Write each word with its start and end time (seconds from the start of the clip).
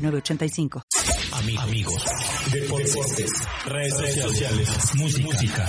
906985. 0.00 0.82
Amigos, 1.32 2.04
deportes, 2.52 3.30
redes 3.66 4.22
sociales, 4.22 4.68
música. 4.94 5.68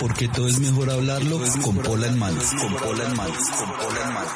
Porque 0.00 0.28
todo 0.28 0.48
es 0.48 0.58
mejor 0.58 0.90
hablarlo 0.90 1.40
con 1.62 1.78
Pola 1.78 2.06
en 2.08 2.18
manos. 2.18 2.44
Con 2.60 2.74
Pola 2.74 3.04
en 3.04 3.16
manos. 3.16 3.50
Con 3.50 3.72
Pola 3.76 4.00
en 4.02 4.14
manos. 4.14 4.32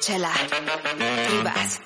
Chela, 0.00 0.32
Rivas, 1.30 1.80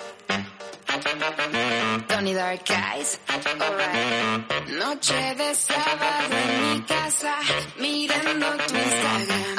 Tony 2.09 2.33
Dark 2.35 2.63
Eyes, 2.71 3.19
alright. 3.29 4.69
Noche 4.79 5.35
de 5.37 5.55
sábado 5.55 6.37
en 6.37 6.75
mi 6.75 6.83
casa, 6.83 7.35
mirando 7.81 8.47
tu 8.67 8.75
Instagram, 8.75 9.57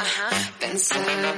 pensando 0.58 1.28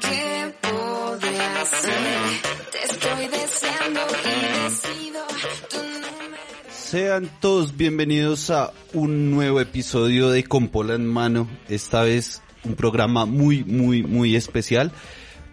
qué 0.00 0.54
podría 0.62 1.60
hacer. 1.60 2.42
Te 2.72 2.84
estoy 2.84 3.26
deseando 3.28 4.00
y 4.24 4.62
decido 4.64 5.26
tu 5.68 5.76
número. 5.76 6.42
Sean 6.72 7.30
todos 7.40 7.76
bienvenidos 7.76 8.50
a 8.50 8.72
un 8.94 9.30
nuevo 9.30 9.60
episodio 9.60 10.30
de 10.30 10.44
Compola 10.44 10.94
en 10.94 11.06
Mano. 11.06 11.46
Esta 11.68 12.02
vez 12.02 12.42
un 12.64 12.74
programa 12.74 13.26
muy, 13.26 13.64
muy, 13.64 14.02
muy 14.02 14.34
especial. 14.34 14.92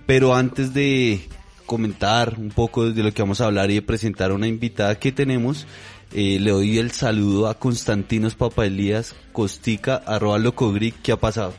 Pero 0.05 0.33
antes 0.35 0.73
de 0.73 1.27
comentar 1.67 2.35
un 2.39 2.49
poco 2.49 2.89
de 2.89 3.03
lo 3.03 3.13
que 3.13 3.21
vamos 3.21 3.41
a 3.41 3.45
hablar 3.45 3.69
y 3.69 3.75
de 3.75 3.81
presentar 3.83 4.31
a 4.31 4.33
una 4.33 4.47
invitada 4.47 4.95
que 4.95 5.11
tenemos, 5.11 5.67
eh, 6.13 6.39
le 6.39 6.51
doy 6.51 6.79
el 6.79 6.91
saludo 6.91 7.47
a 7.47 7.59
Constantinos 7.59 8.33
Papaelías, 8.33 9.13
Costica, 9.33 10.01
arroba 10.07 10.39
Locogri. 10.39 10.91
¿Qué 10.91 11.11
ha 11.11 11.19
pasado? 11.19 11.53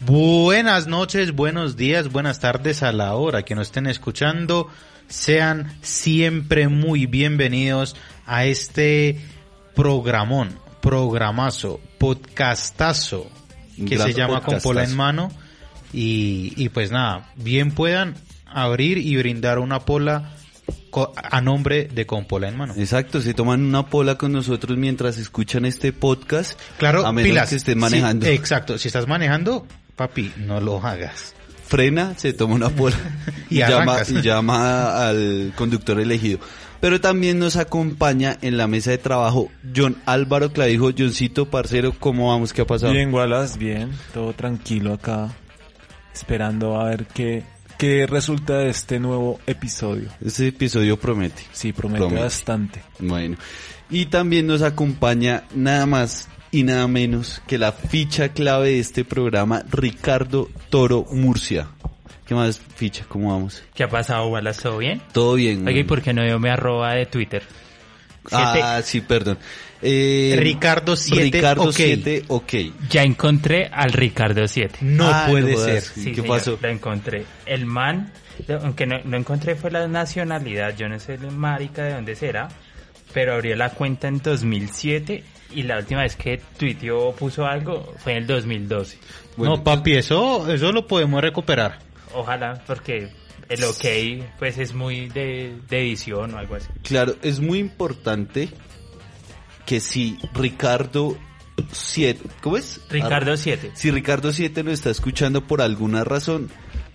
Buenas 0.00 0.86
noches, 0.86 1.32
buenos 1.32 1.76
días, 1.76 2.12
buenas 2.12 2.38
tardes 2.38 2.82
a 2.82 2.92
la 2.92 3.14
hora 3.14 3.42
que 3.42 3.54
nos 3.54 3.68
estén 3.68 3.86
escuchando. 3.86 4.68
Sean 5.08 5.72
siempre 5.82 6.68
muy 6.68 7.06
bienvenidos 7.06 7.96
a 8.26 8.44
este 8.44 9.20
programón, 9.74 10.58
programazo, 10.80 11.80
podcastazo 11.98 13.28
que 13.88 13.98
se 13.98 14.14
llama 14.14 14.42
Con 14.42 14.60
Pola 14.60 14.84
en. 14.84 14.96
Mano. 14.96 15.32
Y, 15.92 16.52
y 16.56 16.68
pues 16.68 16.90
nada, 16.90 17.30
bien 17.36 17.70
puedan 17.70 18.16
abrir 18.64 18.98
y 18.98 19.16
brindar 19.16 19.58
una 19.58 19.80
pola 19.80 20.32
co- 20.90 21.12
a 21.16 21.40
nombre 21.40 21.84
de 21.92 22.06
Con 22.06 22.24
Pola 22.24 22.48
en 22.48 22.56
Mano. 22.56 22.74
Exacto, 22.76 23.20
se 23.20 23.34
toman 23.34 23.62
una 23.64 23.86
pola 23.86 24.16
con 24.16 24.32
nosotros 24.32 24.76
mientras 24.78 25.18
escuchan 25.18 25.64
este 25.64 25.92
podcast. 25.92 26.58
Claro, 26.78 27.06
a 27.06 27.12
menos 27.12 27.28
pilas. 27.30 27.48
que 27.50 27.56
estén 27.56 27.74
Sí, 27.74 27.80
manejando. 27.80 28.26
exacto, 28.26 28.78
si 28.78 28.88
estás 28.88 29.06
manejando, 29.06 29.66
papi, 29.96 30.32
no 30.38 30.60
lo 30.60 30.84
hagas. 30.84 31.34
frena, 31.68 32.14
se 32.16 32.32
toma 32.32 32.54
una 32.54 32.70
pola 32.70 32.96
y, 33.50 33.56
Y 33.56 33.58
llama, 33.58 33.76
arrancas. 33.94 34.10
y 34.10 34.22
llama 34.22 35.08
al 35.08 35.52
conductor 35.56 35.98
elegido. 36.00 36.38
Pero 36.80 37.00
también 37.00 37.38
nos 37.38 37.56
acompaña 37.56 38.36
en 38.42 38.56
la 38.58 38.66
mesa 38.68 38.90
de 38.92 38.98
trabajo 38.98 39.50
John 39.74 39.96
Álvaro 40.06 40.52
Clavijo. 40.52 40.90
Johncito, 40.96 41.46
parcero, 41.50 41.92
¿cómo 41.98 42.28
vamos? 42.28 42.52
¿Qué 42.52 42.62
ha 42.62 42.66
pasado? 42.66 42.92
Bien, 42.92 43.12
Wallace, 43.12 43.58
bien, 43.58 43.90
todo 44.14 44.32
tranquilo 44.34 44.92
acá, 44.92 45.30
esperando 46.14 46.78
a 46.80 46.84
ver 46.90 47.06
qué, 47.06 47.42
qué 47.78 48.06
resulta 48.06 48.58
de 48.58 48.70
este 48.70 48.98
nuevo 48.98 49.40
episodio. 49.46 50.08
Este 50.24 50.48
episodio 50.48 50.98
promete. 50.98 51.42
Sí, 51.52 51.72
promete, 51.72 52.00
Promete. 52.00 52.22
bastante. 52.22 52.82
Bueno. 52.98 53.36
Y 53.90 54.06
también 54.06 54.46
nos 54.46 54.62
acompaña 54.62 55.44
nada 55.54 55.86
más 55.86 56.28
y 56.50 56.62
nada 56.62 56.88
menos 56.88 57.42
que 57.46 57.58
la 57.58 57.72
ficha 57.72 58.30
clave 58.30 58.70
de 58.70 58.80
este 58.80 59.04
programa, 59.04 59.62
Ricardo 59.70 60.48
Toro 60.70 61.04
Murcia. 61.12 61.68
¿Qué 62.26 62.34
más 62.34 62.60
ficha? 62.74 63.04
¿Cómo 63.08 63.30
vamos? 63.32 63.62
¿Qué 63.74 63.84
ha 63.84 63.88
pasado, 63.88 64.26
Wallace? 64.28 64.62
¿Todo 64.62 64.78
bien? 64.78 65.00
Todo 65.12 65.34
bien. 65.34 65.66
Oiga, 65.66 65.78
¿y 65.80 65.84
por 65.84 66.02
qué 66.02 66.12
no 66.12 66.24
dio 66.24 66.38
mi 66.40 66.48
arroba 66.48 66.94
de 66.94 67.06
Twitter? 67.06 67.42
Ah, 68.32 68.80
sí, 68.82 69.00
perdón. 69.00 69.38
Eh, 69.88 70.36
Ricardo 70.38 70.96
7, 70.96 71.22
Ricardo 71.22 71.62
ok. 71.64 71.72
7, 71.72 72.24
ok. 72.28 72.52
Ya 72.90 73.02
encontré 73.04 73.66
al 73.72 73.92
Ricardo 73.92 74.46
7. 74.48 74.78
No 74.82 75.06
Ah, 75.08 75.26
puede 75.30 75.52
no 75.52 75.58
ser. 75.58 75.82
Sí, 75.82 76.06
¿Qué 76.10 76.22
señor, 76.22 76.26
pasó? 76.26 76.58
Lo 76.60 76.68
encontré. 76.68 77.24
El 77.46 77.66
man, 77.66 78.12
aunque 78.62 78.86
no, 78.86 78.96
no 79.04 79.16
encontré 79.16 79.54
fue 79.54 79.70
la 79.70 79.86
nacionalidad, 79.86 80.76
yo 80.76 80.88
no 80.88 80.98
sé 80.98 81.14
el 81.14 81.30
marica 81.30 81.84
de 81.84 81.94
dónde 81.94 82.16
será, 82.16 82.48
pero 83.14 83.34
abrió 83.34 83.54
la 83.54 83.70
cuenta 83.70 84.08
en 84.08 84.20
2007 84.20 85.22
y 85.54 85.62
la 85.62 85.78
última 85.78 86.02
vez 86.02 86.16
que 86.16 86.40
tuiteó 86.58 86.98
o 87.08 87.14
puso 87.14 87.46
algo 87.46 87.94
fue 87.98 88.12
en 88.12 88.18
el 88.18 88.26
2012. 88.26 88.98
Bueno, 89.36 89.56
no, 89.56 89.64
papi, 89.64 89.92
eso, 89.94 90.50
eso 90.52 90.72
lo 90.72 90.86
podemos 90.86 91.20
recuperar. 91.22 91.78
Ojalá, 92.12 92.60
porque 92.66 93.08
el 93.48 93.62
ok 93.62 93.84
pues 94.38 94.58
es 94.58 94.74
muy 94.74 95.08
de, 95.08 95.54
de 95.68 95.80
edición 95.80 96.34
o 96.34 96.38
algo 96.38 96.56
así. 96.56 96.66
Claro, 96.82 97.14
es 97.22 97.38
muy 97.38 97.58
importante 97.60 98.48
que 99.66 99.80
si 99.80 100.18
Ricardo 100.32 101.16
7, 101.72 102.20
¿cómo 102.42 102.56
es? 102.56 102.80
Ricardo 102.88 103.32
Ar- 103.32 103.38
7. 103.38 103.72
Si 103.74 103.90
Ricardo 103.90 104.32
7 104.32 104.62
lo 104.62 104.70
está 104.72 104.90
escuchando 104.90 105.46
por 105.46 105.60
alguna 105.60 106.04
razón, 106.04 106.48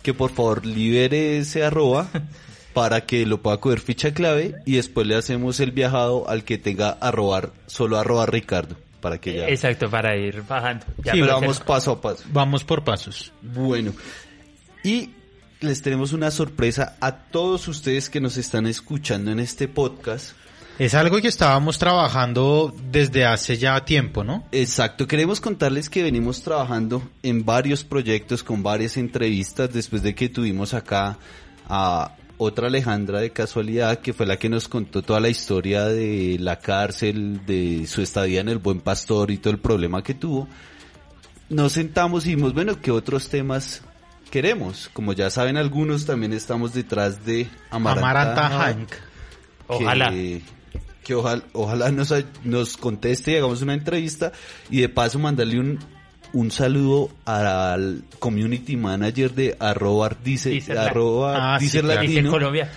que 0.03 0.13
por 0.13 0.31
favor 0.31 0.65
libere 0.65 1.37
ese 1.37 1.63
arroba 1.63 2.09
para 2.73 3.05
que 3.05 3.25
lo 3.25 3.41
pueda 3.41 3.57
coger 3.57 3.79
ficha 3.79 4.13
clave 4.13 4.55
y 4.65 4.75
después 4.77 5.05
le 5.05 5.15
hacemos 5.15 5.59
el 5.59 5.71
viajado 5.71 6.29
al 6.29 6.43
que 6.43 6.57
tenga 6.57 6.89
arrobar, 6.91 7.51
solo 7.67 7.97
arroba 7.97 8.25
Ricardo, 8.25 8.77
para 9.01 9.19
que 9.19 9.35
ya... 9.35 9.47
Exacto, 9.49 9.89
para 9.89 10.15
ir 10.15 10.41
bajando. 10.47 10.85
Ya, 11.03 11.11
Sí, 11.13 11.21
pero 11.21 11.33
vamos 11.33 11.57
se- 11.57 11.63
paso 11.65 11.91
a 11.91 12.01
paso. 12.01 12.23
Vamos 12.31 12.63
por 12.63 12.83
pasos. 12.83 13.33
Bueno, 13.41 13.93
y 14.83 15.09
les 15.59 15.81
tenemos 15.81 16.13
una 16.13 16.31
sorpresa 16.31 16.97
a 17.01 17.11
todos 17.15 17.67
ustedes 17.67 18.09
que 18.09 18.21
nos 18.21 18.38
están 18.38 18.65
escuchando 18.65 19.31
en 19.31 19.39
este 19.39 19.67
podcast. 19.67 20.31
Es 20.79 20.95
algo 20.95 21.21
que 21.21 21.27
estábamos 21.27 21.77
trabajando 21.77 22.73
desde 22.91 23.25
hace 23.25 23.57
ya 23.57 23.85
tiempo, 23.85 24.23
¿no? 24.23 24.45
Exacto, 24.51 25.07
queremos 25.07 25.39
contarles 25.39 25.89
que 25.89 26.01
venimos 26.01 26.41
trabajando 26.41 27.03
en 27.21 27.45
varios 27.45 27.83
proyectos 27.83 28.43
con 28.43 28.63
varias 28.63 28.97
entrevistas 28.97 29.71
después 29.71 30.01
de 30.01 30.15
que 30.15 30.29
tuvimos 30.29 30.73
acá 30.73 31.19
a 31.67 32.15
otra 32.37 32.67
Alejandra 32.67 33.19
de 33.19 33.29
casualidad 33.29 33.99
que 33.99 34.13
fue 34.13 34.25
la 34.25 34.37
que 34.37 34.49
nos 34.49 34.67
contó 34.67 35.03
toda 35.03 35.19
la 35.19 35.29
historia 35.29 35.85
de 35.85 36.37
la 36.39 36.57
cárcel, 36.57 37.45
de 37.45 37.85
su 37.85 38.01
estadía 38.01 38.41
en 38.41 38.49
el 38.49 38.57
Buen 38.57 38.81
Pastor 38.81 39.29
y 39.29 39.38
todo 39.38 39.53
el 39.53 39.59
problema 39.59 40.01
que 40.01 40.15
tuvo. 40.15 40.47
Nos 41.49 41.73
sentamos 41.73 42.25
y 42.25 42.29
dijimos, 42.29 42.53
bueno, 42.55 42.81
¿qué 42.81 42.89
otros 42.89 43.29
temas 43.29 43.83
queremos? 44.31 44.89
Como 44.93 45.13
ya 45.13 45.29
saben 45.29 45.57
algunos, 45.57 46.07
también 46.07 46.33
estamos 46.33 46.73
detrás 46.73 47.23
de 47.25 47.47
Amaranta, 47.69 48.07
Amaranta 48.07 48.49
Hank 48.49 48.77
Hank. 48.77 48.91
Ojalá. 49.67 50.09
que, 50.09 50.41
que 51.03 51.16
ojalá, 51.16 51.44
ojalá 51.53 51.91
nos, 51.91 52.13
nos 52.44 52.78
conteste 52.78 53.31
y 53.31 53.35
hagamos 53.35 53.62
una 53.62 53.73
entrevista 53.73 54.31
y 54.69 54.81
de 54.81 54.89
paso 54.89 55.19
mandarle 55.19 55.59
un, 55.59 55.79
un 56.34 56.51
saludo 56.51 57.09
al 57.25 58.03
community 58.19 58.78
manager 58.78 59.34
de 59.34 59.56
arroba 59.59 60.16
dice, 60.23 60.59
Latino. 60.59 60.79
arroba 60.81 61.56
Ah, 61.56 61.59
sí, 61.59 61.69
claro. 61.69 62.01
Dice 62.01 62.13
latino, 62.13 62.31
Colombia. 62.31 62.71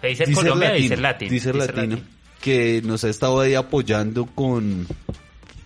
¿Se 0.00 0.08
dice 0.08 0.32
Colombia 0.32 0.68
latino, 0.70 0.82
dice 0.88 0.96
Latin? 0.96 1.28
Deezer 1.28 1.54
Deezer 1.54 1.74
latino, 1.76 1.96
Latino. 1.96 2.08
que 2.40 2.82
nos 2.84 3.04
ha 3.04 3.08
estado 3.08 3.40
ahí 3.40 3.54
apoyando 3.54 4.26
con, 4.26 4.86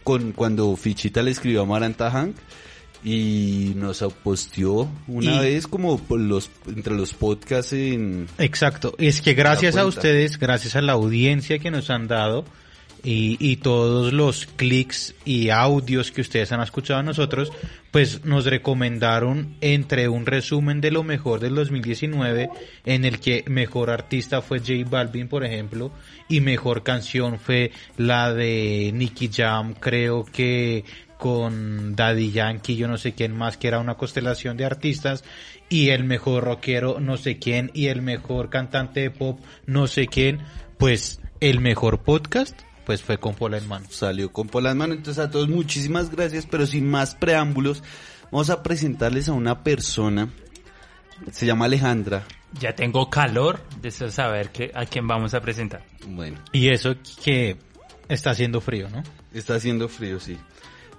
con 0.04 0.32
cuando 0.32 0.76
Fichita 0.76 1.22
le 1.22 1.30
escribió 1.30 1.62
a 1.62 1.66
Maranta 1.66 2.10
Hank 2.10 2.36
y 3.08 3.74
nos 3.76 4.04
posteó 4.24 4.88
una 5.06 5.36
Y- 5.36 5.38
vez 5.38 5.68
como 5.68 5.96
por 5.96 6.18
los 6.18 6.50
entre 6.66 6.92
los 6.92 7.14
podcasts 7.14 7.72
en 7.72 8.26
Exacto. 8.38 8.96
Es 8.98 9.22
que 9.22 9.34
gracias 9.34 9.76
a 9.76 9.86
ustedes, 9.86 10.40
gracias 10.40 10.74
a 10.74 10.82
la 10.82 10.94
audiencia 10.94 11.60
que 11.60 11.70
nos 11.70 11.88
han 11.90 12.08
dado 12.08 12.44
y, 13.04 13.36
y 13.38 13.58
todos 13.58 14.12
los 14.12 14.46
clics 14.46 15.14
y 15.24 15.50
audios 15.50 16.10
que 16.10 16.20
ustedes 16.22 16.50
han 16.50 16.60
escuchado 16.60 16.98
a 16.98 17.02
nosotros, 17.04 17.52
pues 17.92 18.24
nos 18.24 18.44
recomendaron 18.46 19.54
entre 19.60 20.08
un 20.08 20.26
resumen 20.26 20.80
de 20.80 20.90
lo 20.90 21.04
mejor 21.04 21.38
del 21.38 21.54
2019 21.54 22.50
en 22.84 23.04
el 23.04 23.20
que 23.20 23.44
mejor 23.46 23.90
artista 23.90 24.42
fue 24.42 24.58
J 24.58 24.72
Balvin, 24.90 25.28
por 25.28 25.44
ejemplo, 25.44 25.92
y 26.28 26.40
mejor 26.40 26.82
canción 26.82 27.38
fue 27.38 27.70
la 27.96 28.34
de 28.34 28.90
Nicky 28.92 29.30
Jam, 29.32 29.74
creo 29.74 30.24
que 30.24 30.84
con 31.18 31.96
Daddy 31.96 32.30
Yankee, 32.30 32.76
yo 32.76 32.88
no 32.88 32.98
sé 32.98 33.14
quién 33.14 33.36
más, 33.36 33.56
que 33.56 33.68
era 33.68 33.80
una 33.80 33.94
constelación 33.94 34.56
de 34.56 34.64
artistas, 34.64 35.24
y 35.68 35.90
el 35.90 36.04
mejor 36.04 36.44
rockero, 36.44 37.00
no 37.00 37.16
sé 37.16 37.38
quién, 37.38 37.70
y 37.74 37.86
el 37.86 38.02
mejor 38.02 38.50
cantante 38.50 39.00
de 39.00 39.10
pop, 39.10 39.40
no 39.66 39.86
sé 39.86 40.06
quién, 40.06 40.40
pues 40.78 41.20
el 41.40 41.60
mejor 41.60 42.02
podcast, 42.02 42.60
pues 42.84 43.02
fue 43.02 43.18
con 43.18 43.34
Pola 43.34 43.58
en 43.58 43.66
mano. 43.66 43.86
Salió 43.90 44.32
con 44.32 44.48
Pola 44.48 44.70
en 44.70 44.78
mano. 44.78 44.94
Entonces 44.94 45.22
a 45.22 45.30
todos 45.30 45.48
muchísimas 45.48 46.10
gracias, 46.10 46.46
pero 46.46 46.66
sin 46.66 46.88
más 46.88 47.14
preámbulos, 47.16 47.82
vamos 48.30 48.48
a 48.48 48.62
presentarles 48.62 49.28
a 49.28 49.32
una 49.32 49.64
persona. 49.64 50.28
Se 51.32 51.46
llama 51.46 51.64
Alejandra. 51.64 52.24
Ya 52.60 52.74
tengo 52.74 53.10
calor 53.10 53.60
de 53.82 53.90
saber 53.90 54.50
que, 54.50 54.70
a 54.72 54.86
quién 54.86 55.08
vamos 55.08 55.34
a 55.34 55.40
presentar. 55.40 55.84
Bueno. 56.06 56.38
Y 56.52 56.68
eso 56.68 56.94
que 57.24 57.56
está 58.08 58.30
haciendo 58.30 58.60
frío, 58.60 58.88
¿no? 58.88 59.02
Está 59.32 59.56
haciendo 59.56 59.88
frío, 59.88 60.20
sí. 60.20 60.38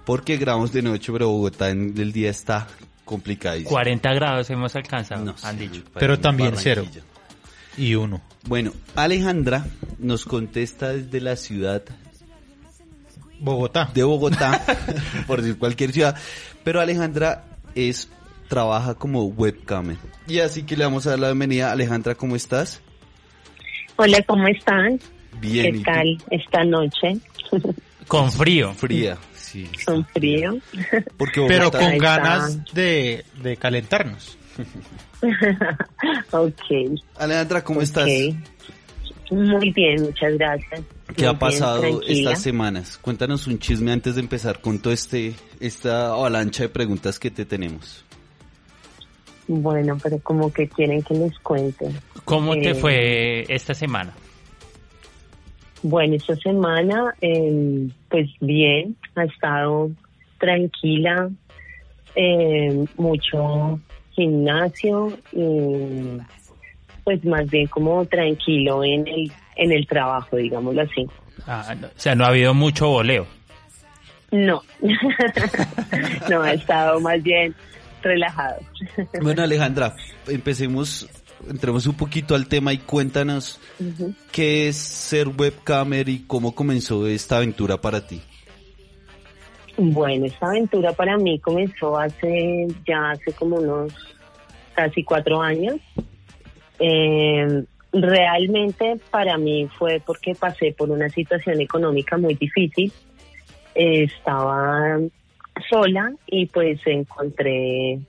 Porque 0.08 0.38
grabamos 0.38 0.72
de 0.72 0.80
noche, 0.80 1.12
pero 1.12 1.28
Bogotá 1.28 1.68
en 1.68 1.92
el 1.98 2.12
día 2.12 2.30
está 2.30 2.66
complicadísimo. 3.04 3.68
40 3.68 4.14
grados 4.14 4.48
hemos 4.48 4.74
alcanzado, 4.74 5.22
No 5.22 5.34
han 5.42 5.58
dicho. 5.58 5.82
Pero 5.92 6.18
también 6.18 6.54
cero. 6.56 6.86
Y 7.76 7.94
uno. 7.94 8.22
Bueno, 8.46 8.72
Alejandra 8.96 9.66
nos 9.98 10.24
contesta 10.24 10.94
desde 10.94 11.20
la 11.20 11.36
ciudad 11.36 11.82
Bogotá. 13.38 13.90
de 13.92 14.02
Bogotá, 14.02 14.64
por 15.26 15.42
decir 15.42 15.58
cualquier 15.58 15.92
ciudad, 15.92 16.16
pero 16.64 16.80
Alejandra 16.80 17.44
es 17.74 18.08
trabaja 18.48 18.94
como 18.94 19.24
webcamer. 19.26 19.98
Y 20.26 20.38
así 20.38 20.62
que 20.62 20.74
le 20.78 20.84
vamos 20.84 21.06
a 21.06 21.10
dar 21.10 21.18
la 21.18 21.26
bienvenida. 21.26 21.70
Alejandra, 21.70 22.14
¿cómo 22.14 22.34
estás? 22.34 22.80
Hola, 23.96 24.22
¿cómo 24.22 24.48
están? 24.48 24.98
Bien. 25.38 25.76
¿y 25.76 25.78
¿Qué 25.80 25.84
tal 25.84 26.18
esta 26.30 26.64
noche? 26.64 27.18
Con 28.08 28.32
frío. 28.32 28.72
Fría, 28.72 29.18
sí. 29.52 29.70
Con 29.84 30.04
frío. 30.06 30.58
Porque 31.16 31.44
Pero 31.48 31.70
con 31.70 31.80
Ahí 31.80 31.96
está. 31.96 32.16
ganas 32.18 32.64
de, 32.74 33.24
de 33.42 33.56
calentarnos. 33.56 34.36
ok. 36.32 37.00
Alejandra, 37.16 37.62
¿cómo 37.64 37.82
estás? 37.82 38.06
Muy 39.30 39.70
bien, 39.72 40.02
muchas 40.02 40.34
gracias. 40.38 40.80
¿Qué 41.14 41.22
Muy 41.22 41.34
ha 41.34 41.38
pasado 41.38 42.00
estas 42.06 42.40
semanas? 42.42 42.98
Cuéntanos 43.00 43.46
un 43.46 43.58
chisme 43.58 43.92
antes 43.92 44.14
de 44.14 44.20
empezar 44.22 44.60
con 44.60 44.78
todo 44.80 44.92
este 44.92 45.34
esta 45.60 46.08
avalancha 46.12 46.62
de 46.64 46.68
preguntas 46.70 47.18
que 47.18 47.30
te 47.30 47.44
tenemos. 47.44 48.04
Bueno, 49.46 49.96
pero 50.02 50.18
como 50.20 50.52
que 50.52 50.68
quieren 50.68 51.02
que 51.02 51.14
les 51.14 51.38
cuente. 51.38 51.90
¿Cómo 52.24 52.52
te 52.54 52.70
Eh, 52.70 52.74
fue 52.74 53.44
esta 53.48 53.72
semana? 53.74 54.12
Bueno, 55.82 56.16
esta 56.16 56.34
semana, 56.36 57.14
eh, 57.20 57.88
pues 58.08 58.28
bien, 58.40 58.96
ha 59.14 59.24
estado 59.24 59.90
tranquila, 60.38 61.30
eh, 62.14 62.84
mucho 62.96 63.80
gimnasio 64.12 65.16
y 65.32 66.18
pues 67.04 67.24
más 67.24 67.48
bien 67.48 67.66
como 67.68 68.04
tranquilo 68.06 68.84
en 68.84 69.06
el, 69.06 69.32
en 69.56 69.72
el 69.72 69.86
trabajo, 69.86 70.36
digámoslo 70.36 70.82
así. 70.82 71.06
Ah, 71.46 71.74
no, 71.80 71.86
o 71.86 71.90
sea, 71.94 72.14
no 72.14 72.24
ha 72.24 72.28
habido 72.28 72.52
mucho 72.54 72.88
voleo. 72.88 73.26
No, 74.30 74.62
no, 76.28 76.42
ha 76.42 76.52
estado 76.52 77.00
más 77.00 77.22
bien 77.22 77.54
relajado. 78.02 78.58
Bueno, 79.22 79.42
Alejandra, 79.42 79.94
empecemos, 80.26 81.08
entremos 81.48 81.86
un 81.86 81.96
poquito 81.96 82.34
al 82.34 82.48
tema 82.48 82.72
y 82.72 82.78
cuéntanos 82.78 83.60
qué 84.32 84.68
es 84.68 84.76
ser 84.76 85.28
webcamer 85.28 86.08
y 86.08 86.24
cómo 86.26 86.54
comenzó 86.54 87.06
esta 87.06 87.36
aventura 87.36 87.80
para 87.80 88.06
ti. 88.06 88.20
Bueno, 89.76 90.26
esta 90.26 90.48
aventura 90.48 90.92
para 90.92 91.16
mí 91.16 91.38
comenzó 91.38 91.96
hace 91.98 92.66
ya 92.86 93.10
hace 93.10 93.32
como 93.32 93.56
unos 93.56 93.92
casi 94.74 95.04
cuatro 95.04 95.40
años. 95.40 95.76
Eh, 96.80 97.64
realmente 97.92 99.00
para 99.10 99.38
mí 99.38 99.68
fue 99.78 100.02
porque 100.04 100.34
pasé 100.34 100.72
por 100.76 100.90
una 100.90 101.08
situación 101.08 101.60
económica 101.60 102.16
muy 102.18 102.34
difícil. 102.34 102.92
Eh, 103.74 104.04
estaba 104.04 104.98
sola 105.70 106.12
y 106.26 106.46
pues 106.46 106.80
encontré 106.84 108.00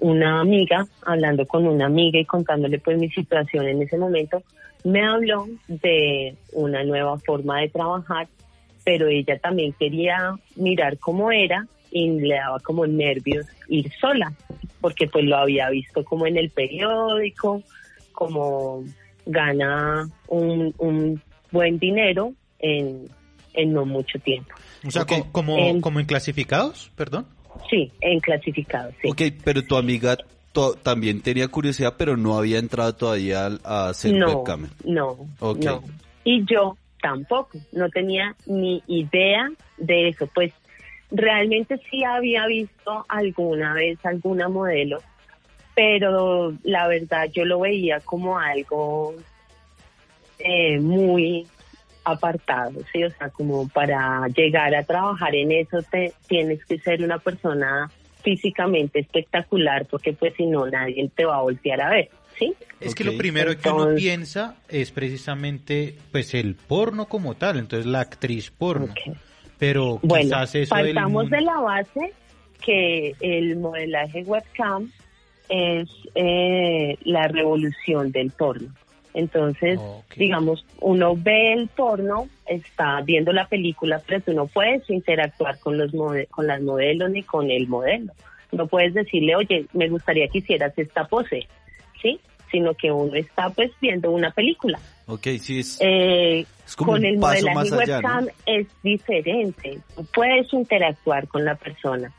una 0.00 0.40
amiga, 0.40 0.86
hablando 1.04 1.46
con 1.46 1.66
una 1.66 1.86
amiga 1.86 2.18
y 2.20 2.24
contándole 2.24 2.78
pues 2.78 2.98
mi 2.98 3.10
situación 3.10 3.66
en 3.66 3.82
ese 3.82 3.98
momento, 3.98 4.42
me 4.84 5.04
habló 5.04 5.46
de 5.66 6.36
una 6.52 6.84
nueva 6.84 7.18
forma 7.18 7.60
de 7.60 7.68
trabajar, 7.68 8.28
pero 8.84 9.08
ella 9.08 9.38
también 9.38 9.72
quería 9.78 10.34
mirar 10.56 10.98
cómo 10.98 11.30
era 11.32 11.66
y 11.90 12.10
le 12.10 12.36
daba 12.36 12.60
como 12.60 12.86
nervios 12.86 13.46
ir 13.68 13.90
sola, 14.00 14.32
porque 14.80 15.08
pues 15.08 15.24
lo 15.24 15.36
había 15.36 15.68
visto 15.70 16.04
como 16.04 16.26
en 16.26 16.36
el 16.36 16.50
periódico, 16.50 17.62
como 18.12 18.84
gana 19.26 20.08
un, 20.28 20.74
un 20.78 21.20
buen 21.50 21.78
dinero 21.78 22.32
en, 22.58 23.08
en 23.54 23.72
no 23.72 23.84
mucho 23.84 24.18
tiempo. 24.20 24.54
O 24.86 24.90
sea, 24.90 25.02
Ok. 25.02 25.08
co- 25.08 25.32
como, 25.32 25.80
como 25.80 25.98
en 26.00 26.06
clasificados, 26.06 26.90
perdón. 26.94 27.26
Sí, 27.68 27.90
en 28.00 28.20
clasificado, 28.20 28.90
sí. 29.02 29.08
Ok, 29.10 29.22
pero 29.44 29.62
tu 29.62 29.76
amiga 29.76 30.16
to- 30.52 30.74
también 30.74 31.20
tenía 31.22 31.48
curiosidad, 31.48 31.94
pero 31.98 32.16
no 32.16 32.36
había 32.38 32.58
entrado 32.58 32.94
todavía 32.94 33.46
al- 33.46 33.60
a 33.64 33.92
ser 33.94 34.14
no, 34.14 34.36
webcamer. 34.38 34.70
no, 34.84 35.16
Ok. 35.40 35.58
no. 35.58 35.82
Y 36.24 36.44
yo 36.46 36.76
tampoco, 37.02 37.58
no 37.72 37.88
tenía 37.90 38.34
ni 38.46 38.82
idea 38.86 39.48
de 39.76 40.08
eso. 40.08 40.26
Pues 40.34 40.52
realmente 41.10 41.80
sí 41.90 42.04
había 42.04 42.46
visto 42.46 43.04
alguna 43.08 43.74
vez 43.74 43.98
alguna 44.04 44.48
modelo, 44.48 45.00
pero 45.74 46.52
la 46.64 46.88
verdad 46.88 47.28
yo 47.32 47.44
lo 47.44 47.60
veía 47.60 48.00
como 48.00 48.38
algo 48.38 49.14
eh, 50.38 50.78
muy 50.80 51.46
apartado, 52.12 52.80
sí, 52.92 53.04
o 53.04 53.10
sea, 53.10 53.30
como 53.30 53.68
para 53.68 54.26
llegar 54.28 54.74
a 54.74 54.82
trabajar 54.84 55.34
en 55.34 55.52
eso 55.52 55.78
te 55.90 56.12
tienes 56.26 56.64
que 56.64 56.78
ser 56.78 57.02
una 57.02 57.18
persona 57.18 57.90
físicamente 58.22 59.00
espectacular 59.00 59.86
porque 59.86 60.12
pues 60.12 60.34
si 60.36 60.46
no 60.46 60.66
nadie 60.66 61.08
te 61.14 61.24
va 61.24 61.36
a 61.36 61.42
voltear 61.42 61.80
a 61.80 61.90
ver, 61.90 62.10
¿sí? 62.38 62.54
Es 62.80 62.94
que 62.94 63.04
lo 63.04 63.16
primero 63.16 63.56
que 63.56 63.68
uno 63.68 63.94
piensa 63.94 64.56
es 64.68 64.90
precisamente 64.90 65.96
pues 66.12 66.34
el 66.34 66.54
porno 66.54 67.06
como 67.06 67.34
tal, 67.34 67.58
entonces 67.58 67.86
la 67.86 68.00
actriz 68.00 68.50
porno. 68.50 68.94
Pero 69.58 69.98
Bueno, 70.02 70.24
quizás 70.24 70.54
eso 70.54 70.70
partamos 70.70 71.30
de 71.30 71.40
la 71.40 71.60
base 71.60 72.12
que 72.64 73.14
el 73.20 73.56
modelaje 73.56 74.22
webcam 74.22 74.90
es 75.48 75.88
eh, 76.14 76.96
la 77.04 77.26
revolución 77.28 78.12
del 78.12 78.30
porno. 78.30 78.68
Entonces, 79.14 79.80
digamos, 80.16 80.64
uno 80.80 81.14
ve 81.16 81.52
el 81.54 81.68
porno, 81.68 82.28
está 82.46 83.00
viendo 83.02 83.32
la 83.32 83.46
película, 83.48 84.00
pero 84.06 84.20
tú 84.20 84.32
no 84.32 84.46
puedes 84.46 84.88
interactuar 84.90 85.58
con 85.58 85.76
los 85.78 85.92
mode- 85.92 86.28
con 86.28 86.46
las 86.46 86.60
modelos 86.62 87.10
ni 87.10 87.22
con 87.22 87.50
el 87.50 87.66
modelo. 87.68 88.12
No 88.52 88.66
puedes 88.66 88.94
decirle, 88.94 89.34
oye, 89.36 89.66
me 89.72 89.88
gustaría 89.88 90.28
que 90.28 90.38
hicieras 90.38 90.72
esta 90.78 91.04
pose, 91.06 91.46
¿sí? 92.00 92.20
Sino 92.50 92.74
que 92.74 92.90
uno 92.90 93.14
está 93.14 93.50
pues 93.50 93.70
viendo 93.80 94.10
una 94.10 94.30
película. 94.30 94.78
Ok, 95.06 95.26
sí, 95.40 95.60
es, 95.60 95.78
Eh, 95.82 96.46
es 96.66 96.76
como 96.76 96.92
con 96.92 97.00
un 97.00 97.06
el 97.06 97.18
paso 97.18 97.46
modelaje 97.48 97.54
más 97.54 97.72
allá, 97.72 97.96
webcam 97.96 98.24
¿no? 98.24 98.30
es 98.46 98.66
diferente. 98.82 99.78
Puedes 100.14 100.52
interactuar 100.52 101.28
con 101.28 101.44
la 101.44 101.54
persona. 101.56 102.12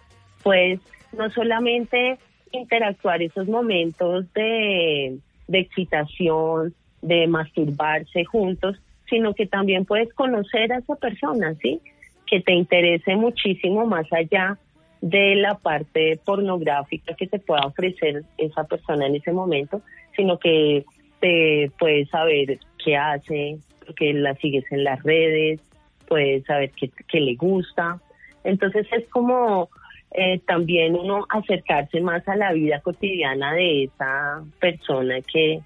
Puedes 0.43 0.79
no 1.13 1.29
solamente 1.31 2.17
interactuar 2.51 3.22
esos 3.22 3.48
momentos 3.48 4.25
de, 4.34 5.17
de 5.50 5.60
excitación, 5.60 6.74
de 7.01 7.27
masturbarse 7.27 8.24
juntos, 8.24 8.79
sino 9.10 9.34
que 9.34 9.48
también 9.48 9.84
puedes 9.84 10.13
conocer 10.13 10.72
a 10.72 10.77
esa 10.77 10.96
persona, 10.96 11.56
¿sí? 11.62 11.82
Que 12.27 12.39
te 12.41 12.53
interese 12.53 13.15
muchísimo 13.15 13.86
más 13.86 14.06
allá 14.13 14.58
de 15.01 15.36
la 15.36 15.56
parte 15.56 16.20
pornográfica 16.24 17.15
que 17.15 17.25
te 17.25 17.39
pueda 17.39 17.62
ofrecer 17.65 18.24
esa 18.38 18.65
persona 18.65 19.08
en 19.08 19.15
ese 19.15 19.32
momento, 19.32 19.82
sino 20.15 20.38
que 20.38 20.86
te 21.20 21.72
puedes 21.79 22.10
saber 22.10 22.60
qué 22.84 22.96
hace, 22.96 23.58
que 23.96 24.13
la 24.13 24.36
sigues 24.36 24.65
en 24.72 24.84
las 24.84 25.01
redes, 25.01 25.60
puedes 26.08 26.46
saber 26.46 26.72
qué 26.72 27.20
le 27.20 27.36
gusta. 27.36 28.00
Entonces 28.44 28.86
es 28.91 29.08
como 29.10 29.70
eh, 30.12 30.39
también 30.48 30.96
uno 30.96 31.25
acercarse 31.30 32.01
más 32.01 32.28
a 32.28 32.36
la 32.36 32.54
vida 32.54 32.80
cotidiana 32.82 33.54
de 33.54 33.84
esa 33.84 34.44
persona 34.60 35.16
que, 35.22 35.60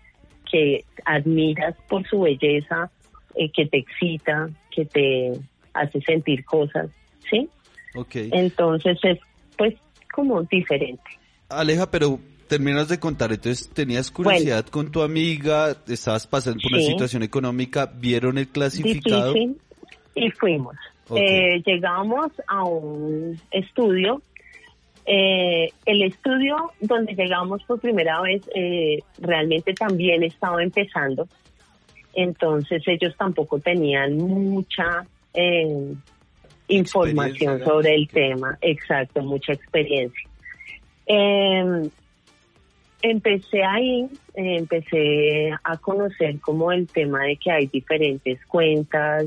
que 0.52 0.84
admiras 1.06 1.76
por 1.88 2.08
su 2.08 2.22
belleza, 2.22 2.92
eh, 3.36 3.50
que 3.52 3.66
te 3.68 3.78
excita, 3.78 4.50
que 4.72 4.86
te 4.86 5.32
hace 5.74 6.02
sentir 6.02 6.44
cosas, 6.46 6.90
¿sí? 7.30 7.50
Ok. 7.96 8.16
Entonces 8.32 8.98
es 9.04 9.20
pues 9.58 9.76
como 10.14 10.44
diferente. 10.44 11.04
Aleja, 11.50 11.90
pero 11.90 12.20
terminas 12.48 12.90
de 12.90 13.00
contar, 13.00 13.32
entonces 13.32 13.70
tenías 13.70 14.12
curiosidad 14.12 14.66
con 14.66 14.92
tu 14.92 15.02
amiga, 15.02 15.76
estabas 15.88 16.28
pasando 16.28 16.60
por 16.62 16.74
una 16.74 16.82
situación 16.82 17.24
económica, 17.24 17.92
vieron 17.96 18.38
el 18.38 18.48
clasificado. 18.48 19.34
Difícil 19.34 19.58
y 20.16 20.30
fuimos. 20.32 20.76
Eh, 21.16 21.62
llegamos 21.66 22.32
a 22.48 22.64
un 22.64 23.40
estudio. 23.52 24.22
Eh, 25.06 25.70
el 25.86 26.02
estudio 26.04 26.72
donde 26.80 27.14
llegamos 27.14 27.62
por 27.64 27.80
primera 27.80 28.22
vez 28.22 28.42
eh, 28.56 29.00
realmente 29.20 29.74
también 29.74 30.24
estaba 30.24 30.64
empezando. 30.64 31.28
Entonces 32.14 32.84
ellos 32.88 33.16
tampoco 33.18 33.60
tenían 33.60 34.18
mucha 34.18 35.06
eh, 35.34 35.94
información 36.68 37.64
sobre 37.64 37.96
el 37.96 38.08
tema. 38.08 38.58
Exacto, 38.62 39.22
mucha 39.24 39.54
experiencia. 39.54 40.30
Eh, 41.06 41.90
empecé 43.02 43.64
ahí, 43.64 44.08
empecé 44.34 45.52
a 45.64 45.78
conocer 45.78 46.40
como 46.40 46.72
el 46.72 46.88
tema 46.88 47.24
de 47.26 47.36
que 47.36 47.52
hay 47.52 47.68
diferentes 47.68 48.46
cuentas, 48.46 49.26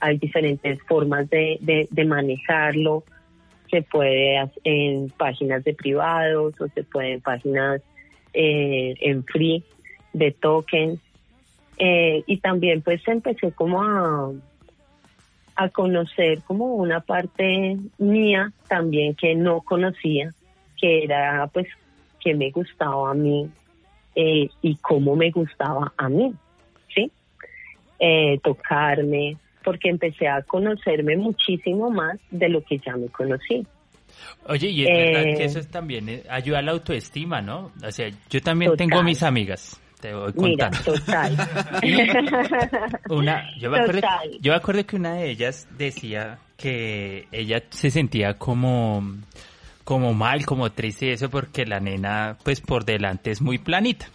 hay 0.00 0.18
diferentes 0.18 0.82
formas 0.82 1.30
de, 1.30 1.56
de, 1.60 1.88
de 1.90 2.04
manejarlo. 2.04 3.04
Se 3.70 3.82
puede 3.82 4.38
en 4.64 5.10
páginas 5.10 5.64
de 5.64 5.74
privados 5.74 6.54
o 6.60 6.68
se 6.68 6.84
puede 6.84 7.14
en 7.14 7.20
páginas 7.20 7.82
eh, 8.32 8.94
en 9.00 9.24
free 9.24 9.64
de 10.12 10.30
tokens. 10.32 11.00
Eh, 11.78 12.22
y 12.26 12.38
también 12.38 12.80
pues 12.80 13.06
empecé 13.06 13.52
como 13.52 13.82
a, 13.82 14.32
a 15.56 15.68
conocer 15.68 16.40
como 16.42 16.74
una 16.76 17.00
parte 17.00 17.76
mía 17.98 18.52
también 18.68 19.14
que 19.14 19.34
no 19.34 19.60
conocía, 19.60 20.32
que 20.80 21.04
era 21.04 21.46
pues 21.52 21.66
que 22.20 22.34
me 22.34 22.50
gustaba 22.50 23.10
a 23.10 23.14
mí 23.14 23.48
eh, 24.14 24.48
y 24.62 24.76
cómo 24.76 25.14
me 25.16 25.30
gustaba 25.30 25.92
a 25.96 26.08
mí, 26.08 26.34
¿sí? 26.94 27.10
Eh, 27.98 28.38
tocarme, 28.42 29.36
porque 29.66 29.88
empecé 29.90 30.28
a 30.28 30.42
conocerme 30.42 31.16
muchísimo 31.16 31.90
más 31.90 32.16
de 32.30 32.48
lo 32.48 32.62
que 32.64 32.78
ya 32.78 32.96
me 32.96 33.08
conocí. 33.08 33.66
Oye, 34.46 34.68
y 34.70 34.84
es 34.84 34.88
Eh, 34.88 35.12
verdad 35.12 35.36
que 35.36 35.44
eso 35.44 35.58
es 35.58 35.66
también 35.68 36.08
eh, 36.08 36.22
ayuda 36.30 36.60
a 36.60 36.62
la 36.62 36.70
autoestima, 36.70 37.40
¿no? 37.42 37.72
O 37.84 37.90
sea, 37.90 38.08
yo 38.30 38.40
también 38.40 38.70
Total. 38.70 38.88
tengo 38.88 39.02
mis 39.02 39.24
amigas, 39.24 39.80
te 40.00 40.14
voy 40.14 40.32
Mira, 40.36 40.70
contando. 40.70 40.92
total. 41.00 41.36
Una, 43.10 43.44
yo, 43.58 43.70
me 43.70 43.78
acuerdo, 43.80 44.00
Total. 44.00 44.30
yo 44.40 44.52
me 44.52 44.56
acuerdo 44.56 44.86
que 44.86 44.96
una 44.96 45.14
de 45.14 45.30
ellas 45.30 45.68
decía 45.76 46.38
que 46.56 47.26
ella 47.32 47.62
se 47.70 47.90
sentía 47.90 48.34
como, 48.34 49.02
como 49.82 50.14
mal, 50.14 50.46
como 50.46 50.70
triste 50.70 51.06
y 51.06 51.10
eso 51.10 51.28
porque 51.28 51.66
la 51.66 51.80
nena, 51.80 52.36
pues 52.44 52.60
por 52.60 52.84
delante 52.84 53.32
es 53.32 53.42
muy 53.42 53.58
planita. 53.58 54.06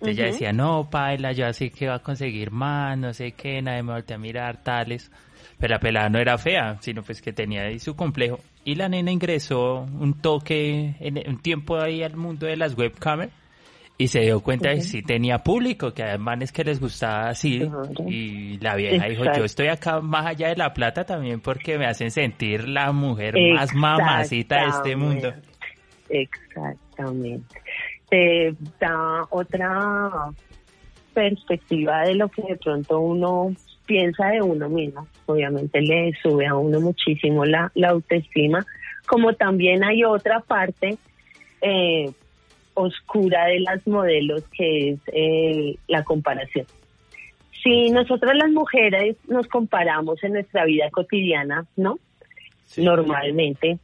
Entonces 0.00 0.32
decía, 0.32 0.52
no, 0.52 0.88
paila, 0.90 1.32
yo 1.32 1.46
así 1.46 1.70
que 1.70 1.88
va 1.88 1.96
a 1.96 1.98
conseguir 2.00 2.50
más, 2.50 2.98
no 2.98 3.14
sé 3.14 3.32
qué, 3.32 3.62
nadie 3.62 3.82
me 3.82 3.92
voltea 3.92 4.16
a 4.16 4.20
mirar, 4.20 4.62
tales. 4.62 5.10
Pero 5.58 5.74
la 5.74 5.80
pelada 5.80 6.10
no 6.10 6.18
era 6.18 6.36
fea, 6.36 6.76
sino 6.80 7.02
pues 7.02 7.22
que 7.22 7.32
tenía 7.32 7.62
ahí 7.62 7.78
su 7.78 7.96
complejo. 7.96 8.38
Y 8.64 8.74
la 8.74 8.88
nena 8.88 9.10
ingresó 9.10 9.80
un 9.80 10.20
toque, 10.20 10.96
en 11.00 11.22
un 11.26 11.40
tiempo 11.40 11.80
ahí 11.80 12.02
al 12.02 12.16
mundo 12.16 12.46
de 12.46 12.56
las 12.56 12.76
webcams 12.76 13.30
y 13.98 14.08
se 14.08 14.20
dio 14.20 14.40
cuenta 14.40 14.70
de 14.70 14.76
que 14.76 14.80
sí 14.82 15.02
tenía 15.02 15.38
público, 15.38 15.94
que 15.94 16.02
además 16.02 16.38
es 16.42 16.52
que 16.52 16.64
les 16.64 16.78
gustaba 16.78 17.30
así. 17.30 17.62
Y 18.06 18.58
la 18.58 18.76
vieja 18.76 19.06
dijo, 19.06 19.24
yo 19.24 19.44
estoy 19.44 19.68
acá 19.68 20.00
más 20.00 20.26
allá 20.26 20.48
de 20.48 20.56
la 20.56 20.74
plata 20.74 21.04
también 21.04 21.40
porque 21.40 21.78
me 21.78 21.86
hacen 21.86 22.10
sentir 22.10 22.68
la 22.68 22.92
mujer 22.92 23.34
más 23.54 23.74
mamacita 23.74 24.56
de 24.60 24.68
este 24.68 24.96
mundo. 24.96 25.32
Exactamente. 26.10 27.60
Te 28.08 28.54
da 28.80 29.24
otra 29.30 30.30
perspectiva 31.14 32.02
de 32.02 32.14
lo 32.14 32.28
que 32.28 32.42
de 32.42 32.56
pronto 32.56 33.00
uno 33.00 33.54
piensa 33.86 34.28
de 34.28 34.42
uno 34.42 34.68
mismo. 34.68 35.06
Obviamente 35.26 35.80
le 35.80 36.12
sube 36.22 36.46
a 36.46 36.54
uno 36.54 36.80
muchísimo 36.80 37.44
la, 37.44 37.70
la 37.74 37.90
autoestima, 37.90 38.64
como 39.06 39.32
también 39.34 39.82
hay 39.82 40.04
otra 40.04 40.40
parte 40.40 40.98
eh, 41.62 42.10
oscura 42.74 43.46
de 43.46 43.60
las 43.60 43.86
modelos 43.86 44.44
que 44.50 44.90
es 44.90 45.00
eh, 45.12 45.76
la 45.88 46.04
comparación. 46.04 46.66
Si 47.62 47.90
nosotras 47.90 48.36
las 48.36 48.50
mujeres 48.50 49.16
nos 49.28 49.48
comparamos 49.48 50.22
en 50.22 50.34
nuestra 50.34 50.64
vida 50.66 50.90
cotidiana, 50.90 51.66
¿no? 51.76 51.98
Normalmente, 52.76 53.78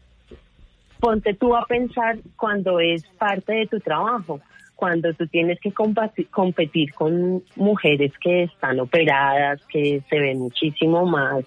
ponte 1.02 1.34
tú 1.34 1.56
a 1.56 1.66
pensar 1.66 2.16
cuando 2.36 2.78
es 2.78 3.04
parte 3.18 3.52
de 3.52 3.66
tu 3.66 3.80
trabajo, 3.80 4.40
cuando 4.76 5.12
tú 5.14 5.26
tienes 5.26 5.58
que 5.58 5.72
competir 5.72 6.94
con 6.94 7.42
mujeres 7.56 8.12
que 8.22 8.44
están 8.44 8.78
operadas, 8.78 9.60
que 9.66 10.00
se 10.08 10.20
ven 10.20 10.38
muchísimo 10.38 11.04
más 11.04 11.44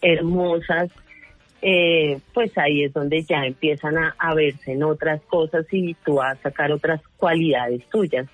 hermosas, 0.00 0.88
eh, 1.62 2.20
pues 2.32 2.56
ahí 2.56 2.84
es 2.84 2.92
donde 2.92 3.24
ya 3.24 3.44
empiezan 3.44 3.98
a, 3.98 4.14
a 4.20 4.34
verse 4.34 4.70
en 4.70 4.84
otras 4.84 5.20
cosas 5.22 5.66
y 5.72 5.94
tú 6.04 6.14
vas 6.14 6.38
a 6.38 6.42
sacar 6.42 6.70
otras 6.70 7.00
cualidades 7.16 7.84
tuyas. 7.90 8.28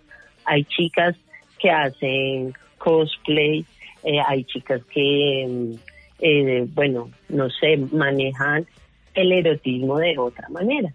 Hay 0.45 0.65
chicas 0.65 1.17
que 1.59 1.71
hacen 1.71 2.53
cosplay, 2.77 3.65
eh, 4.05 4.21
hay 4.27 4.45
chicas 4.45 4.83
que, 4.93 5.47
mm, 5.49 5.73
eh, 6.21 6.67
bueno, 6.75 7.09
no 7.31 7.49
sé, 7.49 7.79
manejan 7.91 8.67
el 9.21 9.33
erotismo 9.33 9.99
de 9.99 10.17
otra 10.19 10.49
manera. 10.49 10.93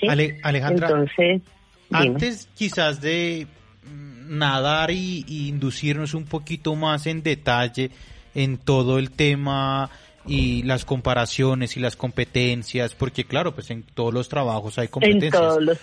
¿sí? 0.00 0.06
Ale- 0.08 0.38
Alejandra, 0.42 0.88
Entonces, 0.88 1.42
dime. 1.90 2.06
Antes 2.06 2.48
quizás 2.54 3.00
de 3.00 3.46
mm, 3.84 4.38
nadar 4.38 4.90
y, 4.90 5.24
y 5.26 5.48
inducirnos 5.48 6.14
un 6.14 6.24
poquito 6.24 6.74
más 6.74 7.06
en 7.06 7.22
detalle 7.22 7.90
en 8.34 8.58
todo 8.58 8.98
el 8.98 9.10
tema 9.10 9.90
y 10.26 10.62
las 10.64 10.84
comparaciones 10.84 11.76
y 11.78 11.80
las 11.80 11.96
competencias, 11.96 12.94
porque 12.94 13.24
claro, 13.24 13.54
pues 13.54 13.70
en 13.70 13.82
todos 13.82 14.12
los 14.12 14.28
trabajos 14.28 14.78
hay 14.78 14.84
en 14.84 14.90
competencias. 14.90 15.32
todos 15.32 15.62
los. 15.62 15.78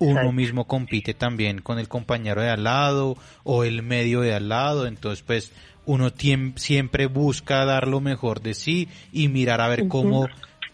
Uno 0.00 0.30
mismo 0.32 0.66
compite 0.66 1.14
también 1.14 1.60
con 1.60 1.78
el 1.80 1.88
compañero 1.88 2.40
de 2.40 2.48
al 2.48 2.62
lado 2.64 3.16
o 3.42 3.64
el 3.64 3.82
medio 3.82 4.20
de 4.20 4.34
al 4.34 4.48
lado, 4.48 4.86
entonces 4.86 5.22
pues 5.26 5.52
uno 5.84 6.10
siempre 6.54 7.06
busca 7.06 7.64
dar 7.64 7.88
lo 7.88 8.00
mejor 8.00 8.40
de 8.40 8.54
sí 8.54 8.88
y 9.12 9.28
mirar 9.28 9.60
a 9.60 9.68
ver 9.68 9.88
cómo 9.88 10.28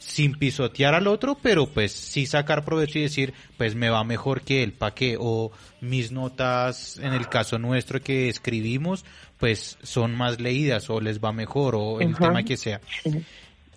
sin 0.06 0.34
pisotear 0.34 0.94
al 0.94 1.06
otro, 1.06 1.36
pero 1.40 1.66
pues 1.66 1.92
sí 1.92 2.26
sacar 2.26 2.64
provecho 2.64 2.98
y 2.98 3.02
decir, 3.02 3.32
pues 3.56 3.74
me 3.74 3.88
va 3.88 4.04
mejor 4.04 4.42
que 4.42 4.62
él, 4.62 4.72
¿pa' 4.72 4.94
qué? 4.94 5.16
O 5.18 5.50
mis 5.80 6.12
notas, 6.12 6.98
en 6.98 7.14
el 7.14 7.28
caso 7.28 7.58
nuestro 7.58 8.02
que 8.02 8.28
escribimos, 8.28 9.04
pues 9.38 9.78
son 9.82 10.14
más 10.14 10.40
leídas 10.40 10.90
o 10.90 11.00
les 11.00 11.20
va 11.20 11.32
mejor 11.32 11.74
o 11.74 12.00
el 12.00 12.14
tema 12.16 12.42
que 12.42 12.56
sea. 12.58 12.80
Sí. 13.02 13.24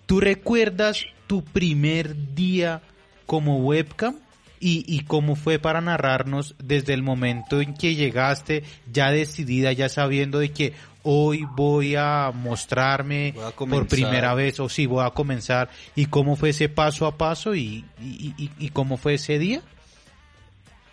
¿Tú 0.04 0.20
recuerdas 0.20 1.04
tu 1.26 1.42
primer 1.42 2.34
día 2.34 2.82
como 3.26 3.58
webcam? 3.58 4.16
Y, 4.60 4.84
y 4.92 5.04
cómo 5.04 5.36
fue 5.36 5.60
para 5.60 5.80
narrarnos 5.80 6.56
desde 6.58 6.92
el 6.92 7.04
momento 7.04 7.60
en 7.60 7.74
que 7.74 7.94
llegaste, 7.94 8.64
ya 8.92 9.12
decidida, 9.12 9.72
ya 9.72 9.88
sabiendo 9.88 10.40
de 10.40 10.50
que 10.50 10.72
hoy 11.10 11.46
voy 11.56 11.94
a 11.96 12.30
mostrarme 12.34 13.32
Voy 13.34 13.44
a 13.44 13.50
por 13.52 13.86
primera 13.88 14.34
vez, 14.34 14.60
o 14.60 14.68
sí, 14.68 14.84
voy 14.84 15.02
a 15.06 15.10
comenzar, 15.10 15.70
y 15.96 16.04
cómo 16.06 16.36
fue 16.36 16.50
ese 16.50 16.68
paso 16.68 17.06
a 17.06 17.16
paso 17.16 17.54
y, 17.54 17.82
y, 17.98 18.34
y- 18.36 18.50
y 18.58 18.68
cómo 18.68 18.98
fue 18.98 19.14
ese 19.14 19.38
día? 19.38 19.62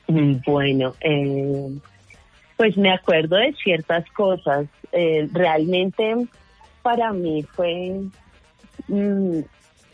Mm, 0.08 0.36
Bueno, 0.46 0.94
eh, 1.02 1.68
pues 2.56 2.78
me 2.78 2.94
acuerdo 2.94 3.36
de 3.36 3.54
ciertas 3.62 4.10
cosas. 4.12 4.68
Eh, 4.94 5.28
realmente 5.34 6.16
para 6.82 7.12
mí 7.12 7.44
fue 7.54 8.00
mm, 8.88 9.40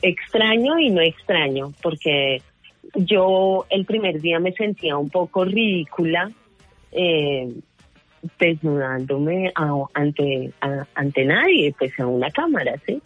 extraño 0.04 0.78
y 0.78 0.92
no 0.92 1.02
extraño, 1.02 1.74
porque 1.82 2.44
yo 2.94 3.66
el 3.72 3.86
primer 3.86 4.22
día 4.22 4.40
me 4.40 4.52
sentía 4.54 4.98
un 4.98 5.10
poco 5.10 5.46
ridícula 5.46 6.30
eh, 6.92 7.48
desnudándome 8.40 9.52
a- 9.56 9.86
ante, 9.94 10.52
a- 10.62 10.86
ante 10.96 11.26
nadie, 11.26 11.74
pues 11.78 11.98
a 12.00 12.06
una 12.08 12.30
cámara, 12.32 12.76
¿sí? 12.86 13.02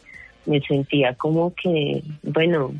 Me 0.45 0.59
sentía 0.61 1.13
como 1.15 1.53
que, 1.55 2.01
bueno, 2.23 2.73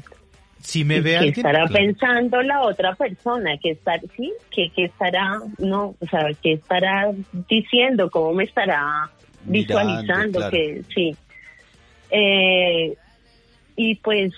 Si 0.60 0.84
me 0.84 0.96
¿Y 0.98 1.02
ve 1.02 1.28
estará 1.30 1.68
pensando 1.68 2.42
la 2.42 2.62
otra 2.62 2.96
persona? 2.96 3.56
¿Qué 3.62 3.72
estar, 3.72 4.00
sí? 4.18 4.34
¿Qué, 4.50 4.72
qué 4.76 4.86
estará, 4.86 5.40
no, 5.60 5.96
o 6.00 6.08
sea, 6.10 6.30
qué 6.42 6.54
estará 6.54 7.12
diciendo? 7.48 8.10
¿Cómo 8.10 8.34
me 8.34 8.46
estará 8.46 9.10
Mirando, 9.46 9.94
visualizando? 9.94 10.40
claro. 10.40 10.52
Que 10.52 10.82
sí. 10.94 11.16
Eh, 12.10 12.96
y 13.76 13.96
pues 13.96 14.32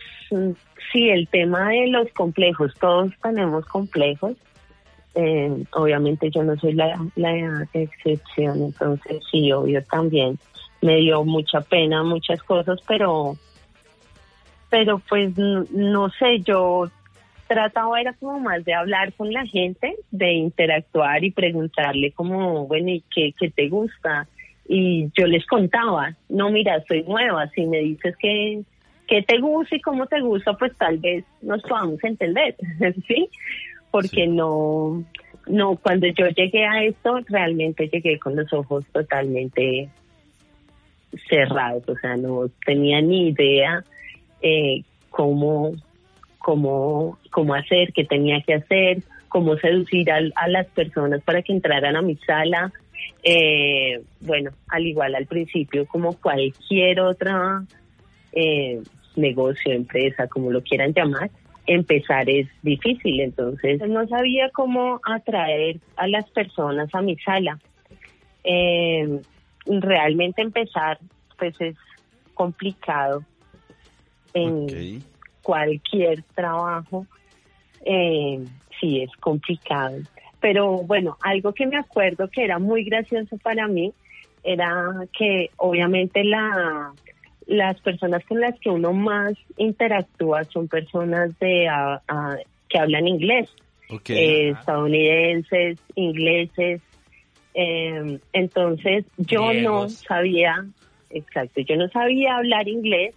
sí, 0.92 1.10
el 1.10 1.28
tema 1.28 1.70
de 1.70 1.88
los 1.88 2.08
complejos, 2.14 2.74
todos 2.80 3.12
tenemos 3.22 3.66
complejos. 3.66 4.34
Eh, 5.20 5.64
obviamente 5.72 6.30
yo 6.30 6.44
no 6.44 6.56
soy 6.58 6.74
la, 6.74 6.96
excepción, 7.74 8.62
entonces 8.62 9.24
sí, 9.32 9.52
obvio 9.52 9.84
también 9.84 10.38
me 10.82 10.98
dio 10.98 11.24
mucha 11.24 11.62
pena 11.62 12.04
muchas 12.04 12.44
cosas, 12.44 12.80
pero 12.88 13.36
pero 14.70 15.02
pues 15.10 15.36
no 15.38 16.10
sé, 16.12 16.42
yo 16.42 16.88
trataba 17.48 18.00
era 18.00 18.14
como 18.14 18.40
más 18.40 18.64
de 18.64 18.76
hablar 18.76 19.12
con 19.14 19.34
la 19.34 19.46
gente, 19.46 19.96
de 20.12 20.34
interactuar 20.34 21.24
y 21.24 21.32
preguntarle 21.32 22.12
como, 22.12 22.68
bueno, 22.68 22.90
¿y 22.90 23.04
qué, 23.10 23.34
qué 23.40 23.50
te 23.50 23.70
gusta? 23.70 24.28
y 24.68 25.10
yo 25.18 25.26
les 25.28 25.46
contaba, 25.46 26.14
no, 26.30 26.50
mira, 26.50 26.84
soy 26.88 27.04
nueva, 27.04 27.50
si 27.50 27.66
me 27.66 27.80
dices 27.80 28.16
que, 28.18 28.62
que 29.08 29.22
te 29.24 29.40
gusta 29.40 29.76
y 29.76 29.82
cómo 29.82 30.06
te 30.08 30.20
gusta, 30.20 30.54
pues 30.54 30.76
tal 30.78 30.98
vez 30.98 31.24
nos 31.42 31.62
podamos 31.64 32.04
entender, 32.04 32.56
¿sí? 33.08 33.30
Porque 33.92 34.26
Sí. 34.26 34.28
no, 34.28 35.04
no, 35.48 35.76
cuando 35.78 36.08
yo 36.08 36.28
llegué 36.30 36.66
a 36.66 36.84
esto, 36.84 37.20
realmente 37.30 37.88
llegué 37.90 38.20
con 38.20 38.36
los 38.36 38.52
ojos 38.54 38.86
totalmente 38.92 39.90
cerrados, 41.30 41.88
o 41.88 41.96
sea, 41.98 42.16
no 42.18 42.50
tenía 42.66 43.02
ni 43.02 43.30
idea 43.30 43.84
eh, 44.42 44.84
cómo, 45.10 45.74
cómo, 46.38 47.18
cómo 47.32 47.56
hacer, 47.56 47.92
qué 47.94 48.04
tenía 48.04 48.42
que 48.42 48.56
hacer, 48.56 49.02
cómo 49.30 49.56
seducir 49.58 50.12
al- 50.12 50.34
a, 50.36 50.48
las 50.48 50.68
personas 50.68 51.22
para 51.24 51.42
que 51.42 51.54
entraran 51.54 51.96
a 51.96 52.02
mi 52.02 52.16
sala. 52.18 52.72
Eh, 53.24 54.02
bueno, 54.22 54.52
al 54.68 54.86
igual 54.86 55.16
al 55.16 55.26
principio, 55.26 55.86
como 55.88 56.14
cualquier 56.18 57.00
otra 57.00 57.64
eh, 58.34 58.80
negocio, 59.16 59.72
empresa, 59.74 60.28
como 60.28 60.52
lo 60.52 60.62
quieran 60.62 60.94
llamar, 60.94 61.32
empezar 61.68 62.30
es 62.30 62.48
difícil. 62.64 63.20
Entonces, 63.20 63.80
no 63.88 64.08
sabía 64.08 64.50
cómo 64.52 65.00
atraer 65.04 65.80
a 65.96 66.08
las 66.08 66.30
personas 66.32 66.90
a 66.94 67.02
mi 67.02 67.16
sala. 67.18 67.60
Eh, 68.44 69.22
realmente 69.66 70.42
empezar, 70.42 70.98
pues 71.38 71.60
es 71.60 71.76
complicado 72.34 73.24
en 74.34 75.04
cualquier 75.42 76.24
trabajo. 76.34 77.06
Eh, 77.86 78.44
sí, 78.80 79.02
es 79.02 79.12
complicado. 79.18 79.98
Pero 80.40 80.84
bueno, 80.84 81.18
algo 81.22 81.54
que 81.54 81.66
me 81.66 81.78
acuerdo 81.78 82.30
que 82.30 82.44
era 82.44 82.60
muy 82.60 82.84
gracioso 82.84 83.38
para 83.38 83.68
mí 83.68 83.92
era 84.44 84.94
que 85.18 85.50
obviamente 85.58 86.24
la 86.24 86.94
las 87.48 87.80
personas 87.82 88.24
con 88.26 88.40
las 88.40 88.60
que 88.60 88.70
uno 88.70 88.94
más 88.94 89.34
interactúa 89.58 90.44
son 90.46 90.68
personas 90.68 91.38
de 91.40 91.68
que 92.70 92.80
hablan 92.80 93.08
inglés 93.08 93.50
eh, 94.10 94.50
estadounidenses, 94.50 95.80
ingleses. 95.96 96.82
eh, 97.54 98.20
entonces 98.34 99.06
yo 99.18 99.54
no 99.54 99.90
sabía, 99.90 100.66
exacto, 101.10 101.62
yo 101.62 101.78
no 101.78 101.88
sabía 101.90 102.38
hablar 102.38 102.68
inglés 102.68 103.16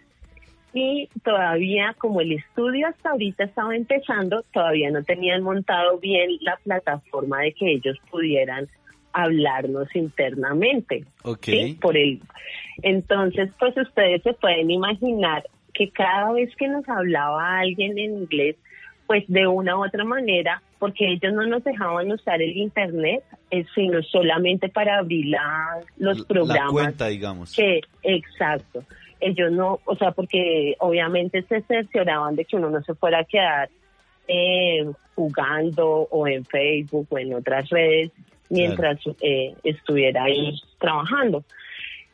y 0.72 1.08
todavía 1.24 1.94
como 1.98 2.20
el 2.20 2.32
estudio 2.32 2.86
hasta 2.86 3.10
ahorita 3.10 3.44
estaba 3.44 3.74
empezando, 3.74 4.44
todavía 4.52 4.90
no 4.90 5.02
tenían 5.02 5.42
montado 5.42 5.98
bien 5.98 6.30
la 6.40 6.56
plataforma 6.62 7.40
de 7.40 7.52
que 7.52 7.72
ellos 7.72 7.98
pudieran 8.08 8.68
hablarnos 9.12 9.94
internamente. 9.94 11.04
ok. 11.22 11.44
¿sí? 11.44 11.78
Por 11.80 11.96
el, 11.96 12.20
entonces, 12.82 13.50
pues 13.58 13.76
ustedes 13.76 14.22
se 14.22 14.32
pueden 14.34 14.70
imaginar 14.70 15.44
que 15.74 15.90
cada 15.90 16.32
vez 16.32 16.54
que 16.56 16.68
nos 16.68 16.88
hablaba 16.88 17.58
alguien 17.58 17.98
en 17.98 18.14
inglés, 18.22 18.56
pues 19.06 19.24
de 19.28 19.46
una 19.46 19.76
u 19.76 19.84
otra 19.84 20.04
manera, 20.04 20.62
porque 20.78 21.06
ellos 21.12 21.32
no 21.32 21.44
nos 21.46 21.62
dejaban 21.64 22.10
usar 22.12 22.40
el 22.40 22.56
internet, 22.56 23.22
eh, 23.50 23.64
sino 23.74 24.02
solamente 24.02 24.68
para 24.68 24.98
abrir 24.98 25.26
la- 25.26 25.80
los 25.98 26.18
La 26.20 26.24
programas 26.26 26.72
cuenta, 26.72 27.06
digamos. 27.08 27.54
que, 27.54 27.80
exacto, 28.02 28.84
ellos 29.20 29.52
no, 29.52 29.80
o 29.84 29.96
sea, 29.96 30.12
porque 30.12 30.76
obviamente 30.78 31.42
se 31.42 31.60
cercioraban 31.62 32.36
de 32.36 32.44
que 32.44 32.56
uno 32.56 32.70
no 32.70 32.82
se 32.82 32.94
fuera 32.94 33.20
a 33.20 33.24
quedar 33.24 33.68
eh, 34.32 34.86
jugando 35.16 36.06
o 36.10 36.26
en 36.28 36.44
Facebook 36.44 37.06
o 37.10 37.18
en 37.18 37.34
otras 37.34 37.68
redes 37.68 38.12
mientras 38.50 38.98
eh, 39.22 39.54
estuviera 39.64 40.24
ahí 40.24 40.60
trabajando. 40.78 41.44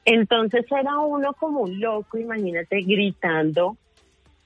Entonces 0.04 0.64
era 0.70 0.98
uno 1.00 1.32
como 1.32 1.62
un 1.62 1.80
loco, 1.80 2.16
imagínate, 2.16 2.80
gritando 2.82 3.76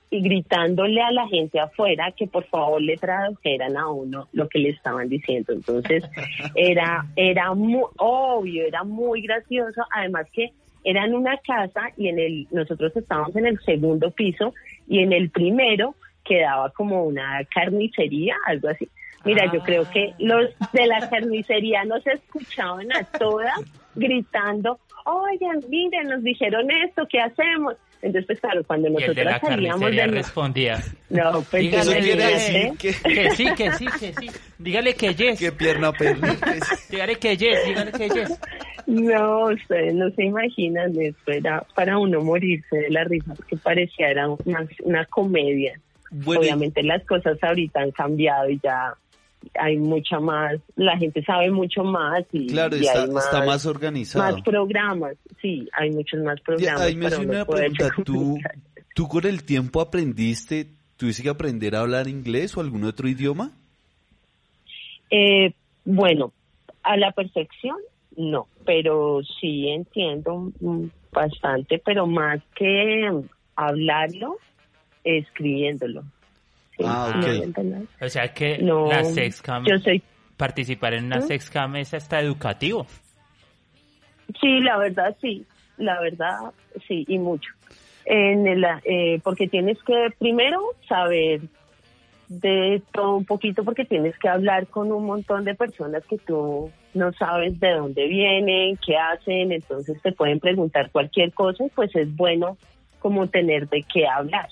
y 0.09 0.23
gritándole 0.23 1.01
a 1.03 1.13
la 1.13 1.29
gente 1.29 1.61
afuera 1.61 2.13
que 2.17 2.27
por 2.27 2.45
favor 2.45 2.83
le 2.83 2.97
tradujeran 2.97 3.77
a 3.77 3.89
uno 3.89 4.29
lo 4.33 4.49
que 4.49 4.59
le 4.59 4.71
estaban 4.71 5.09
diciendo. 5.09 5.53
Entonces 5.53 6.03
era 6.55 7.07
era 7.15 7.53
muy 7.55 7.85
obvio, 7.99 8.67
era 8.67 8.83
muy 8.85 9.23
gracioso, 9.23 9.83
además 9.95 10.27
que 10.33 10.53
era 10.83 11.05
en 11.05 11.15
una 11.15 11.37
casa 11.39 11.91
y 11.97 12.09
en 12.09 12.19
el 12.19 12.49
nosotros 12.51 12.97
estábamos 12.97 13.37
en 13.37 13.47
el 13.47 13.61
segundo 13.61 14.11
piso 14.11 14.55
y 14.89 15.01
en 15.01 15.13
el 15.13 15.31
primero 15.31 15.95
quedaba 16.25 16.71
como 16.71 17.05
una 17.05 17.45
carnicería, 17.55 18.35
algo 18.47 18.69
así. 18.69 18.89
Mira, 19.25 19.53
yo 19.53 19.61
creo 19.61 19.89
que 19.91 20.15
los 20.19 20.47
de 20.73 20.87
la 20.87 21.09
carnicería 21.11 21.85
nos 21.85 22.07
escuchaban 22.07 22.91
a 22.93 23.05
todas 23.19 23.61
gritando, 23.95 24.79
oigan, 25.05 25.61
miren, 25.69 26.09
nos 26.09 26.23
dijeron 26.23 26.71
esto, 26.71 27.07
¿qué 27.11 27.21
hacemos? 27.21 27.75
Entonces, 28.03 28.25
pues 28.29 28.41
claro, 28.41 28.65
cuando 28.65 28.89
Y 28.89 29.03
el 29.05 29.15
de 29.15 29.25
nosotros 29.25 29.25
la 29.27 29.41
salíamos 29.41 29.91
de... 29.91 30.07
respondía. 30.07 30.79
No, 31.11 31.43
pues 31.51 31.63
Dígale, 31.65 31.83
Eso 31.83 31.91
quiere 31.93 32.13
dígale, 32.15 32.33
decir 32.33 32.79
que... 32.79 33.15
Que 33.15 33.31
sí, 33.33 33.47
que 33.55 33.73
sí, 33.73 33.87
que 34.01 34.15
sí. 34.15 34.31
Dígale 34.59 34.95
que 34.95 35.15
yes. 35.15 35.39
que 35.39 35.53
pierna 35.53 35.93
perna. 35.93 36.35
Dígale 36.89 37.17
que 37.17 37.37
yes, 37.37 37.67
dígale 37.67 37.93
que 37.93 38.09
yes. 38.09 38.41
No, 38.87 39.45
ustedes 39.53 39.95
no 39.95 40.09
se 40.13 40.25
imaginan, 40.25 40.99
esto 40.99 41.31
era 41.31 41.63
para 41.75 41.99
uno 41.99 42.23
morirse 42.23 42.75
de 42.75 42.91
la 42.91 43.05
risa, 43.05 43.35
porque 43.35 43.57
parecía 43.59 44.09
era 44.09 44.27
más 44.47 44.67
una 44.83 45.05
comedia. 45.05 45.79
Bueno, 46.11 46.41
y- 46.43 46.47
Obviamente 46.47 46.83
las 46.83 47.05
cosas 47.05 47.37
ahorita 47.43 47.81
han 47.81 47.91
cambiado 47.91 48.49
y 48.49 48.59
ya 48.63 48.95
hay 49.55 49.79
mucha 49.79 50.21
más, 50.21 50.61
la 50.77 50.97
gente 50.99 51.23
sabe 51.25 51.51
mucho 51.51 51.83
más 51.83 52.25
y, 52.33 52.47
claro, 52.49 52.77
y 52.77 52.81
está, 52.81 53.03
hay 53.03 53.11
más, 53.11 53.25
está 53.25 53.45
más 53.45 53.67
organizado. 53.67 54.33
más 54.33 54.43
programas. 54.43 55.17
Sí, 55.41 55.69
hay 55.73 55.91
muchos 55.91 56.21
más 56.23 56.41
programas. 56.41 56.81
ahí 56.81 56.97
me 56.97 57.07
hace 57.07 57.21
una 57.21 57.45
pregunta. 57.45 57.91
¿Tú. 58.05 58.39
¿Tú 58.95 59.09
con 59.09 59.25
el 59.25 59.45
tiempo 59.45 59.81
aprendiste, 59.81 60.67
tuviste 60.97 61.23
que 61.23 61.29
aprender 61.29 61.77
a 61.77 61.81
hablar 61.81 62.09
inglés 62.09 62.57
o 62.57 62.61
algún 62.61 62.85
otro 62.85 63.09
idioma? 63.09 63.53
Eh, 65.11 65.55
bueno, 65.85 66.33
a 66.83 66.97
la 66.97 67.13
perfección 67.13 67.77
no, 68.17 68.49
pero 68.67 69.21
sí 69.41 69.69
entiendo 69.69 70.53
bastante, 71.13 71.79
pero 71.79 72.07
más 72.07 72.41
que 72.55 73.09
hablarlo, 73.57 74.39
escribiéndolo. 75.05 76.05
Sí, 76.81 76.87
Ah. 76.87 77.21
O 78.01 78.09
sea 78.09 78.33
que 78.33 78.59
No, 78.59 78.89
la 78.89 79.05
sexcam, 79.05 79.65
yo 79.67 79.79
soy 79.79 80.03
participar 80.37 80.95
en 80.95 81.05
una 81.05 81.19
¿Mm? 81.19 81.23
sexcam 81.23 81.77
es 81.77 81.93
hasta 81.93 82.21
educativo. 82.21 82.87
Sí, 84.41 84.61
la 84.61 84.79
verdad 84.79 85.15
sí, 85.21 85.45
la 85.77 86.01
verdad 86.01 86.39
sí, 86.89 87.05
y 87.07 87.19
mucho. 87.19 87.51
En 88.07 88.47
el, 88.47 88.65
eh, 88.85 89.21
porque 89.23 89.47
tienes 89.49 89.77
que 89.83 90.09
primero 90.19 90.61
saber 90.89 91.43
de 92.29 92.81
todo 92.93 93.17
un 93.17 93.25
poquito, 93.25 93.65
porque 93.65 93.85
tienes 93.85 94.17
que 94.19 94.29
hablar 94.29 94.69
con 94.69 94.91
un 94.93 95.05
montón 95.05 95.45
de 95.45 95.55
personas 95.55 96.05
que 96.07 96.17
tú 96.17 96.71
no 96.95 97.13
sabes 97.13 97.59
de 97.61 97.73
dónde 97.73 98.07
vienen, 98.07 98.79
qué 98.85 98.97
hacen, 98.97 99.53
entonces 99.53 100.01
te 100.01 100.13
pueden 100.13 100.41
preguntar 100.41 100.91
cualquier 100.91 101.33
cosa 101.33 101.67
y 101.67 101.69
pues 101.71 101.95
es 101.95 102.15
bueno 102.17 102.57
como 103.01 103.27
tener 103.27 103.69
de 103.69 103.83
qué 103.83 104.07
hablar. 104.07 104.49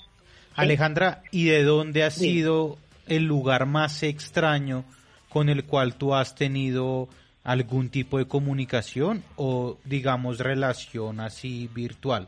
Alejandra, 0.61 1.23
¿y 1.31 1.45
de 1.45 1.63
dónde 1.63 2.03
ha 2.03 2.11
Sí. 2.11 2.21
sido 2.31 2.77
el 3.07 3.25
lugar 3.25 3.65
más 3.65 4.03
extraño 4.03 4.83
con 5.29 5.49
el 5.49 5.63
cual 5.65 5.95
tú 5.95 6.13
has 6.15 6.35
tenido 6.35 7.07
algún 7.43 7.89
tipo 7.89 8.17
de 8.17 8.25
comunicación 8.25 9.23
o, 9.35 9.77
digamos, 9.85 10.39
relación 10.39 11.19
así 11.19 11.69
virtual? 11.73 12.27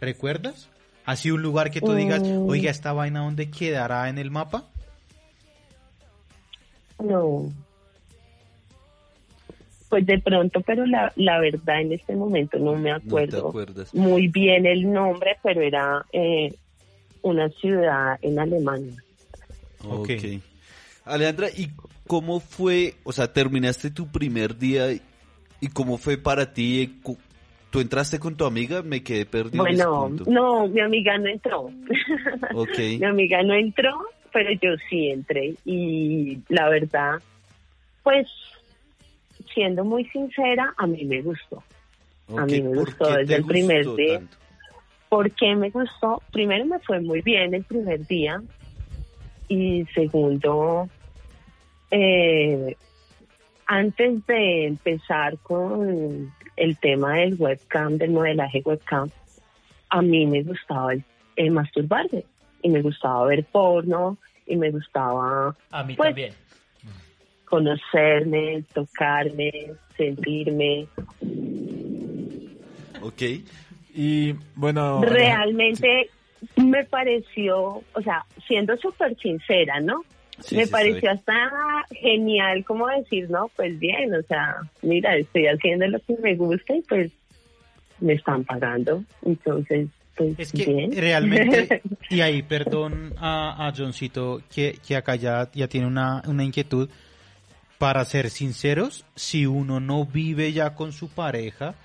¿Recuerdas? 0.00 0.68
¿Ha 1.04 1.16
sido 1.16 1.36
un 1.36 1.42
lugar 1.42 1.70
que 1.70 1.80
tú 1.80 1.94
digas, 1.94 2.22
Mm. 2.22 2.48
oiga, 2.48 2.70
esta 2.70 2.92
vaina 2.92 3.20
dónde 3.20 3.50
quedará 3.50 4.08
en 4.08 4.18
el 4.18 4.30
mapa? 4.30 4.64
No. 7.02 7.50
Pues 9.88 10.04
de 10.04 10.18
pronto, 10.18 10.60
pero 10.60 10.84
la, 10.84 11.10
la 11.16 11.38
verdad 11.40 11.80
en 11.80 11.92
este 11.94 12.14
momento 12.14 12.58
no 12.58 12.74
me 12.74 12.92
acuerdo 12.92 13.54
muy 13.94 14.28
bien 14.28 14.66
el 14.66 14.92
nombre, 14.92 15.38
pero 15.42 15.62
era 15.62 16.04
eh, 16.12 16.54
una 17.22 17.48
ciudad 17.50 18.18
en 18.22 18.38
Alemania. 18.38 19.02
Ok. 19.84 20.10
Alejandra, 21.04 21.48
¿y 21.56 21.70
cómo 22.06 22.40
fue, 22.40 22.94
o 23.04 23.12
sea, 23.12 23.32
terminaste 23.32 23.90
tu 23.90 24.06
primer 24.08 24.56
día 24.58 24.92
y- 24.92 25.00
y 25.60 25.68
cómo 25.68 25.96
fue 25.98 26.18
para 26.18 26.52
ti? 26.52 27.00
¿Tú 27.70 27.80
entraste 27.80 28.18
con 28.18 28.36
tu 28.36 28.44
amiga? 28.44 28.82
Me 28.82 29.02
quedé 29.02 29.26
perdido. 29.26 29.64
Bueno, 29.64 30.10
no, 30.26 30.66
mi 30.68 30.80
amiga 30.80 31.18
no 31.18 31.28
entró. 31.28 31.70
Ok. 32.54 32.78
mi 32.98 33.04
amiga 33.04 33.42
no 33.42 33.54
entró, 33.54 33.90
pero 34.32 34.50
yo 34.52 34.70
sí 34.88 35.08
entré 35.10 35.54
y 35.64 36.38
la 36.48 36.68
verdad, 36.68 37.20
pues 38.02 38.26
siendo 39.54 39.84
muy 39.84 40.04
sincera, 40.06 40.74
a 40.76 40.86
mí 40.86 41.04
me 41.04 41.22
gustó. 41.22 41.62
a 42.36 42.44
mí 42.46 42.60
me 42.62 42.74
¿Por 42.74 42.86
gustó 42.86 43.06
qué 43.06 43.16
desde 43.18 43.36
el 43.36 43.44
primer 43.44 43.96
día. 43.96 44.18
tanto? 44.18 44.36
¿Por 45.08 45.30
qué 45.32 45.54
me 45.56 45.70
gustó? 45.70 46.22
Primero 46.32 46.64
me 46.66 46.78
fue 46.80 47.00
muy 47.00 47.22
bien 47.22 47.54
el 47.54 47.64
primer 47.64 48.06
día 48.06 48.42
y 49.48 49.86
segundo, 49.94 50.88
eh, 51.90 52.76
antes 53.66 54.26
de 54.26 54.66
empezar 54.66 55.38
con 55.38 56.30
el 56.56 56.76
tema 56.78 57.14
del 57.16 57.34
webcam, 57.34 57.96
del 57.96 58.10
modelaje 58.10 58.60
webcam, 58.64 59.08
a 59.88 60.02
mí 60.02 60.26
me 60.26 60.42
gustaba 60.42 60.92
el, 60.92 61.02
el 61.36 61.50
masturbarme 61.50 62.24
y 62.62 62.68
me 62.68 62.82
gustaba 62.82 63.24
ver 63.26 63.44
porno 63.44 64.18
y 64.46 64.56
me 64.56 64.70
gustaba 64.70 65.56
A 65.70 65.82
mí 65.84 65.94
Pues, 65.96 66.08
también. 66.10 66.34
conocerme, 67.46 68.64
tocarme, 68.74 69.50
sentirme. 69.96 70.86
Ok. 73.00 73.22
Y 74.00 74.32
bueno, 74.54 75.00
Realmente 75.02 76.08
me 76.54 76.84
pareció, 76.84 77.82
o 77.92 78.02
sea, 78.04 78.24
siendo 78.46 78.76
súper 78.76 79.16
sincera, 79.16 79.80
¿no? 79.80 80.02
Sí, 80.38 80.54
me 80.54 80.66
sí, 80.66 80.70
pareció 80.70 81.10
hasta 81.10 81.34
genial 81.90 82.64
como 82.64 82.86
decir, 82.86 83.28
no, 83.28 83.50
pues 83.56 83.76
bien, 83.80 84.14
o 84.14 84.22
sea, 84.22 84.54
mira, 84.82 85.16
estoy 85.16 85.46
haciendo 85.48 85.88
lo 85.88 85.98
que 85.98 86.16
me 86.22 86.36
gusta 86.36 86.76
y 86.76 86.82
pues 86.82 87.10
me 87.98 88.12
están 88.12 88.44
pagando, 88.44 89.02
entonces, 89.22 89.88
pues 90.14 90.38
Es 90.38 90.52
que 90.52 90.64
bien. 90.64 90.92
realmente, 90.92 91.82
y 92.08 92.20
ahí 92.20 92.42
perdón 92.42 93.14
a, 93.18 93.66
a 93.66 93.72
Johncito 93.76 94.40
que, 94.54 94.78
que 94.86 94.94
acá 94.94 95.16
ya, 95.16 95.50
ya 95.52 95.66
tiene 95.66 95.88
una, 95.88 96.22
una 96.28 96.44
inquietud. 96.44 96.88
Para 97.78 98.04
ser 98.04 98.30
sinceros, 98.30 99.04
si 99.14 99.46
uno 99.46 99.78
no 99.78 100.04
vive 100.04 100.52
ya 100.52 100.74
con 100.74 100.92
su 100.92 101.08
pareja, 101.08 101.76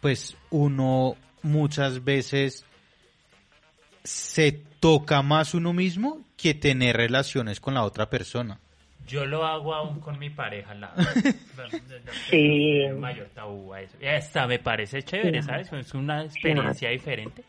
pues 0.00 0.36
uno 0.50 1.16
muchas 1.42 2.04
veces 2.04 2.64
se 4.04 4.52
toca 4.80 5.22
más 5.22 5.54
uno 5.54 5.72
mismo 5.72 6.20
que 6.36 6.54
tener 6.54 6.96
relaciones 6.96 7.60
con 7.60 7.74
la 7.74 7.84
otra 7.84 8.08
persona. 8.08 8.58
Yo 9.06 9.26
lo 9.26 9.44
hago 9.44 9.74
aún 9.74 10.00
con 10.00 10.18
mi 10.18 10.30
pareja 10.30 10.70
al 10.72 10.80
lado. 10.82 10.94
Sí. 12.30 12.82
Mayor 12.98 13.28
tabú 13.34 13.72
a 13.74 13.82
eso. 13.82 13.96
Y 14.00 14.06
Esta 14.06 14.46
me 14.46 14.58
parece 14.58 15.02
chévere, 15.02 15.42
¿sabes? 15.42 15.70
Es 15.72 15.94
una 15.94 16.24
experiencia 16.24 16.88
diferente. 16.90 17.42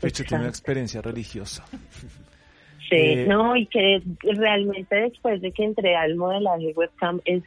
de 0.00 0.08
hecho 0.08 0.24
tiene 0.24 0.44
una 0.44 0.50
experiencia 0.50 1.02
religiosa. 1.02 1.64
Sí, 2.88 2.94
Eh, 2.96 3.26
no, 3.28 3.56
y 3.56 3.66
que 3.66 4.00
realmente 4.22 4.94
después 4.96 5.40
de 5.42 5.50
que 5.52 5.64
entré 5.64 5.96
al 5.96 6.14
modelaje 6.14 6.72
webcam 6.74 7.20
es 7.24 7.42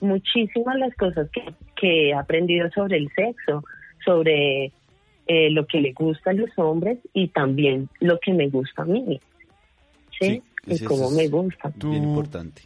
muchísimas 0.00 0.76
las 0.78 0.94
cosas 0.94 1.28
que, 1.30 1.42
que 1.76 2.08
he 2.10 2.14
aprendido 2.14 2.70
sobre 2.70 2.98
el 2.98 3.10
sexo, 3.14 3.64
sobre 4.04 4.66
eh, 5.26 5.50
lo 5.50 5.66
que 5.66 5.80
le 5.80 5.92
gusta 5.92 6.30
a 6.30 6.34
los 6.34 6.50
hombres 6.56 6.98
y 7.12 7.28
también 7.28 7.88
lo 8.00 8.18
que 8.20 8.32
me 8.32 8.48
gusta 8.48 8.82
a 8.82 8.86
mí. 8.86 9.20
Sí, 10.20 10.42
Sí, 10.66 10.76
y 10.82 10.84
cómo 10.84 11.10
me 11.10 11.28
gusta. 11.28 11.70
Tú- 11.78 11.90
Bien 11.90 12.04
importante. 12.04 12.62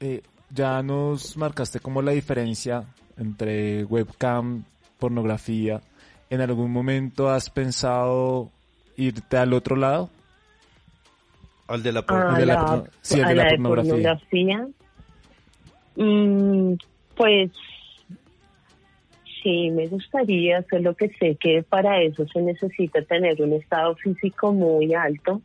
Eh, 0.00 0.22
ya 0.50 0.82
nos 0.82 1.36
marcaste 1.36 1.80
como 1.80 2.02
la 2.02 2.12
diferencia 2.12 2.84
entre 3.16 3.84
webcam, 3.84 4.64
pornografía. 4.98 5.80
¿En 6.30 6.40
algún 6.42 6.70
momento 6.70 7.30
has 7.30 7.48
pensado 7.50 8.50
irte 8.96 9.36
al 9.38 9.52
otro 9.54 9.76
lado? 9.76 10.10
Al 11.68 11.82
de 11.82 11.92
la 11.92 12.00
A 12.00 12.06
porno. 12.06 12.36
de 12.38 12.46
la 12.46 12.84
sí, 13.02 13.20
a 13.20 13.28
de 13.28 13.34
la 13.34 13.44
la 13.44 13.50
de 13.50 13.56
pornografía. 13.56 13.92
pornografía. 13.92 14.68
Mm, 15.96 16.74
pues 17.16 17.50
sí, 19.42 19.70
me 19.70 19.88
gustaría, 19.88 20.64
solo 20.70 20.94
que 20.94 21.08
sé 21.18 21.36
que 21.36 21.62
para 21.62 22.02
eso 22.02 22.26
se 22.26 22.40
necesita 22.42 23.02
tener 23.02 23.40
un 23.42 23.52
estado 23.54 23.94
físico 23.96 24.52
muy 24.52 24.94
alto 24.94 25.42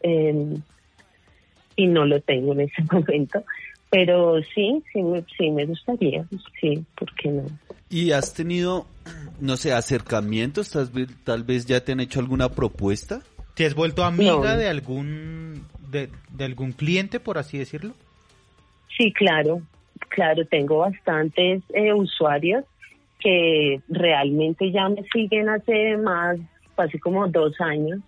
eh, 0.00 0.58
y 1.76 1.86
no 1.86 2.04
lo 2.04 2.20
tengo 2.20 2.52
en 2.52 2.62
ese 2.62 2.82
momento. 2.92 3.44
Pero 3.90 4.40
sí, 4.54 4.82
sí, 4.92 5.02
me- 5.02 5.24
sí 5.36 5.50
me 5.50 5.64
gustaría, 5.66 6.26
sí, 6.60 6.84
¿por 6.98 7.12
qué 7.14 7.28
no? 7.30 7.44
¿Y 7.88 8.10
has 8.12 8.34
tenido, 8.34 8.86
no 9.40 9.56
sé, 9.56 9.72
acercamientos? 9.72 10.70
Tal 10.70 10.86
vez, 10.90 11.08
tal 11.24 11.44
vez 11.44 11.66
ya 11.66 11.84
te 11.84 11.92
han 11.92 12.00
hecho 12.00 12.18
alguna 12.18 12.48
propuesta. 12.48 13.22
¿Te 13.54 13.64
has 13.64 13.74
vuelto 13.74 14.04
amiga 14.04 14.54
No. 14.54 14.58
de 14.58 14.68
algún 14.68 15.64
de, 15.90 16.08
de 16.30 16.44
algún 16.44 16.72
cliente, 16.72 17.20
por 17.20 17.38
así 17.38 17.58
decirlo? 17.58 17.94
Sí, 18.96 19.12
claro, 19.12 19.62
claro, 20.08 20.44
tengo 20.46 20.78
bastantes 20.78 21.62
eh, 21.74 21.92
usuarios 21.92 22.64
que 23.26 23.80
realmente 23.88 24.70
ya 24.70 24.88
me 24.88 25.02
siguen 25.12 25.48
hace 25.48 25.96
más, 25.96 26.38
casi 26.76 26.96
como 27.00 27.26
dos 27.26 27.60
años 27.60 27.98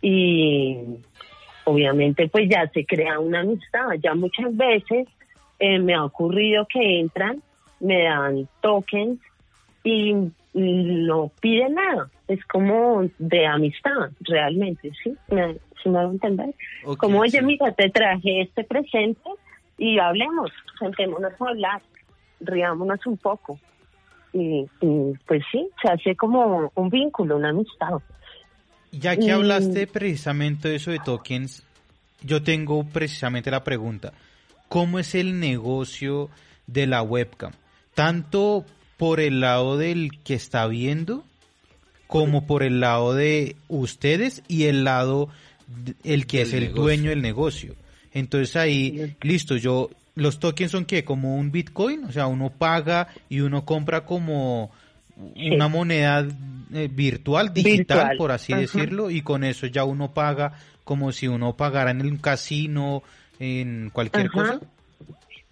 y 0.00 0.78
obviamente 1.64 2.28
pues 2.28 2.48
ya 2.48 2.70
se 2.72 2.86
crea 2.86 3.18
una 3.18 3.40
amistad. 3.40 3.88
Ya 4.00 4.14
muchas 4.14 4.56
veces 4.56 5.08
eh, 5.58 5.80
me 5.80 5.94
ha 5.94 6.04
ocurrido 6.04 6.64
que 6.72 7.00
entran, 7.00 7.42
me 7.80 8.04
dan 8.04 8.48
tokens 8.60 9.18
y 9.82 10.14
no 10.54 11.32
piden 11.40 11.74
nada. 11.74 12.08
Es 12.28 12.44
como 12.46 13.02
de 13.18 13.46
amistad, 13.46 14.10
realmente, 14.20 14.92
¿sí? 15.02 15.16
¿Me, 15.26 15.54
¿sí 15.82 15.88
me 15.88 15.98
hago 15.98 16.12
entender? 16.12 16.54
Como, 16.98 17.18
oye, 17.18 17.40
sí. 17.40 17.44
mira, 17.44 17.72
te 17.72 17.90
traje 17.90 18.42
este 18.42 18.62
presente 18.62 19.28
y 19.76 19.98
hablemos, 19.98 20.52
sentémonos 20.78 21.32
a 21.32 21.48
hablar, 21.48 21.82
riámonos 22.38 23.04
un 23.06 23.16
poco. 23.16 23.58
Y, 24.32 24.66
y, 24.80 25.12
pues 25.26 25.42
sí, 25.50 25.68
se 25.80 25.90
hace 25.90 26.14
como 26.16 26.70
un 26.74 26.90
vínculo, 26.90 27.36
una 27.36 27.50
amistad. 27.50 28.00
Ya 28.92 29.16
que 29.16 29.32
hablaste 29.32 29.86
precisamente 29.86 30.68
de 30.68 30.76
eso 30.76 30.90
de 30.90 30.98
tokens, 30.98 31.62
yo 32.22 32.42
tengo 32.42 32.84
precisamente 32.84 33.50
la 33.50 33.64
pregunta. 33.64 34.12
¿Cómo 34.68 34.98
es 34.98 35.14
el 35.14 35.38
negocio 35.38 36.30
de 36.66 36.86
la 36.86 37.02
webcam? 37.02 37.52
Tanto 37.94 38.64
por 38.96 39.20
el 39.20 39.40
lado 39.40 39.76
del 39.76 40.10
que 40.22 40.34
está 40.34 40.66
viendo, 40.66 41.24
como 42.06 42.46
por 42.46 42.62
el 42.62 42.80
lado 42.80 43.14
de 43.14 43.56
ustedes 43.68 44.42
y 44.48 44.64
el 44.64 44.84
lado 44.84 45.28
el 46.04 46.26
que 46.26 46.42
es 46.42 46.52
el 46.52 46.64
negocio. 46.64 46.82
dueño 46.82 47.10
del 47.10 47.22
negocio. 47.22 47.74
Entonces 48.12 48.56
ahí, 48.56 49.16
listo, 49.22 49.56
yo, 49.56 49.90
los 50.16 50.40
tokens 50.40 50.72
son 50.72 50.84
que 50.86 51.04
como 51.04 51.36
un 51.36 51.52
Bitcoin, 51.52 52.04
o 52.04 52.12
sea, 52.12 52.26
uno 52.26 52.50
paga 52.50 53.08
y 53.28 53.40
uno 53.40 53.64
compra 53.64 54.04
como 54.04 54.70
una 55.36 55.68
moneda 55.68 56.26
eh, 56.74 56.88
virtual, 56.92 57.52
digital, 57.54 57.98
Virtual, 57.98 58.16
por 58.16 58.32
así 58.32 58.52
ajá. 58.52 58.62
decirlo, 58.62 59.10
y 59.10 59.22
con 59.22 59.44
eso 59.44 59.66
ya 59.66 59.84
uno 59.84 60.12
paga 60.12 60.52
como 60.84 61.12
si 61.12 61.28
uno 61.28 61.56
pagara 61.56 61.90
en 61.90 62.02
un 62.02 62.16
casino, 62.18 63.02
en 63.38 63.90
cualquier 63.90 64.26
Ajá. 64.28 64.58
cosa. 64.58 64.60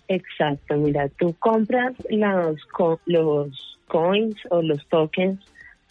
Exacto, 0.08 0.76
mira, 0.76 1.08
tú 1.18 1.34
compras 1.38 1.94
los, 2.10 2.62
co- 2.72 3.00
los 3.06 3.78
coins 3.88 4.36
o 4.50 4.60
los 4.62 4.86
tokens 4.88 5.40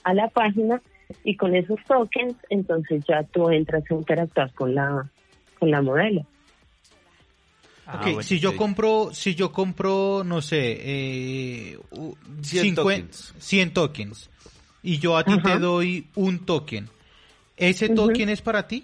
a 0.04 0.14
la 0.14 0.30
página 0.30 0.82
y 1.24 1.36
con 1.36 1.56
esos 1.56 1.80
tokens 1.88 2.38
entonces 2.50 3.04
ya 3.08 3.24
tú 3.24 3.50
entras 3.50 3.84
a 3.90 3.94
interactuar 3.94 4.54
con 4.54 4.76
la, 4.76 5.12
con 5.60 5.72
la 5.72 5.82
modelo. 5.82 6.26
Ah, 7.86 7.96
Ok, 7.98 8.02
bueno. 8.04 8.22
si 8.24 8.40
yo 8.40 8.56
compro, 8.56 9.10
si 9.14 9.36
yo 9.36 9.52
compro, 9.52 10.24
no 10.24 10.42
sé, 10.42 10.78
eh, 10.82 11.78
u- 11.92 12.16
100 12.42 12.76
50 12.76 12.82
tokens. 12.82 13.34
100 13.40 13.74
tokens, 13.74 14.30
y 14.82 15.00
yo 15.00 15.18
a 15.18 15.24
ti 15.26 15.34
Ajá. 15.34 15.54
te 15.54 15.60
doy 15.60 16.08
un 16.16 16.40
token, 16.46 16.88
¿ese 17.58 17.90
token 17.90 18.30
es 18.30 18.42
para 18.42 18.68
ti? 18.68 18.84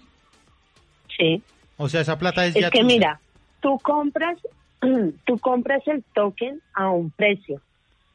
Sí, 1.18 1.42
O 1.78 1.88
sea, 1.90 2.02
esa 2.02 2.18
plata 2.20 2.46
es, 2.46 2.56
es 2.56 2.62
ya 2.62 2.72
que 2.72 2.82
tuya. 2.82 2.94
mira, 2.96 3.22
tú 3.62 3.80
compras, 3.80 4.38
tú 5.26 5.40
compras 5.40 5.82
el 5.88 6.04
token 6.14 6.62
a 6.74 6.90
un 6.90 7.10
precio 7.12 7.62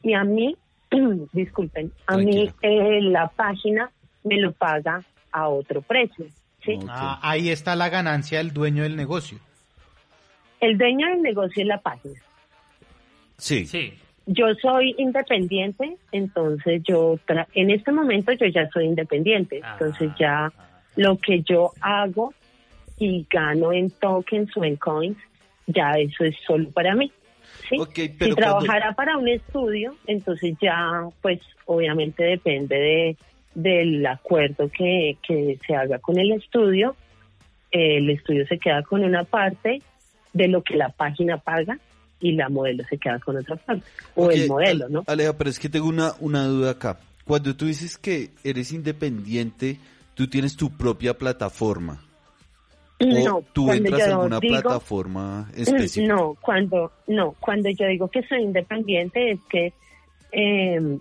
y 0.03 0.13
a 0.13 0.23
mí, 0.23 0.55
disculpen, 1.33 1.91
a 2.05 2.17
mí 2.17 2.47
eh, 2.61 3.01
la 3.01 3.27
página 3.29 3.91
me 4.23 4.39
lo 4.39 4.51
paga 4.53 5.03
a 5.31 5.49
otro 5.49 5.81
precio. 5.81 6.25
Ah, 6.89 7.19
ahí 7.21 7.49
está 7.49 7.75
la 7.75 7.89
ganancia 7.89 8.37
del 8.39 8.51
dueño 8.53 8.83
del 8.83 8.95
negocio. 8.95 9.39
El 10.65 10.77
dueño 10.77 11.07
del 11.07 11.21
negocio 11.21 11.61
es 11.61 11.67
la 11.67 11.77
página. 11.79 12.19
Sí. 13.37 13.65
Sí. 13.65 13.93
Yo 14.27 14.47
soy 14.61 14.95
independiente, 14.97 15.97
entonces 16.11 16.81
yo, 16.83 17.17
tra- 17.27 17.47
en 17.53 17.69
este 17.69 17.91
momento 17.91 18.31
yo 18.33 18.47
ya 18.47 18.67
soy 18.71 18.85
independiente, 18.85 19.61
Ah. 19.63 19.73
entonces 19.73 20.09
ya 20.19 20.51
lo 20.95 21.17
que 21.17 21.41
yo 21.43 21.71
hago 21.81 22.33
y 22.97 23.27
gano 23.29 23.71
en 23.71 23.91
tokens 23.91 24.49
o 24.57 24.63
en 24.63 24.77
coins, 24.77 25.17
ya 25.67 25.91
eso 25.91 26.23
es 26.23 26.35
solo 26.47 26.69
para 26.71 26.95
mí. 26.95 27.11
¿sí? 27.69 27.77
Si 27.93 28.09
cuando- 28.17 28.35
trabajara 28.35 28.93
para 28.93 29.17
un 29.17 29.27
estudio, 29.27 29.95
entonces 30.07 30.55
ya, 30.59 31.03
pues 31.21 31.39
obviamente 31.65 32.23
depende 32.23 32.75
de 32.75 33.17
del 33.53 34.05
acuerdo 34.05 34.69
que, 34.69 35.17
que 35.25 35.57
se 35.65 35.75
haga 35.75 35.99
con 35.99 36.17
el 36.19 36.31
estudio. 36.33 36.95
El 37.71 38.09
estudio 38.09 38.45
se 38.47 38.57
queda 38.57 38.81
con 38.83 39.03
una 39.03 39.23
parte 39.23 39.81
de 40.35 40.47
lo 40.49 40.61
que 40.61 40.75
la 40.75 40.89
página 40.89 41.37
paga 41.37 41.79
y 42.19 42.33
la 42.33 42.49
modelo 42.49 42.83
se 42.89 42.97
queda 42.97 43.19
con 43.19 43.37
otra 43.37 43.55
parte. 43.55 43.83
O 44.15 44.29
el 44.29 44.47
modelo, 44.47 44.89
¿no? 44.89 45.03
Aleja, 45.07 45.33
pero 45.37 45.49
es 45.49 45.57
que 45.59 45.69
tengo 45.69 45.87
una, 45.87 46.13
una 46.19 46.43
duda 46.45 46.71
acá. 46.71 46.99
Cuando 47.25 47.55
tú 47.55 47.65
dices 47.65 47.97
que 47.97 48.31
eres 48.43 48.71
independiente, 48.73 49.79
tú 50.13 50.27
tienes 50.27 50.55
tu 50.55 50.69
propia 50.75 51.17
plataforma. 51.17 52.01
O 53.01 53.05
No, 53.05 53.43
tú 53.53 53.65
cuando 53.65 53.87
entras 53.89 54.07
yo 54.07 54.15
alguna 54.15 54.39
digo- 54.39 54.61
plataforma 54.61 55.49
específica. 55.55 56.13
No, 56.13 56.35
cuando 56.41 56.91
no, 57.07 57.31
cuando 57.39 57.69
yo 57.69 57.87
digo 57.87 58.07
que 58.09 58.21
soy 58.27 58.41
independiente 58.43 59.31
es 59.31 59.39
que 59.49 59.73
eh, 60.31 60.97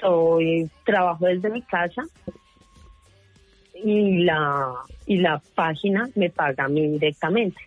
soy 0.00 0.70
trabajo 0.84 1.26
desde 1.26 1.50
mi 1.50 1.62
casa 1.62 2.02
y 3.82 4.24
la 4.24 4.74
y 5.06 5.18
la 5.18 5.40
página 5.54 6.08
me 6.14 6.30
paga 6.30 6.64
a 6.64 6.68
mí 6.68 6.86
directamente. 6.88 7.60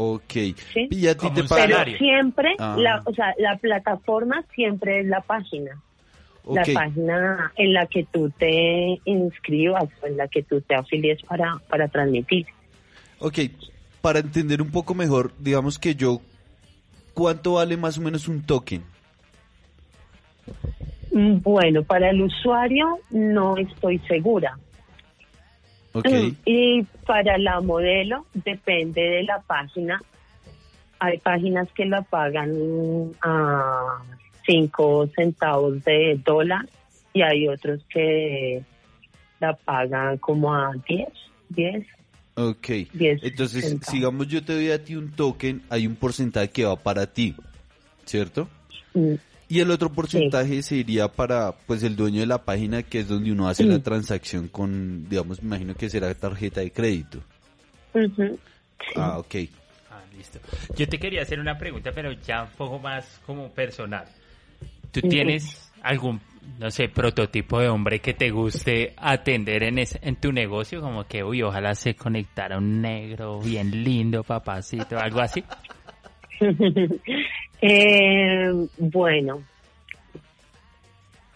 Ok. 0.00 0.32
¿sí? 0.72 0.86
¿Y 0.92 1.08
a 1.08 1.14
ti 1.14 1.22
Como 1.26 1.34
te 1.34 1.40
un 1.42 1.48
paga? 1.48 1.82
Pero 1.84 1.98
siempre, 1.98 2.54
Ah. 2.60 2.76
la, 2.78 3.02
o 3.04 3.12
sea, 3.12 3.34
la 3.36 3.56
plataforma 3.58 4.44
siempre 4.54 5.00
es 5.00 5.06
la 5.06 5.22
página. 5.22 5.82
La 6.52 6.62
Ok. 6.62 6.68
página 6.72 7.52
en 7.56 7.72
la 7.72 7.84
que 7.86 8.04
tú 8.04 8.30
te 8.30 9.00
inscribas 9.04 9.88
o 10.00 10.06
en 10.06 10.16
la 10.16 10.28
que 10.28 10.44
tú 10.44 10.60
te 10.60 10.76
afilies 10.76 11.20
para, 11.24 11.56
para 11.68 11.88
transmitir. 11.88 12.46
Ok, 13.18 13.38
para 14.00 14.20
entender 14.20 14.62
un 14.62 14.70
poco 14.70 14.94
mejor, 14.94 15.32
digamos 15.40 15.80
que 15.80 15.96
yo, 15.96 16.20
¿cuánto 17.12 17.54
vale 17.54 17.76
más 17.76 17.98
o 17.98 18.00
menos 18.00 18.28
un 18.28 18.42
token? 18.46 18.84
Mm, 21.10 21.38
Bueno, 21.42 21.82
para 21.82 22.10
el 22.10 22.22
usuario 22.22 23.00
no 23.10 23.56
estoy 23.56 23.98
segura. 24.06 24.56
Ok, 25.92 26.06
Y 26.44 26.82
para 27.06 27.38
la 27.38 27.60
modelo 27.60 28.26
depende 28.34 29.00
de 29.00 29.22
la 29.22 29.40
página. 29.40 30.00
Hay 31.00 31.18
páginas 31.18 31.68
que 31.74 31.86
la 31.86 32.02
pagan 32.02 32.52
a 33.22 34.02
5 34.46 35.08
centavos 35.14 35.82
de 35.84 36.20
dólar 36.24 36.68
y 37.12 37.22
hay 37.22 37.48
otros 37.48 37.80
que 37.88 38.62
la 39.40 39.54
pagan 39.54 40.18
como 40.18 40.54
a 40.54 40.72
10, 40.88 41.08
10. 41.50 41.86
ok. 42.34 42.66
10 42.92 43.22
Entonces, 43.22 43.64
centavos. 43.64 43.86
sigamos, 43.94 44.28
yo 44.28 44.44
te 44.44 44.54
doy 44.54 44.70
a 44.70 44.82
ti 44.84 44.96
un 44.96 45.10
token, 45.12 45.62
hay 45.70 45.86
un 45.86 45.96
porcentaje 45.96 46.50
que 46.50 46.64
va 46.64 46.76
para 46.76 47.06
ti, 47.06 47.34
¿cierto? 48.04 48.48
Y 49.48 49.60
el 49.60 49.70
otro 49.70 49.90
porcentaje 49.90 50.62
se 50.62 50.76
iría 50.76 51.08
para, 51.08 51.52
pues, 51.66 51.82
el 51.82 51.96
dueño 51.96 52.20
de 52.20 52.26
la 52.26 52.44
página, 52.44 52.82
que 52.82 53.00
es 53.00 53.08
donde 53.08 53.32
uno 53.32 53.48
hace 53.48 53.64
la 53.64 53.78
transacción 53.82 54.48
con, 54.48 55.08
digamos, 55.08 55.42
me 55.42 55.46
imagino 55.48 55.74
que 55.74 55.88
será 55.88 56.12
tarjeta 56.14 56.60
de 56.60 56.70
crédito. 56.70 57.20
Ah, 58.96 59.18
ok. 59.18 59.34
Ah, 59.90 60.02
listo. 60.16 60.38
Yo 60.76 60.86
te 60.86 60.98
quería 60.98 61.22
hacer 61.22 61.40
una 61.40 61.56
pregunta, 61.58 61.92
pero 61.94 62.12
ya 62.12 62.42
un 62.44 62.50
poco 62.50 62.78
más 62.78 63.20
como 63.24 63.48
personal. 63.50 64.04
¿Tú 64.92 65.00
tienes 65.08 65.70
algún, 65.82 66.20
no 66.58 66.70
sé, 66.70 66.88
prototipo 66.88 67.58
de 67.60 67.68
hombre 67.68 68.00
que 68.00 68.12
te 68.14 68.30
guste 68.30 68.92
atender 68.98 69.62
en, 69.62 69.78
es- 69.78 69.98
en 70.02 70.16
tu 70.16 70.30
negocio? 70.32 70.80
Como 70.82 71.06
que, 71.06 71.24
uy, 71.24 71.42
ojalá 71.42 71.74
se 71.74 71.94
conectara 71.94 72.58
un 72.58 72.82
negro 72.82 73.40
bien 73.40 73.82
lindo, 73.84 74.22
papacito, 74.24 74.98
algo 74.98 75.20
así. 75.20 75.42
Eh, 77.60 78.52
bueno, 78.78 79.42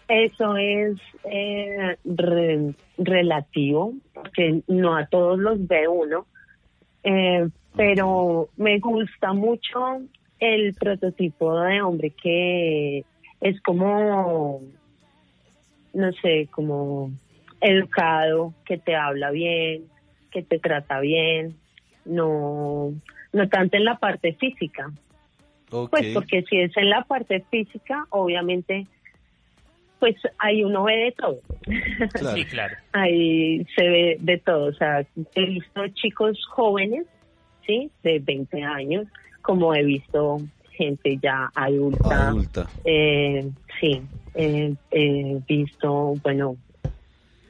eso 0.07 0.55
es 0.55 0.95
eh, 1.25 1.97
re- 2.05 2.73
relativo, 2.97 3.93
porque 4.13 4.61
no 4.67 4.95
a 4.95 5.05
todos 5.07 5.37
los 5.37 5.67
ve 5.67 5.87
uno, 5.89 6.25
eh, 7.03 7.45
pero 7.75 8.47
me 8.55 8.79
gusta 8.79 9.33
mucho 9.33 10.01
el 10.39 10.73
prototipo 10.75 11.59
de 11.59 11.81
hombre 11.81 12.11
que 12.11 13.03
es 13.41 13.61
como, 13.61 14.61
no 15.93 16.11
sé, 16.21 16.47
como 16.51 17.11
educado, 17.59 18.53
que 18.65 18.77
te 18.77 18.95
habla 18.95 19.31
bien, 19.31 19.83
que 20.31 20.41
te 20.43 20.59
trata 20.59 20.99
bien, 20.99 21.55
no, 22.05 22.93
no 23.33 23.49
tanto 23.49 23.77
en 23.77 23.85
la 23.85 23.97
parte 23.97 24.33
física, 24.33 24.91
pues 25.89 26.13
porque 26.13 26.43
si 26.43 26.59
es 26.59 26.77
en 26.77 26.89
la 26.89 27.03
parte 27.03 27.43
física, 27.49 28.05
obviamente, 28.09 28.85
pues 29.99 30.15
ahí 30.37 30.63
uno 30.63 30.83
ve 30.83 30.97
de 30.97 31.11
todo. 31.13 31.39
Claro. 32.11 32.35
Sí, 32.35 32.45
claro. 32.45 32.75
ahí 32.93 33.65
se 33.75 33.89
ve 33.89 34.17
de 34.19 34.37
todo. 34.37 34.65
O 34.65 34.73
sea, 34.73 35.05
he 35.35 35.45
visto 35.45 35.87
chicos 35.93 36.39
jóvenes, 36.49 37.07
¿sí? 37.65 37.89
De 38.03 38.19
20 38.19 38.61
años, 38.61 39.07
como 39.41 39.73
he 39.73 39.83
visto 39.83 40.37
gente 40.71 41.17
ya 41.21 41.49
adulta. 41.55 42.27
Adulta. 42.27 42.67
Eh, 42.83 43.49
sí, 43.79 44.01
eh, 44.35 44.75
he 44.91 45.39
visto, 45.47 46.13
bueno, 46.21 46.57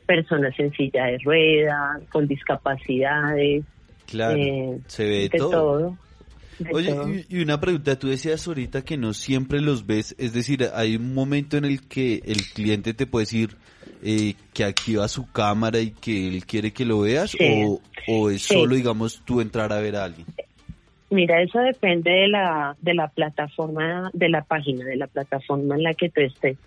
personas 0.06 0.58
en 0.60 0.72
silla 0.74 1.06
de 1.06 1.17
ruedas, 1.19 2.02
con 2.10 2.28
discapacidades, 2.28 3.65
Claro. 4.13 4.38
eh, 4.38 4.80
se 4.88 5.04
ve 5.06 5.30
de 5.30 5.30
todo. 5.38 5.97
Oye, 6.71 7.26
y- 7.30 7.41
una 7.41 7.60
pregunta, 7.60 7.97
tú 7.97 8.08
decías 8.08 8.47
ahorita 8.47 8.84
que 8.84 8.95
no 8.95 9.13
siempre 9.13 9.60
los 9.60 9.86
ves, 9.88 10.15
es 10.19 10.34
decir, 10.34 10.69
hay 10.76 10.95
un 10.95 11.13
momento 11.13 11.58
en 11.58 11.65
el 11.65 11.88
que 11.88 12.21
el 12.26 12.45
cliente 12.54 12.93
te 12.93 13.06
puede 13.08 13.23
decir 13.23 13.58
eh, 14.06 14.36
que 14.54 14.63
activa 14.65 15.08
su 15.08 15.32
cámara 15.32 15.80
y 15.80 15.91
que 15.91 16.28
él 16.28 16.45
quiere 16.45 16.71
que 16.71 16.86
lo 16.86 16.99
veas 17.02 17.32
Sí. 17.32 17.38
o, 17.65 17.82
o 18.08 18.30
es 18.30 18.43
Sí. 18.43 18.54
solo, 18.54 18.76
digamos, 18.76 19.21
tú 19.26 19.41
entrar 19.41 19.73
a 19.73 19.80
ver 19.80 19.95
a 19.95 20.04
alguien. 20.06 20.28
Mira, 21.10 21.41
eso 21.41 21.60
depende 21.60 22.12
de 22.12 22.28
la, 22.28 22.76
de 22.82 22.93
la 22.93 23.08
plataforma, 23.08 24.10
de 24.13 24.30
la 24.30 24.43
página, 24.43 24.86
de 24.86 24.95
la 24.97 25.08
plataforma 25.08 25.76
en 25.76 25.84
la 25.84 25.93
que 25.93 26.10
tú 26.10 26.21
estés. 26.21 26.58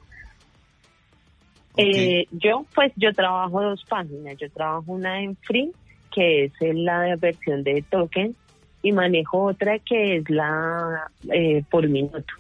Eh, 1.77 2.27
yo, 2.31 2.65
pues, 2.75 2.93
yo 2.97 3.13
trabajo 3.13 3.63
dos 3.63 3.85
páginas. 3.89 4.37
Yo 4.39 4.51
trabajo 4.51 4.93
una 4.93 5.21
en 5.23 5.37
Free, 5.37 5.73
que 6.17 6.47
es 6.47 6.53
la 6.61 7.15
versión 7.17 7.63
de 7.63 7.85
token, 7.91 8.35
y 8.83 8.93
manejo 8.93 9.45
otra 9.45 9.79
que 9.79 10.17
es 10.17 10.31
la 10.31 11.11
eh, 11.31 11.63
por 11.71 11.87
minuto. 11.89 12.33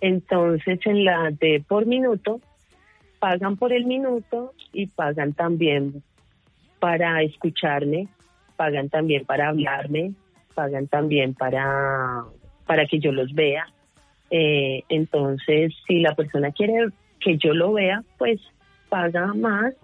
Entonces, 0.00 0.80
en 0.86 1.04
la 1.04 1.30
de 1.30 1.62
por 1.68 1.84
minuto, 1.84 2.40
pagan 3.18 3.58
por 3.58 3.74
el 3.74 3.84
minuto 3.84 4.54
y 4.72 4.86
pagan 4.86 5.34
también 5.34 6.02
para 6.80 7.22
escucharme, 7.22 8.08
pagan 8.56 8.88
también 8.88 9.26
para 9.26 9.48
hablarme, 9.48 10.14
pagan 10.54 10.86
también 10.86 11.34
para, 11.34 12.24
para 12.64 12.86
que 12.86 13.00
yo 13.00 13.12
los 13.12 13.34
vea. 13.34 13.66
Eh, 14.30 14.82
entonces, 14.88 15.74
si 15.86 16.00
la 16.00 16.14
persona 16.14 16.52
quiere 16.52 16.88
que 17.20 17.36
yo 17.36 17.52
lo 17.52 17.74
vea, 17.74 18.02
pues 18.16 18.40
paga 18.88 19.26
más 19.34 19.74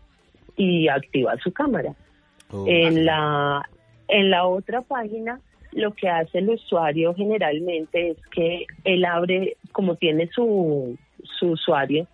y 0.56 0.88
activa 0.88 1.36
su 1.42 1.52
cámara. 1.52 1.94
Oh, 2.52 2.64
En 2.66 3.04
la, 3.04 3.68
en 4.08 4.30
la 4.30 4.46
otra 4.46 4.82
página, 4.82 5.40
lo 5.72 5.92
que 5.94 6.08
hace 6.08 6.38
el 6.38 6.50
usuario 6.50 7.14
generalmente 7.14 8.10
es 8.10 8.16
que 8.32 8.66
él 8.84 9.04
abre, 9.04 9.56
como 9.72 9.96
tiene 9.96 10.28
su, 10.34 10.98
su 11.38 11.50
usuario, 11.52 12.06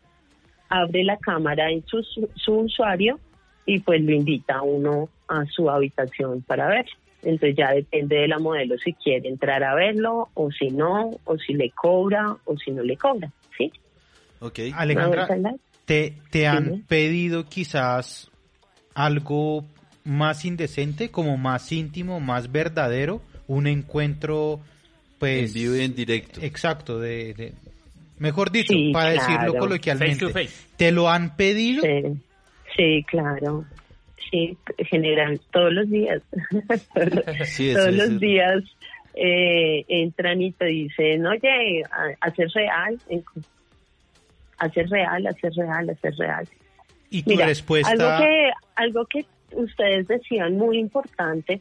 abre 0.69 1.05
la 1.05 1.17
cámara 1.17 1.71
en 1.71 1.85
su, 1.87 2.03
su 2.35 2.53
usuario 2.53 3.19
y 3.65 3.81
pues 3.81 4.03
lo 4.03 4.13
invita 4.13 4.57
a 4.57 4.63
uno 4.63 5.09
a 5.29 5.45
su 5.47 5.71
habitación 5.71 6.43
para 6.43 6.69
ver. 6.69 6.87
Entonces 7.23 7.57
ya 7.57 7.73
depende 7.73 8.17
de 8.17 8.29
la 8.29 8.39
modelo 8.39 8.77
si 8.79 8.93
quiere 8.93 9.29
entrar 9.29 9.65
a 9.65 9.75
verlo 9.75 10.29
o 10.35 10.51
si 10.53 10.71
no, 10.71 11.11
o 11.25 11.39
si 11.39 11.55
le 11.55 11.71
cobra 11.71 12.37
o 12.45 12.57
si 12.57 12.71
no 12.71 12.83
le 12.83 12.97
cobra, 12.97 13.33
¿sí? 13.57 13.73
Ok. 14.41 14.61
Alejandra. 14.75 15.27
¿te, 15.85 16.15
te 16.31 16.47
han 16.47 16.83
pedido 16.87 17.45
quizás 17.45 18.31
algo 18.95 19.65
más 20.07 20.45
indecente, 20.45 21.11
como 21.11 21.37
más 21.37 21.71
íntimo, 21.73 22.21
más 22.21 22.51
verdadero? 22.53 23.21
Un 23.49 23.67
encuentro, 23.67 24.61
pues... 25.19 25.49
en 25.51 25.55
vivo 25.55 25.77
y 25.77 25.81
en 25.83 25.95
directo. 25.95 26.41
Exacto, 26.43 26.99
de, 26.99 27.35
de- 27.35 27.53
mejor 28.19 28.51
dicho, 28.51 28.73
Sí, 28.73 28.91
para 28.93 29.11
decirlo 29.11 29.55
coloquialmente. 29.59 30.27
Face 30.27 30.33
to 30.33 30.39
face. 30.39 30.67
¿Te 30.77 30.93
lo 30.93 31.09
han 31.11 31.37
pedido? 31.37 31.83
Sí, 31.83 32.03
sí, 32.77 33.05
claro. 33.09 33.65
Sí, 34.31 34.57
general, 34.91 35.41
todos 35.53 35.73
los 35.73 35.89
días. 35.91 36.23
Sí, 37.45 37.71
eso 37.71 37.79
todos 37.81 37.95
los 37.95 38.19
días 38.21 38.63
eh, 39.15 39.85
entran 39.89 40.43
y 40.43 40.53
te 40.53 40.67
dicen, 40.67 41.25
oye, 41.27 41.83
a- 41.91 42.27
hacer 42.27 42.49
real, 42.55 42.99
hacer 44.59 44.89
real, 44.89 45.27
hacer 45.27 45.53
real, 45.55 45.91
hacer 45.91 46.15
real. 46.17 46.49
Y 47.11 47.23
tu 47.23 47.31
Mira, 47.31 47.47
respuesta... 47.47 47.91
algo 47.91 48.25
que 48.27 48.51
algo 48.75 49.07
que 49.07 49.25
ustedes 49.53 50.09
decían 50.09 50.57
muy 50.57 50.79
importante 50.79 51.61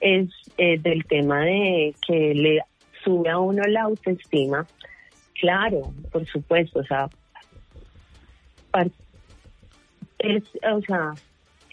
es 0.00 0.28
eh, 0.56 0.78
del 0.78 1.04
tema 1.04 1.40
de 1.40 1.94
que 2.06 2.34
le 2.34 2.60
sube 3.04 3.30
a 3.30 3.38
uno 3.38 3.62
la 3.64 3.82
autoestima. 3.82 4.66
Claro, 5.34 5.92
por 6.10 6.26
supuesto, 6.26 6.80
o 6.80 6.84
sea, 6.84 7.08
es, 10.18 10.42
o 10.70 10.80
sea, 10.82 11.14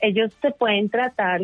ellos 0.02 0.32
te 0.42 0.52
pueden 0.52 0.90
tratar 0.90 1.42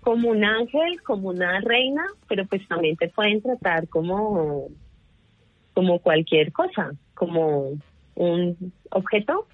como 0.00 0.30
un 0.30 0.44
ángel, 0.44 1.02
como 1.02 1.30
una 1.30 1.60
reina, 1.60 2.04
pero 2.28 2.46
pues 2.46 2.66
también 2.68 2.96
te 2.96 3.08
pueden 3.08 3.42
tratar 3.42 3.88
como 3.88 4.68
como 5.74 5.98
cualquier 5.98 6.52
cosa, 6.52 6.92
como 7.14 7.72
un 8.14 8.72
objeto, 8.90 9.46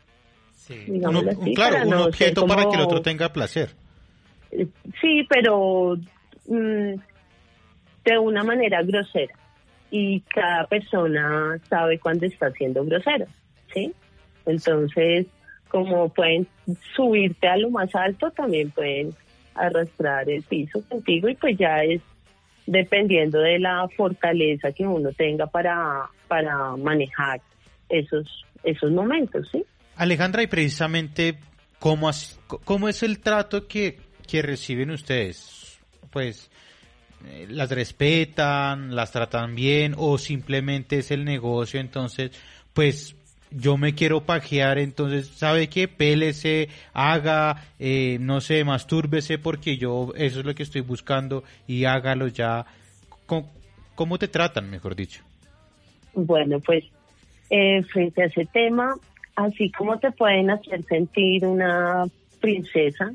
Sí. 0.67 0.85
un 0.87 0.95
digámoslo 0.95 1.31
ob- 1.33 1.41
así, 1.43 1.55
claro, 1.55 1.73
para 1.75 1.85
un 1.85 1.91
no 1.91 2.05
objeto 2.05 2.47
para 2.47 2.69
que 2.69 2.77
el 2.77 2.83
otro 2.83 3.03
tenga 3.03 3.33
placer. 3.33 3.71
Sí, 5.01 5.27
pero 5.29 5.97
mm, 6.47 6.95
de 8.05 8.19
una 8.19 8.43
manera 8.45 8.83
grosera. 8.83 9.35
y 9.91 10.21
cada 10.21 10.67
persona 10.67 11.59
sabe 11.69 11.99
cuándo 11.99 12.27
está 12.27 12.51
siendo 12.53 12.85
grosero, 12.85 13.27
¿sí? 13.75 13.93
Entonces, 14.47 15.27
como 15.69 16.09
pueden 16.09 16.47
subirte 16.97 17.47
a 17.49 17.57
lo 17.57 17.71
más 17.71 17.95
alto, 17.95 18.31
también 18.31 18.71
pueden 18.71 19.15
arrastrar 19.55 20.29
el 20.31 20.43
piso 20.45 20.83
contigo 20.89 21.29
y 21.29 21.35
pues 21.37 21.57
ya 21.59 21.83
es 21.85 22.01
dependiendo 22.67 23.39
de 23.41 23.59
la 23.59 23.87
fortaleza 23.97 24.73
que 24.73 24.87
uno 24.87 25.11
tenga 25.13 25.47
para, 25.47 26.07
para 26.29 26.77
manejar 26.77 27.41
esos, 27.89 28.45
esos 28.65 28.91
momentos, 28.93 29.49
¿sí? 29.51 29.65
Alejandra, 30.03 30.43
y 30.43 30.49
precisamente, 30.49 31.39
¿cómo, 31.79 32.11
cómo 32.65 32.89
es 32.89 33.05
el 33.05 33.21
trato 33.21 33.69
que, 33.69 34.01
que 34.27 34.43
reciben 34.43 34.91
ustedes? 34.91 35.79
Pues, 36.11 36.51
eh, 37.25 37.47
¿las 37.49 37.71
respetan, 37.71 38.97
las 38.97 39.13
tratan 39.13 39.55
bien 39.55 39.95
o 39.97 40.19
simplemente 40.19 40.99
es 40.99 41.13
el 41.13 41.25
negocio? 41.25 41.79
Entonces, 41.79 42.33
pues, 42.73 43.15
yo 43.53 43.77
me 43.77 43.95
quiero 43.95 44.25
pajear, 44.25 44.79
entonces, 44.79 45.29
¿sabe 45.29 45.69
qué? 45.69 45.87
Pélese, 45.87 46.69
haga, 46.93 47.63
eh, 47.79 48.19
no 48.21 48.41
sé, 48.41 48.65
mastúrbese 48.65 49.39
porque 49.39 49.77
yo, 49.77 50.13
eso 50.17 50.41
es 50.41 50.45
lo 50.45 50.55
que 50.57 50.65
estoy 50.65 50.81
buscando 50.81 51.45
y 51.69 51.85
hágalo 51.85 52.27
ya. 52.27 52.67
¿Cómo, 53.27 53.53
cómo 53.95 54.19
te 54.19 54.27
tratan, 54.27 54.69
mejor 54.69 54.97
dicho? 54.97 55.23
Bueno, 56.13 56.59
pues 56.59 56.83
eh, 57.51 57.85
frente 57.85 58.23
a 58.23 58.27
ese 58.27 58.47
tema, 58.47 58.97
así 59.37 59.71
como 59.71 59.99
te 59.99 60.11
pueden 60.13 60.51
hacer 60.51 60.83
sentir 60.85 61.47
una 61.47 62.05
princesa, 62.41 63.13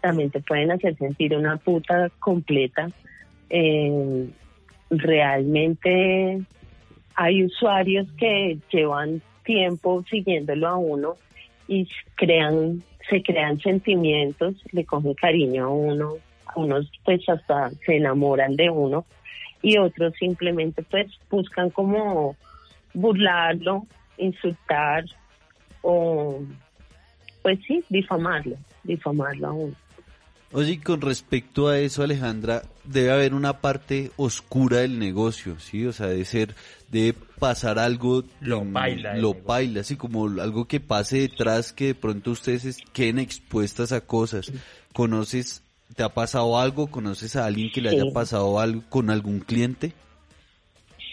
también 0.00 0.30
te 0.30 0.40
pueden 0.40 0.70
hacer 0.70 0.96
sentir 0.96 1.36
una 1.36 1.56
puta 1.56 2.10
completa. 2.18 2.88
Eh, 3.48 4.28
realmente 4.90 6.40
hay 7.14 7.44
usuarios 7.44 8.10
que 8.12 8.58
llevan 8.72 9.22
tiempo 9.44 10.04
siguiéndolo 10.08 10.68
a 10.68 10.76
uno 10.76 11.14
y 11.68 11.88
crean, 12.16 12.82
se 13.08 13.22
crean 13.22 13.60
sentimientos, 13.60 14.54
le 14.72 14.84
cogen 14.84 15.14
cariño 15.14 15.66
a 15.66 15.68
uno, 15.68 16.14
unos 16.56 16.90
pues 17.04 17.28
hasta 17.28 17.70
se 17.86 17.96
enamoran 17.96 18.56
de 18.56 18.70
uno 18.70 19.04
y 19.62 19.78
otros 19.78 20.14
simplemente 20.18 20.82
pues 20.82 21.06
buscan 21.30 21.70
como 21.70 22.36
burlarlo, 22.94 23.86
insultar 24.16 25.04
o 25.82 26.42
pues 27.42 27.58
sí, 27.66 27.82
difamarlo, 27.88 28.56
difamarlo 28.84 29.46
a 29.48 29.52
uno. 29.52 29.74
Oye, 30.52 30.72
y 30.72 30.78
con 30.78 31.00
respecto 31.00 31.68
a 31.68 31.78
eso, 31.78 32.02
Alejandra, 32.02 32.62
debe 32.84 33.12
haber 33.12 33.34
una 33.34 33.60
parte 33.60 34.10
oscura 34.16 34.78
del 34.78 34.98
negocio, 34.98 35.60
¿sí? 35.60 35.86
O 35.86 35.92
sea, 35.92 36.08
de 36.08 36.24
ser, 36.24 36.54
de 36.90 37.14
pasar 37.38 37.78
algo... 37.78 38.24
Lo 38.40 38.64
paila 38.64 39.12
del 39.12 39.22
Lo 39.22 39.34
negocio. 39.34 39.80
así 39.80 39.96
como 39.96 40.24
algo 40.40 40.64
que 40.66 40.80
pase 40.80 41.20
detrás, 41.20 41.72
que 41.72 41.86
de 41.86 41.94
pronto 41.94 42.32
ustedes 42.32 42.64
es- 42.64 42.78
queden 42.92 43.20
expuestas 43.20 43.92
a 43.92 44.00
cosas. 44.00 44.52
¿Conoces, 44.92 45.62
te 45.94 46.02
ha 46.02 46.08
pasado 46.08 46.58
algo? 46.58 46.88
¿Conoces 46.88 47.36
a 47.36 47.46
alguien 47.46 47.70
que 47.70 47.80
le 47.80 47.90
Sí. 47.90 47.96
haya 48.00 48.12
pasado 48.12 48.58
algo 48.58 48.82
con 48.88 49.08
algún 49.08 49.38
cliente? 49.38 49.92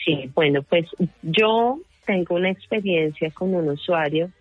Sí, 0.04 0.32
bueno, 0.34 0.64
pues 0.64 0.88
yo 1.22 1.80
tengo 2.08 2.36
una 2.36 2.50
experiencia 2.50 3.30
con 3.32 3.54
un 3.54 3.70
usuario. 3.70 4.32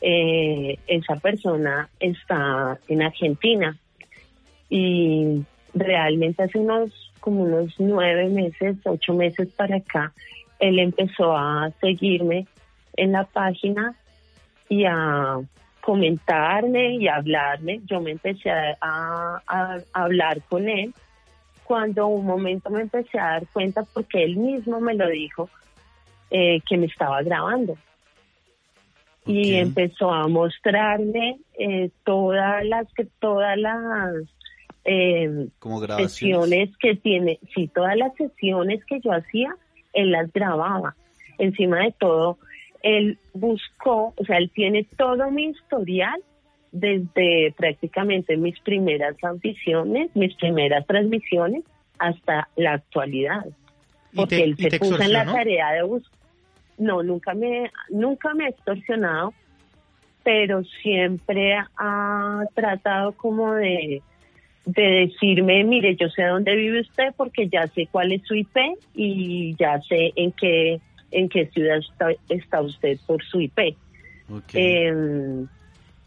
Eh, 0.00 0.78
esa 0.86 1.16
persona 1.16 1.88
está 2.00 2.78
en 2.88 3.02
Argentina. 3.02 3.76
Y 4.68 5.44
realmente 5.74 6.42
hace 6.42 6.58
unos 6.58 6.90
como 7.20 7.42
unos 7.42 7.74
nueve 7.78 8.28
meses, 8.28 8.76
ocho 8.84 9.12
meses 9.12 9.48
para 9.56 9.76
acá, 9.76 10.12
él 10.60 10.78
empezó 10.78 11.36
a 11.36 11.72
seguirme 11.80 12.46
en 12.96 13.12
la 13.12 13.24
página 13.24 13.96
y 14.68 14.84
a 14.84 15.40
comentarme 15.80 16.94
y 16.94 17.08
a 17.08 17.16
hablarme. 17.16 17.80
Yo 17.86 18.00
me 18.00 18.12
empecé 18.12 18.50
a, 18.80 19.42
hablar 19.92 20.40
con 20.42 20.68
él. 20.68 20.94
Cuando 21.64 22.06
un 22.06 22.26
momento 22.26 22.70
me 22.70 22.82
empecé 22.82 23.18
a 23.18 23.32
dar 23.32 23.46
cuenta 23.48 23.82
porque 23.82 24.22
él 24.22 24.36
mismo 24.36 24.80
me 24.80 24.94
lo 24.94 25.08
dijo 25.08 25.50
eh, 26.30 26.60
que 26.68 26.76
me 26.76 26.86
estaba 26.86 27.22
grabando 27.22 27.76
y 29.26 29.54
empezó 29.54 30.12
a 30.12 30.28
mostrarme 30.28 31.38
eh, 31.58 31.90
todas 32.04 32.64
las 32.64 32.86
que 32.94 33.06
todas 33.20 33.56
las 33.58 34.14
eh, 34.84 35.48
Como 35.58 35.84
sesiones 35.86 36.70
que 36.78 36.94
tiene 36.96 37.38
sí 37.54 37.68
todas 37.68 37.96
las 37.96 38.14
sesiones 38.14 38.84
que 38.84 39.00
yo 39.00 39.12
hacía 39.12 39.54
él 39.92 40.12
las 40.12 40.32
grababa 40.32 40.94
encima 41.38 41.80
de 41.80 41.92
todo 41.98 42.38
él 42.82 43.18
buscó 43.34 44.14
o 44.16 44.24
sea 44.24 44.38
él 44.38 44.50
tiene 44.54 44.84
todo 44.96 45.30
mi 45.30 45.46
historial 45.46 46.20
desde 46.72 47.54
prácticamente 47.56 48.36
mis 48.36 48.58
primeras 48.60 49.16
audiciones, 49.24 50.10
mis 50.14 50.34
primeras 50.34 50.86
transmisiones, 50.86 51.64
hasta 51.98 52.48
la 52.56 52.74
actualidad. 52.74 53.46
¿Y 54.12 54.16
Porque 54.16 54.36
te- 54.36 54.44
él 54.44 54.56
se 54.58 54.78
puso 54.78 55.00
en 55.00 55.12
la 55.12 55.24
tarea 55.24 55.72
de 55.72 55.82
buscar. 55.84 56.12
No, 56.78 57.02
nunca 57.02 57.34
me, 57.34 57.70
nunca 57.90 58.34
me 58.34 58.46
ha 58.46 58.48
extorsionado, 58.48 59.32
pero 60.22 60.62
siempre 60.82 61.54
ha 61.78 62.44
tratado 62.54 63.12
como 63.12 63.54
de, 63.54 64.02
de 64.64 64.82
decirme, 64.82 65.64
mire, 65.64 65.96
yo 65.96 66.08
sé 66.08 66.24
dónde 66.24 66.54
vive 66.56 66.80
usted 66.80 67.14
porque 67.16 67.48
ya 67.48 67.66
sé 67.68 67.88
cuál 67.90 68.12
es 68.12 68.22
su 68.22 68.34
IP 68.34 68.56
y 68.94 69.54
ya 69.56 69.80
sé 69.82 70.12
en 70.16 70.32
qué, 70.32 70.80
en 71.12 71.28
qué 71.28 71.46
ciudad 71.46 71.78
está, 71.78 72.08
está 72.28 72.60
usted 72.60 72.98
por 73.06 73.24
su 73.24 73.40
IP 73.40 73.76
eh, 74.54 75.46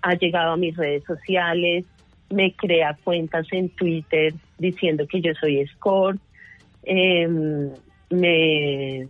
ha 0.01 0.13
llegado 0.15 0.53
a 0.53 0.57
mis 0.57 0.75
redes 0.75 1.03
sociales, 1.05 1.85
me 2.29 2.53
crea 2.53 2.97
cuentas 3.03 3.47
en 3.51 3.69
Twitter 3.69 4.33
diciendo 4.57 5.07
que 5.07 5.21
yo 5.21 5.33
soy 5.39 5.59
escort, 5.59 6.19
eh, 6.83 7.27
me, 8.09 9.07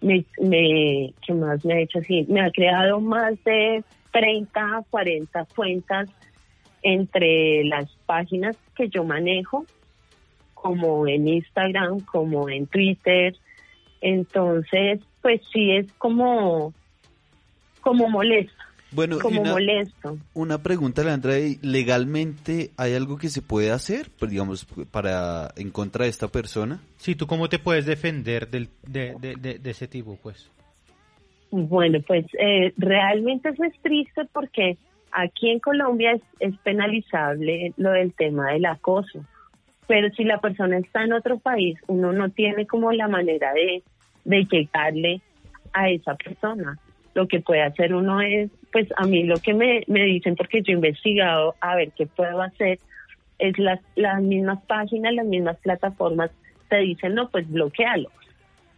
me, 0.00 0.24
me, 0.40 1.12
¿qué 1.26 1.34
más 1.34 1.64
me 1.64 1.74
ha 1.74 1.80
hecho 1.80 1.98
así? 1.98 2.24
Me 2.28 2.40
ha 2.40 2.50
creado 2.50 3.00
más 3.00 3.42
de 3.44 3.82
30, 4.12 4.84
40 4.90 5.44
cuentas 5.54 6.08
entre 6.82 7.64
las 7.64 7.90
páginas 8.06 8.56
que 8.76 8.88
yo 8.88 9.04
manejo, 9.04 9.66
como 10.54 11.06
en 11.06 11.28
Instagram, 11.28 12.00
como 12.00 12.48
en 12.48 12.66
Twitter. 12.66 13.34
Entonces, 14.00 15.00
pues 15.22 15.40
sí 15.52 15.72
es 15.72 15.92
como, 15.94 16.72
como 17.80 18.08
molesto, 18.08 18.57
bueno, 18.92 19.18
como 19.18 19.40
una, 19.40 19.52
molesto. 19.52 20.18
una 20.34 20.62
pregunta, 20.62 21.02
Alejandra, 21.02 21.38
¿y 21.38 21.58
¿legalmente 21.62 22.70
hay 22.76 22.94
algo 22.94 23.18
que 23.18 23.28
se 23.28 23.42
puede 23.42 23.70
hacer, 23.70 24.08
pues, 24.18 24.30
digamos, 24.30 24.66
para 24.90 25.50
en 25.56 25.70
contra 25.70 26.04
de 26.04 26.10
esta 26.10 26.28
persona? 26.28 26.80
Sí, 26.96 27.14
¿tú 27.14 27.26
cómo 27.26 27.48
te 27.48 27.58
puedes 27.58 27.86
defender 27.86 28.48
del, 28.48 28.68
de, 28.86 29.14
de, 29.20 29.34
de, 29.36 29.58
de 29.58 29.70
ese 29.70 29.88
tipo, 29.88 30.18
pues? 30.22 30.50
Bueno, 31.50 31.98
pues 32.06 32.26
eh, 32.38 32.72
realmente 32.76 33.50
eso 33.50 33.64
es 33.64 33.72
triste 33.80 34.24
porque 34.32 34.76
aquí 35.12 35.50
en 35.50 35.60
Colombia 35.60 36.12
es, 36.12 36.22
es 36.40 36.58
penalizable 36.58 37.72
lo 37.76 37.90
del 37.90 38.12
tema 38.12 38.52
del 38.52 38.66
acoso. 38.66 39.24
Pero 39.86 40.10
si 40.10 40.24
la 40.24 40.38
persona 40.38 40.76
está 40.76 41.04
en 41.04 41.14
otro 41.14 41.38
país, 41.38 41.78
uno 41.86 42.12
no 42.12 42.28
tiene 42.30 42.66
como 42.66 42.92
la 42.92 43.08
manera 43.08 43.54
de, 43.54 43.82
de 44.24 44.44
llegarle 44.44 45.22
a 45.72 45.88
esa 45.88 46.14
persona. 46.14 46.78
Lo 47.18 47.26
que 47.26 47.40
puede 47.40 47.62
hacer 47.62 47.92
uno 47.96 48.20
es, 48.20 48.48
pues 48.70 48.86
a 48.96 49.04
mí 49.04 49.24
lo 49.24 49.38
que 49.38 49.52
me, 49.52 49.82
me 49.88 50.04
dicen, 50.04 50.36
porque 50.36 50.62
yo 50.62 50.70
he 50.70 50.76
investigado 50.76 51.56
a 51.60 51.74
ver 51.74 51.90
qué 51.96 52.06
puedo 52.06 52.40
hacer, 52.40 52.78
es 53.40 53.58
las, 53.58 53.80
las 53.96 54.22
mismas 54.22 54.62
páginas, 54.66 55.12
las 55.14 55.26
mismas 55.26 55.56
plataformas 55.56 56.30
te 56.68 56.76
dicen, 56.76 57.16
no, 57.16 57.28
pues 57.28 57.50
bloquealo. 57.50 58.08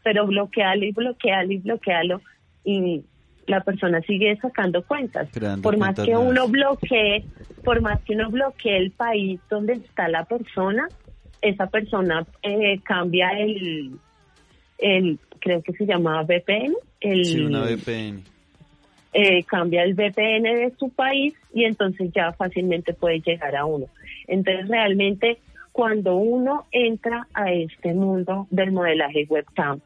Pero 0.02 0.26
bloquealo 0.26 0.86
y 0.86 0.92
bloquealo 0.92 1.52
y 1.52 1.58
bloquealo 1.58 2.22
y 2.64 3.02
la 3.46 3.60
persona 3.60 4.00
sigue 4.00 4.34
sacando 4.36 4.82
cuentas. 4.86 5.28
Creando 5.30 5.60
por 5.60 5.76
más 5.76 5.94
cuentas 5.94 6.06
que 6.06 6.16
uno 6.16 6.48
bloquee, 6.48 7.26
por 7.62 7.82
más 7.82 8.00
que 8.00 8.14
uno 8.14 8.30
bloquee 8.30 8.78
el 8.78 8.90
país 8.92 9.38
donde 9.50 9.74
está 9.74 10.08
la 10.08 10.24
persona, 10.24 10.88
esa 11.42 11.66
persona 11.66 12.24
eh, 12.42 12.80
cambia 12.84 13.32
el, 13.38 13.98
el, 14.78 15.18
creo 15.40 15.62
que 15.62 15.74
se 15.74 15.84
llama 15.84 16.22
VPN, 16.22 16.74
el, 17.00 17.24
Sí, 17.26 17.40
una 17.40 17.64
VPN. 17.64 18.29
Eh, 19.12 19.42
cambia 19.44 19.82
el 19.82 19.94
VPN 19.94 20.42
de 20.42 20.72
su 20.78 20.90
país 20.90 21.34
y 21.52 21.64
entonces 21.64 22.12
ya 22.12 22.32
fácilmente 22.32 22.94
puede 22.94 23.20
llegar 23.20 23.56
a 23.56 23.64
uno. 23.64 23.86
Entonces 24.26 24.68
realmente 24.68 25.38
cuando 25.72 26.16
uno 26.16 26.66
entra 26.72 27.26
a 27.34 27.52
este 27.52 27.94
mundo 27.94 28.46
del 28.50 28.72
modelaje 28.72 29.26
webcam, 29.28 29.80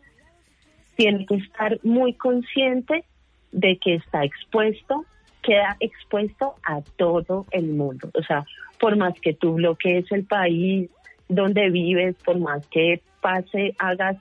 tiene 0.96 1.26
que 1.26 1.36
estar 1.36 1.78
muy 1.82 2.14
consciente 2.14 3.04
de 3.52 3.76
que 3.78 3.94
está 3.94 4.24
expuesto, 4.24 5.04
queda 5.42 5.76
expuesto 5.80 6.54
a 6.64 6.80
todo 6.96 7.46
el 7.50 7.66
mundo. 7.66 8.10
O 8.14 8.22
sea, 8.22 8.44
por 8.78 8.96
más 8.96 9.18
que 9.20 9.34
tú 9.34 9.54
bloquees 9.54 10.10
el 10.12 10.24
país 10.24 10.90
donde 11.28 11.70
vives, 11.70 12.16
por 12.24 12.38
más 12.38 12.66
que 12.68 13.00
pase, 13.20 13.74
hagas 13.78 14.16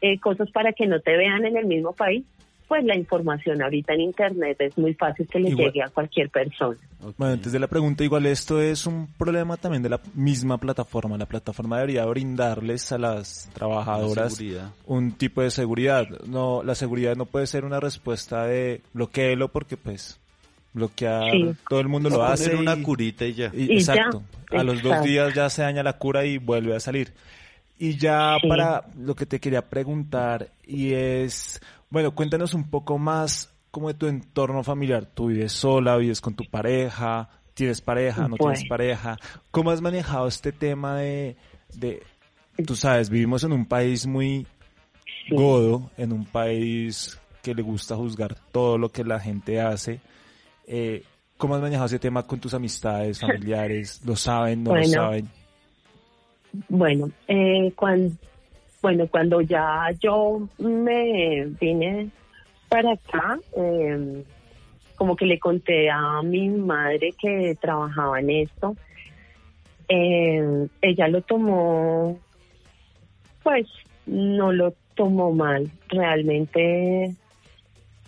eh, 0.00 0.18
cosas 0.18 0.50
para 0.50 0.72
que 0.72 0.86
no 0.86 1.00
te 1.00 1.16
vean 1.16 1.44
en 1.44 1.56
el 1.56 1.66
mismo 1.66 1.92
país, 1.92 2.24
pues 2.70 2.84
la 2.84 2.96
información 2.96 3.60
ahorita 3.60 3.94
en 3.94 4.00
Internet 4.02 4.56
es 4.60 4.78
muy 4.78 4.94
fácil 4.94 5.26
que 5.26 5.40
le 5.40 5.48
Igual- 5.50 5.66
llegue 5.66 5.82
a 5.82 5.88
cualquier 5.88 6.30
persona. 6.30 6.78
Bueno, 7.18 7.32
antes 7.34 7.50
de 7.50 7.58
la 7.58 7.66
pregunta, 7.66 8.04
igual 8.04 8.26
esto 8.26 8.60
es 8.62 8.86
un 8.86 9.08
problema 9.18 9.56
también 9.56 9.82
de 9.82 9.88
la 9.88 10.00
misma 10.14 10.56
plataforma. 10.56 11.18
La 11.18 11.26
plataforma 11.26 11.78
debería 11.78 12.04
brindarles 12.06 12.92
a 12.92 12.98
las 12.98 13.50
trabajadoras 13.52 14.40
un 14.86 15.10
tipo 15.12 15.42
de 15.42 15.50
seguridad. 15.50 16.06
No, 16.28 16.62
la 16.62 16.76
seguridad 16.76 17.16
no 17.16 17.26
puede 17.26 17.48
ser 17.48 17.64
una 17.64 17.80
respuesta 17.80 18.44
de 18.46 18.82
bloqueelo 18.92 19.48
porque 19.48 19.76
pues 19.76 20.20
bloquear 20.72 21.32
Sí. 21.32 21.50
todo 21.68 21.80
el 21.80 21.88
mundo 21.88 22.08
lo 22.08 22.18
Poner 22.18 22.32
hace. 22.32 22.54
una 22.54 22.76
y- 22.76 22.82
curita 22.82 23.24
y 23.26 23.34
ya. 23.34 23.50
y- 23.52 23.64
Y 23.64 23.80
ya, 23.80 23.94
exacto. 23.94 24.22
A 24.52 24.62
los 24.62 24.80
dos 24.80 25.02
días 25.02 25.34
ya 25.34 25.50
se 25.50 25.62
daña 25.62 25.82
la 25.82 25.94
cura 25.94 26.24
y 26.24 26.38
vuelve 26.38 26.76
a 26.76 26.80
salir. 26.80 27.12
Y 27.78 27.96
ya 27.96 28.36
Sí. 28.40 28.46
para 28.46 28.84
lo 28.98 29.14
que 29.16 29.26
te 29.26 29.40
quería 29.40 29.62
preguntar 29.62 30.48
y 30.66 30.92
es, 30.92 31.60
bueno, 31.90 32.14
cuéntanos 32.14 32.54
un 32.54 32.70
poco 32.70 32.98
más 32.98 33.54
como 33.70 33.88
de 33.88 33.94
tu 33.94 34.06
entorno 34.06 34.62
familiar. 34.62 35.06
¿Tú 35.06 35.26
vives 35.26 35.52
sola, 35.52 35.96
vives 35.96 36.20
con 36.20 36.34
tu 36.34 36.44
pareja, 36.44 37.28
tienes 37.54 37.80
pareja, 37.80 38.28
no 38.28 38.36
tienes 38.36 38.64
pareja? 38.68 39.16
¿Cómo 39.50 39.70
has 39.70 39.80
manejado 39.80 40.26
este 40.26 40.52
tema 40.52 40.96
de, 40.98 41.36
de, 41.74 42.02
tú 42.66 42.74
sabes, 42.74 43.10
vivimos 43.10 43.44
en 43.44 43.52
un 43.52 43.66
país 43.66 44.06
muy 44.06 44.46
Sí. 45.28 45.34
godo, 45.36 45.90
en 45.96 46.12
un 46.12 46.24
país 46.24 47.18
que 47.42 47.54
le 47.54 47.62
gusta 47.62 47.96
juzgar 47.96 48.34
todo 48.52 48.78
lo 48.78 48.90
que 48.90 49.04
la 49.04 49.20
gente 49.20 49.60
hace. 49.60 50.00
Eh, 50.66 51.02
¿Cómo 51.36 51.54
has 51.54 51.62
manejado 51.62 51.86
ese 51.86 51.98
tema 51.98 52.26
con 52.26 52.40
tus 52.40 52.54
amistades, 52.54 53.20
familiares? 53.20 54.00
¿Lo 54.04 54.16
saben, 54.16 54.64
no 54.64 54.74
lo 54.74 54.84
saben? 54.84 55.28
Bueno, 56.68 57.10
eh, 57.28 57.72
cuando, 57.76 58.14
bueno, 58.82 59.06
cuando 59.08 59.40
ya 59.40 59.90
yo 60.00 60.48
me 60.58 61.46
vine 61.60 62.10
para 62.68 62.92
acá, 62.92 63.38
eh, 63.56 64.24
como 64.96 65.16
que 65.16 65.26
le 65.26 65.38
conté 65.38 65.90
a 65.90 66.22
mi 66.22 66.48
madre 66.48 67.14
que 67.20 67.56
trabajaba 67.60 68.20
en 68.20 68.30
esto, 68.30 68.76
eh, 69.88 70.68
ella 70.82 71.08
lo 71.08 71.20
tomó, 71.22 72.18
pues 73.42 73.66
no 74.06 74.52
lo 74.52 74.74
tomó 74.94 75.32
mal, 75.32 75.70
realmente 75.88 77.14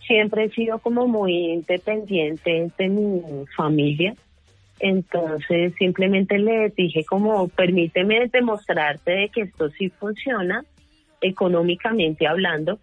siempre 0.06 0.44
he 0.44 0.50
sido 0.50 0.78
como 0.78 1.06
muy 1.06 1.52
independiente 1.52 2.70
de 2.78 2.88
mi 2.88 3.46
familia. 3.56 4.14
Entonces 4.84 5.72
simplemente 5.78 6.38
le 6.38 6.70
dije 6.70 7.04
como, 7.04 7.46
permíteme 7.46 8.26
demostrarte 8.26 9.12
de 9.12 9.28
que 9.28 9.42
esto 9.42 9.70
sí 9.70 9.90
funciona, 9.90 10.64
económicamente 11.20 12.26
hablando, 12.26 12.80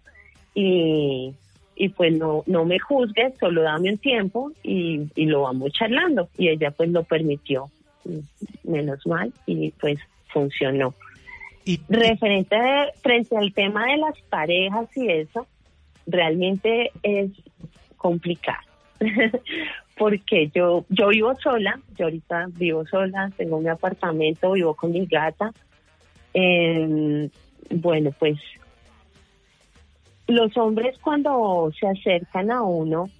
y, 0.54 1.34
y 1.76 1.88
pues 1.90 2.14
no, 2.14 2.42
no 2.46 2.64
me 2.64 2.78
juzgues, 2.78 3.34
solo 3.38 3.60
dame 3.62 3.90
un 3.90 3.98
tiempo 3.98 4.50
y, 4.62 5.02
y 5.14 5.26
lo 5.26 5.42
vamos 5.42 5.72
charlando. 5.72 6.30
Y 6.38 6.48
ella 6.48 6.70
pues 6.70 6.88
lo 6.88 7.02
permitió, 7.04 7.70
menos 8.64 9.06
mal, 9.06 9.30
y 9.44 9.70
pues 9.72 9.98
funcionó. 10.32 10.94
Y, 11.66 11.80
Referente 11.86 12.56
de- 12.56 12.92
frente 13.02 13.36
al 13.36 13.52
tema 13.52 13.84
de 13.88 13.98
las 13.98 14.18
parejas 14.30 14.88
y 14.96 15.06
eso, 15.06 15.46
realmente 16.06 16.92
es 17.02 17.30
complicado. 17.98 18.62
Porque 20.00 20.50
yo, 20.54 20.86
yo 20.88 21.08
vivo 21.08 21.34
sola, 21.42 21.78
yo 21.98 22.06
ahorita 22.06 22.46
vivo 22.52 22.86
sola, 22.86 23.30
tengo 23.36 23.60
mi 23.60 23.68
apartamento, 23.68 24.52
vivo 24.52 24.72
con 24.72 24.92
mi 24.92 25.04
gata. 25.04 25.52
Eh, 26.32 27.28
bueno, 27.68 28.10
pues 28.18 28.38
los 30.26 30.56
hombres 30.56 30.96
cuando 31.00 31.70
se 31.78 31.86
acercan 31.86 32.50
a 32.50 32.62
uno, 32.62 33.10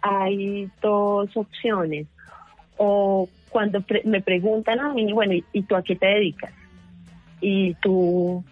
hay 0.00 0.70
dos 0.80 1.36
opciones. 1.36 2.06
O 2.78 3.28
cuando 3.50 3.82
pre- 3.82 4.00
me 4.06 4.22
preguntan 4.22 4.80
a 4.80 4.94
mí, 4.94 5.12
bueno, 5.12 5.34
¿y, 5.52 5.62
tú 5.64 5.76
a 5.76 5.82
qué 5.82 5.94
te 5.94 6.06
dedicas? 6.06 6.54
Y 7.42 7.74
tú, 7.74 8.42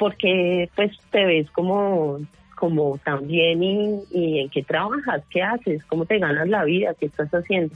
porque 0.00 0.68
pues 0.74 0.98
te 1.12 1.24
ves 1.24 1.48
como, 1.52 2.18
como 2.58 2.98
tan 2.98 3.26
bien 3.26 3.62
y, 3.62 4.02
y 4.10 4.40
en 4.40 4.50
qué 4.50 4.62
trabajas, 4.62 5.22
qué 5.30 5.42
haces, 5.42 5.84
cómo 5.84 6.04
te 6.06 6.18
ganas 6.18 6.48
la 6.48 6.64
vida, 6.64 6.94
qué 6.98 7.06
estás 7.06 7.30
haciendo. 7.30 7.74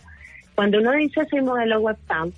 Cuando 0.55 0.78
uno 0.78 0.93
dice 0.93 1.24
soy 1.30 1.41
modelo 1.43 1.80
webcam, 1.80 2.33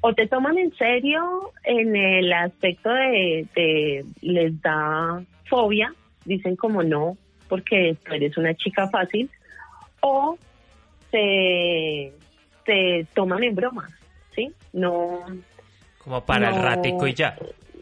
o 0.00 0.12
te 0.12 0.26
toman 0.26 0.58
en 0.58 0.74
serio 0.76 1.52
en 1.64 1.96
el 1.96 2.32
aspecto 2.32 2.90
de, 2.90 3.46
de 3.54 4.04
les 4.20 4.60
da 4.60 5.22
fobia, 5.48 5.94
dicen 6.24 6.56
como 6.56 6.82
no, 6.82 7.16
porque 7.48 7.96
tú 8.04 8.12
eres 8.12 8.36
una 8.36 8.54
chica 8.54 8.88
fácil, 8.88 9.30
o 10.00 10.36
te, 11.10 12.12
te 12.64 13.06
toman 13.14 13.44
en 13.44 13.54
broma, 13.54 13.88
¿sí? 14.34 14.52
No, 14.72 15.24
Como 15.98 16.24
para 16.24 16.50
el 16.50 16.62
ratico 16.62 17.06
y 17.06 17.14
ya. 17.14 17.36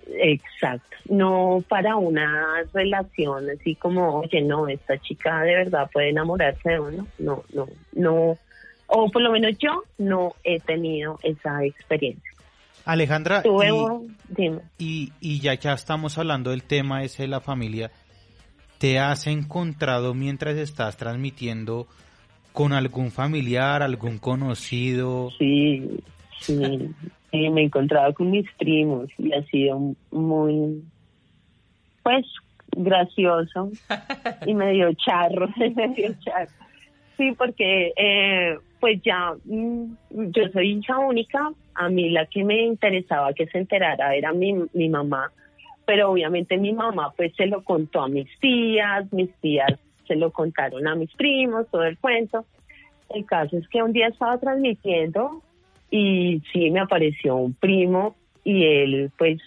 Exacto, 0.07 0.97
no 1.09 1.65
para 1.69 1.97
una 1.97 2.63
relación 2.73 3.49
así 3.51 3.75
como, 3.75 4.21
oye, 4.21 4.43
no, 4.43 4.69
esta 4.69 4.99
chica 4.99 5.41
de 5.43 5.55
verdad 5.57 5.91
puede 5.93 6.11
enamorarse 6.11 6.71
de 6.71 6.81
uno, 6.81 7.07
no, 7.19 7.45
no, 7.53 7.69
no, 7.93 8.39
o 8.87 9.11
por 9.11 9.23
lo 9.23 9.33
menos 9.33 9.57
yo 9.59 9.85
no 9.99 10.35
he 10.45 10.61
tenido 10.61 11.19
esa 11.23 11.65
experiencia. 11.65 12.31
Alejandra, 12.85 13.43
Tuve, 13.43 13.69
y- 13.71 14.15
dime, 14.29 14.61
Y, 14.79 15.13
y 15.21 15.41
ya 15.41 15.57
que 15.57 15.73
estamos 15.73 16.19
hablando 16.19 16.51
del 16.51 16.63
tema 16.63 17.03
ese 17.03 17.23
de 17.23 17.29
la 17.29 17.41
familia, 17.41 17.91
¿te 18.79 18.99
has 18.99 19.27
encontrado 19.27 20.13
mientras 20.13 20.57
estás 20.57 20.97
transmitiendo 20.99 21.87
con 22.53 22.73
algún 22.73 23.11
familiar, 23.11 23.83
algún 23.83 24.19
conocido? 24.19 25.31
sí, 25.39 25.99
sí, 26.41 26.91
sí, 27.35 27.51
me 27.51 27.63
he 27.63 27.65
encontrado 27.65 28.15
con 28.15 28.31
mis 28.31 28.51
primos 28.53 29.09
y 29.19 29.33
ha 29.33 29.43
sido 29.47 29.95
muy, 30.13 30.85
pues, 32.05 32.25
gracioso 32.77 33.71
y 34.47 34.55
medio 34.55 34.93
charro, 34.95 35.49
medio 35.57 36.15
charro. 36.21 36.53
Sí, 37.17 37.33
porque 37.33 37.93
eh, 37.97 38.57
pues 38.79 39.01
ya 39.03 39.35
mm, 39.45 39.95
yo 40.11 40.49
soy 40.53 40.79
hija 40.79 40.99
única, 40.99 41.51
a 41.75 41.89
mí 41.89 42.11
la 42.11 42.27
que 42.27 42.45
me 42.45 42.63
interesaba 42.63 43.33
que 43.33 43.47
se 43.47 43.59
enterara 43.59 44.15
era 44.15 44.33
mi, 44.33 44.55
mi 44.73 44.89
mamá, 44.89 45.33
pero 45.87 46.11
obviamente 46.11 46.57
mi 46.57 46.73
mamá 46.73 47.13
pues 47.17 47.35
se 47.37 47.47
lo 47.47 47.63
contó 47.65 48.03
a 48.03 48.09
mis 48.09 48.29
tías, 48.39 49.13
mis 49.13 49.33
tías 49.41 49.79
se 50.07 50.17
lo 50.17 50.31
contaron 50.31 50.87
a 50.87 50.95
mis 50.95 51.13
primos, 51.15 51.67
todo 51.71 51.85
el 51.85 51.99
cuento. 51.99 52.45
El 53.11 53.25
caso 53.27 53.57
es 53.57 53.69
que 53.69 53.83
un 53.83 53.93
día 53.93 54.09
estaba 54.09 54.39
transmitiendo 54.39 55.43
y 55.97 56.43
sí 56.53 56.73
me 56.73 56.81
apareció 56.81 57.37
un 57.37 57.55
primo 57.55 58.17
y 58.43 58.65
él 58.65 59.13
pues 59.17 59.39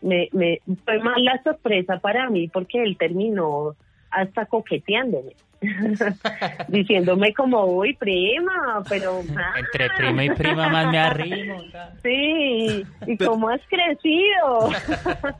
me, 0.00 0.28
me 0.32 0.60
fue 0.84 0.98
más 0.98 1.20
la 1.20 1.40
sorpresa 1.44 2.00
para 2.00 2.28
mí 2.30 2.48
porque 2.48 2.82
él 2.82 2.96
terminó 2.98 3.76
hasta 4.10 4.46
coqueteándome 4.46 5.34
diciéndome 6.68 7.32
como 7.34 7.64
uy 7.66 7.94
prima 7.94 8.82
pero 8.88 9.22
ah, 9.36 9.54
Entre 9.58 9.88
prima 9.96 10.24
y 10.24 10.30
prima 10.30 10.68
más 10.68 10.90
me 10.90 10.98
arrimo. 10.98 11.62
sí 12.02 12.84
y 13.06 13.16
cómo 13.18 13.48
has 13.48 13.60
crecido 13.68 14.70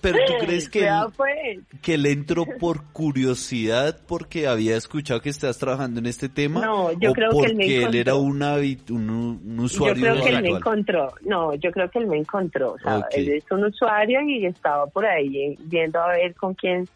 Pero 0.00 0.18
tú 0.26 0.32
crees 0.40 0.68
que 0.68 0.80
Ya, 0.90 1.02
él, 1.02 1.12
pues. 1.16 1.80
que 1.82 1.94
él 1.94 2.06
entró 2.06 2.44
por 2.58 2.84
curiosidad 2.92 3.98
porque 4.06 4.46
había 4.46 4.76
escuchado 4.76 5.20
que 5.20 5.28
estás 5.30 5.58
trabajando 5.58 6.00
en 6.00 6.06
este 6.06 6.28
tema 6.28 6.60
No, 6.64 6.92
yo 6.98 7.10
o 7.10 7.12
creo 7.12 7.30
que 7.30 7.46
él 7.46 7.56
me 7.56 7.64
porque 7.64 7.84
él 7.84 7.94
era 7.94 8.12
encontró. 8.12 8.20
un, 8.20 8.42
un, 8.90 9.40
un 9.44 9.56
yo 9.58 9.62
usuario 9.64 10.02
creo 10.02 10.22
que 10.22 10.28
él 10.30 10.42
me 10.42 10.48
encontró 10.50 11.12
no 11.22 11.54
yo 11.54 11.70
creo 11.70 11.90
que 11.90 11.98
él 11.98 12.06
me 12.06 12.16
encontró 12.18 12.72
o 12.72 12.78
sea, 12.78 12.98
Ok. 12.98 13.06
él 13.12 13.28
es 13.32 13.44
un 13.50 13.64
usuario 13.64 14.20
y 14.22 14.46
estaba 14.46 14.86
por 14.86 15.04
ahí 15.06 15.56
viendo 15.60 16.00
a 16.00 16.08
ver 16.12 16.34
con 16.34 16.54
quién 16.54 16.88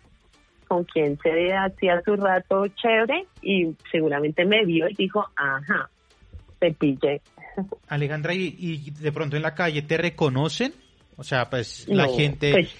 con 0.65 0.85
quién 0.85 1.19
se 1.23 1.53
hacía 1.55 2.03
su 2.03 2.17
rato 2.17 2.67
chévere 2.69 3.27
y 3.43 3.75
seguramente 3.91 4.45
me 4.45 4.65
vio 4.65 4.89
y 4.89 4.95
dijo 4.95 5.25
ajá 5.37 5.89
te 6.59 6.73
pillé 6.73 7.21
Alejandra, 7.89 8.35
¿y, 8.35 8.57
y 8.59 8.91
de 8.91 9.13
pronto 9.13 9.37
en 9.37 9.43
la 9.43 9.55
calle 9.55 9.83
te 9.83 9.97
reconocen? 9.97 10.75
O 11.17 11.25
sea, 11.25 11.49
pues 11.49 11.87
la 11.89 12.09
gente... 12.09 12.51
pues, 12.53 12.77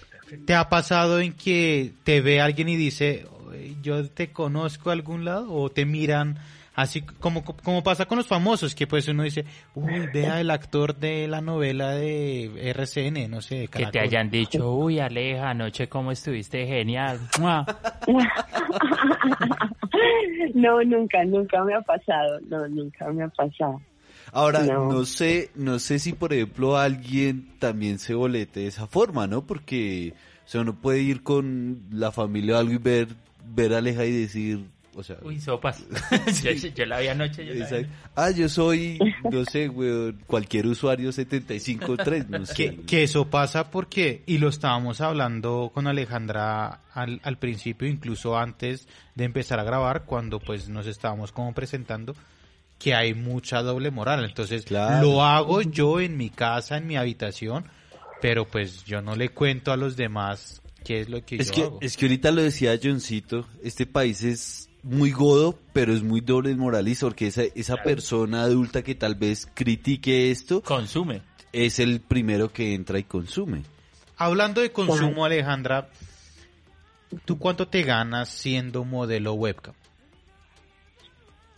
¿Te 0.47 0.55
ha 0.55 0.69
pasado 0.69 1.21
en 1.21 1.35
que 1.35 1.93
te 2.03 2.21
ve 2.21 2.41
alguien 2.41 2.69
y 2.69 2.77
dice, 2.77 3.27
"Oye, 3.47 3.77
yo 3.83 4.09
te 4.09 4.33
conozco 4.33 4.89
de 4.91 4.95
algún 4.95 5.25
lado? 5.25 5.53
¿O 5.53 5.71
te 5.71 5.85
miran 5.85 6.39
así 6.75 7.03
como, 7.03 7.45
como 7.45 7.83
pasa 7.83 8.07
con 8.07 8.19
los 8.19 8.27
famosos? 8.27 8.75
Que 8.75 8.87
pues 8.87 9.07
uno 9.09 9.23
dice, 9.23 9.45
uy, 9.75 10.07
vea 10.13 10.41
el 10.41 10.51
actor 10.51 10.97
de 10.97 11.27
la 11.29 11.41
novela 11.41 11.91
de 11.93 12.71
RCN, 12.71 13.31
no 13.31 13.41
sé, 13.41 13.55
de 13.57 13.69
Que 13.69 13.79
te 13.79 13.85
Caracol". 13.85 14.01
hayan 14.03 14.31
dicho, 14.31 14.73
uy, 14.73 14.99
Aleja, 15.01 15.51
anoche 15.51 15.89
cómo 15.89 16.13
estuviste 16.13 16.67
genial. 16.67 17.19
No 20.55 20.83
nunca 20.85 21.25
nunca 21.25 21.65
me 21.65 21.75
ha 21.75 21.81
pasado 21.81 22.41
no 22.49 22.69
nunca 22.69 23.11
me 23.11 23.25
ha 23.25 23.29
pasado 23.29 23.81
Ahora, 24.33 24.65
no. 24.65 24.91
No. 24.91 25.05
sé, 25.05 25.51
no 25.55 25.79
sé 25.79 25.99
si 25.99 26.13
por 26.13 26.33
ejemplo 26.33 26.77
alguien 26.77 27.51
también 27.59 27.99
se 27.99 28.15
bolete 28.15 28.61
de 28.61 28.67
esa 28.69 28.87
forma, 28.87 29.27
¿no? 29.27 29.47
Porque 29.47 30.15
O 30.45 30.49
sea, 30.49 30.63
uno 30.63 30.75
puede 30.75 31.03
ir 31.03 31.23
con 31.23 31.83
la 31.91 32.11
familia 32.11 32.57
o 32.57 32.59
algo 32.59 32.73
y 32.73 32.79
ver, 32.79 33.09
ver 33.45 33.75
a 33.75 33.79
Aleja 33.79 34.05
y 34.07 34.13
decir, 34.13 34.65
o 34.97 35.03
sea... 35.03 35.17
Uy, 35.23 35.41
sopas. 35.41 35.83
yo, 36.43 36.51
yo 36.53 36.87
la 36.87 37.01
vi 37.01 37.09
anoche. 37.09 37.45
Yo 37.45 37.53
la 37.55 37.57
vi. 37.57 37.61
exacto. 37.63 37.89
Ah, 38.15 38.31
yo 38.31 38.49
soy, 38.49 38.99
no 39.31 39.45
sé, 39.45 39.69
weón, 39.69 40.21
cualquier 40.27 40.67
usuario 40.67 41.13
753, 41.13 42.29
no 42.31 42.47
sé. 42.47 42.55
Que, 42.55 42.77
que 42.83 43.03
eso 43.03 43.27
pasa 43.31 43.71
porque, 43.71 44.23
y 44.27 44.39
lo 44.39 44.49
estábamos 44.49 45.01
hablando 45.01 45.71
con 45.75 45.87
Alejandra 45.87 46.81
al, 46.93 47.21
al 47.23 47.39
principio, 47.39 47.89
incluso 47.89 48.39
antes 48.39 48.87
de 49.15 49.25
empezar 49.25 49.59
a 49.61 49.65
grabar, 49.65 50.05
cuando 50.05 50.41
pues 50.41 50.69
nos 50.69 50.87
estábamos 50.87 51.33
como 51.33 51.53
presentando, 51.55 52.15
que 52.79 52.95
hay 52.95 53.15
mucha 53.15 53.63
doble 53.63 53.91
moral. 53.91 54.25
Entonces, 54.25 54.65
Claro. 54.65 55.07
lo 55.07 55.23
hago 55.25 55.63
yo 55.63 56.01
en 56.01 56.17
mi 56.17 56.31
casa, 56.31 56.77
en 56.77 56.87
mi 56.87 56.97
habitación, 56.97 57.65
pero 58.21 58.47
pues 58.47 58.85
yo 58.85 59.01
no 59.03 59.17
le 59.17 59.29
cuento 59.31 59.73
a 59.73 59.77
los 59.77 59.97
demás 59.97 60.61
qué 60.85 61.01
es 61.01 61.09
lo 61.09 61.25
que 61.25 61.37
Es 61.37 61.49
yo 61.49 61.55
que, 61.55 61.63
hago. 61.63 61.79
es 61.81 61.97
que 61.97 62.05
ahorita 62.07 62.31
lo 62.31 62.43
decía 62.43 62.79
Johncito, 62.83 63.47
este 63.63 63.87
país 63.87 64.23
es 64.23 64.69
muy 64.85 65.11
godo, 65.11 65.59
pero 65.73 65.93
es 65.93 66.03
muy 66.03 66.21
doble 66.21 66.55
moralista, 66.55 67.07
porque 67.07 67.27
esa, 67.27 67.43
esa 67.55 67.83
persona 67.83 68.43
adulta 68.43 68.83
que 68.83 68.95
tal 68.95 69.15
vez 69.17 69.49
critique 69.55 70.31
esto, 70.31 70.63
Consume. 70.63 71.23
es 71.53 71.79
el 71.79 72.01
primero 72.01 72.53
que 72.53 72.75
entra 72.75 72.99
y 72.99 73.05
consume. 73.05 73.63
Hablando 74.17 74.61
de 74.61 74.71
consumo, 74.71 75.25
Alejandra, 75.25 75.89
¿tú 77.25 77.39
cuánto 77.39 77.67
te 77.67 77.83
ganas 77.83 78.29
siendo 78.29 78.85
modelo 78.85 79.33
webcam? 79.35 79.75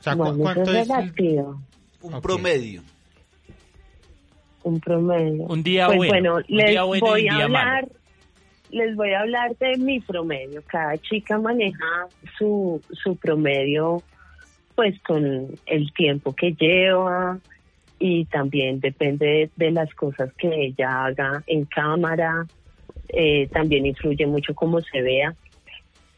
O 0.00 0.02
sea, 0.02 0.14
¿cu- 0.14 0.18
Bueno, 0.18 0.34
eso 0.34 0.42
¿cuánto 0.42 0.72
es 0.72 0.88
relativo, 0.88 1.62
Un 2.02 2.20
promedio. 2.22 2.82
un 4.62 4.80
promedio. 4.80 5.42
Un 5.44 5.62
día 5.62 5.86
pues 5.86 5.98
bueno, 5.98 6.12
bueno, 6.32 6.34
un 6.48 6.56
les 6.56 6.70
día 6.70 6.82
bueno 6.84 7.06
y 7.06 7.10
voy 7.10 7.22
un 7.22 7.30
a 7.30 7.34
día 7.36 7.44
hablar, 7.44 7.82
malo. 7.82 7.88
Les 8.70 8.94
voy 8.96 9.12
a 9.12 9.20
hablar 9.20 9.56
de 9.56 9.76
mi 9.78 10.00
promedio. 10.00 10.62
Cada 10.66 10.96
chica 10.98 11.38
maneja 11.38 12.08
su, 12.38 12.80
su 12.90 13.16
promedio 13.16 14.02
pues 14.74 15.00
con 15.00 15.48
el 15.64 15.92
tiempo 15.94 16.34
que 16.34 16.52
lleva 16.52 17.38
y 17.98 18.26
también 18.26 18.78
depende 18.78 19.50
de, 19.56 19.70
las 19.70 19.92
cosas 19.94 20.32
que 20.34 20.48
ella 20.48 21.06
haga 21.06 21.42
en 21.46 21.64
cámara, 21.64 22.46
eh, 23.08 23.48
también 23.48 23.86
influye 23.86 24.26
mucho 24.26 24.54
cómo 24.54 24.82
se 24.82 25.00
vea, 25.00 25.34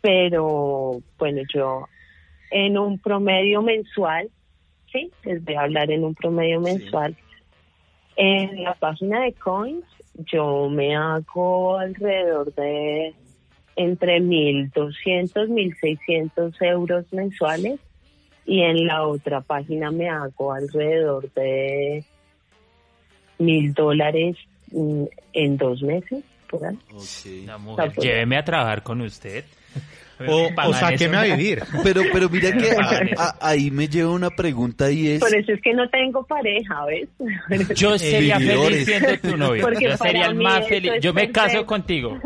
pero 0.01 1.01
bueno, 1.19 1.43
yo 1.55 1.87
en 2.51 2.79
un 2.79 2.99
promedio 2.99 3.63
mensual, 3.63 4.29
sí, 4.93 5.11
les 5.23 5.45
voy 5.45 5.55
a 5.55 5.63
hablar 5.63 5.93
en 5.93 6.03
un 6.03 6.17
promedio 6.17 6.61
mensual, 6.61 7.15
en 8.17 8.65
la 8.65 8.75
página 8.75 9.21
de 9.21 9.33
Coins 9.35 9.85
yo 10.19 10.69
me 10.69 10.97
hago 10.97 11.79
alrededor 11.79 12.55
de 12.55 13.15
entre 13.77 14.21
1.200, 14.21 15.33
1.600 15.33 16.63
euros 16.63 17.13
mensuales 17.13 17.79
y 18.45 18.63
en 18.63 18.87
la 18.87 19.07
otra 19.07 19.41
página 19.41 19.91
me 19.91 20.09
hago 20.09 20.53
alrededor 20.53 21.33
de 21.35 22.05
mil 23.39 23.73
dólares 23.75 24.37
mm, 24.73 25.05
en 25.33 25.57
dos 25.57 25.83
meses. 25.83 26.25
La 27.47 27.59
mujer, 27.59 27.93
pues. 27.95 28.07
lléveme 28.07 28.37
a 28.39 28.45
trabajar 28.45 28.83
con 28.83 29.01
usted. 29.01 29.45
O, 30.27 30.49
o 30.67 30.73
sáqueme 30.73 31.17
a 31.17 31.23
vivir. 31.23 31.63
Pero, 31.85 32.03
pero 32.13 32.29
mira 32.29 32.51
que 32.51 32.75
Pagan 32.75 33.11
a- 33.17 33.23
a- 33.23 33.51
ahí 33.51 33.71
me 33.71 33.87
lleva 33.87 34.11
una 34.11 34.31
pregunta 34.31 34.91
y 34.91 35.11
es... 35.11 35.21
Por 35.21 35.33
eso 35.33 35.53
es 35.53 35.63
que 35.63 35.73
no 35.75 35.89
tengo 35.91 36.27
pareja, 36.27 36.85
¿ves? 36.87 37.09
Yo 37.77 37.97
sería 37.97 38.37
vividores. 38.39 38.85
feliz 38.85 38.99
siendo 38.99 39.19
tu 39.31 39.37
novio. 39.37 39.63
Porque 39.63 39.85
Yo 39.85 39.97
sería 39.97 40.27
el 40.27 40.35
más 40.35 40.67
feliz. 40.67 40.95
Yo 41.01 41.15
me 41.15 41.31
caso 41.31 41.65
contigo. 41.65 42.19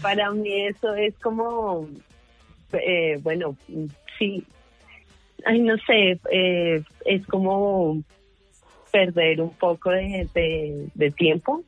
Para 0.00 0.30
mí 0.30 0.50
eso 0.68 0.94
es 0.94 1.12
como, 1.18 1.86
eh, 2.72 3.18
bueno, 3.22 3.54
sí, 4.18 4.42
ay, 5.44 5.60
no 5.60 5.74
sé, 5.86 6.18
eh, 6.32 6.82
es 7.04 7.26
como 7.26 8.02
perder 8.90 9.42
un 9.42 9.50
poco 9.52 9.90
de, 9.90 10.26
de- 10.34 10.86
de 10.94 11.10
tiempo 11.10 11.62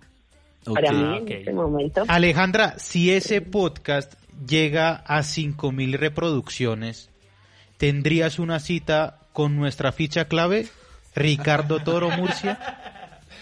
para 0.75 0.93
mí 0.93 1.05
Ah, 1.05 1.17
en 1.19 1.33
este 1.33 1.53
momento. 1.53 2.05
Alejandra, 2.09 2.79
si 2.79 3.13
ese 3.13 3.41
podcast 3.41 4.15
llega 4.47 5.03
a 5.07 5.23
5000 5.23 5.93
reproducciones, 5.95 7.11
¿tendrías 7.77 8.39
una 8.39 8.61
cita 8.61 9.19
con 9.33 9.57
nuestra 9.57 9.93
ficha 9.93 10.27
clave? 10.27 10.67
Ricardo 11.15 11.81
Toro 11.81 12.11
Murcia. 12.11 12.59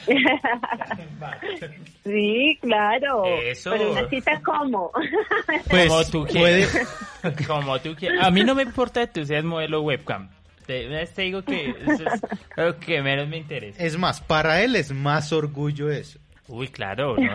Sí, 2.04 2.56
claro. 2.60 3.24
Eso. 3.42 3.70
Pero 3.72 3.90
una 3.92 4.08
cita 4.08 4.40
como. 4.42 4.92
Pues 5.68 5.88
como 5.88 6.04
tú 6.04 6.26
puede, 6.32 6.66
quieras. 6.66 6.88
Como 7.46 7.78
tú 7.80 7.94
quieras. 7.96 8.24
A 8.24 8.30
mí 8.30 8.44
no 8.44 8.54
me 8.54 8.62
importa 8.62 9.00
que 9.06 9.20
tú 9.20 9.26
seas 9.26 9.42
modelo 9.44 9.82
webcam. 9.82 10.28
Te, 10.66 11.06
te 11.06 11.22
digo 11.22 11.42
que 11.42 11.70
eso 11.70 12.04
es 12.04 12.20
lo 12.56 12.78
que 12.78 13.02
menos 13.02 13.28
me 13.28 13.36
interesa. 13.38 13.82
es 13.82 13.96
más, 13.98 14.20
para 14.20 14.62
él 14.62 14.76
es 14.76 14.92
más 14.92 15.32
orgullo 15.32 15.90
eso. 15.90 16.18
Uy, 16.48 16.68
claro, 16.68 17.18
¿no? 17.18 17.34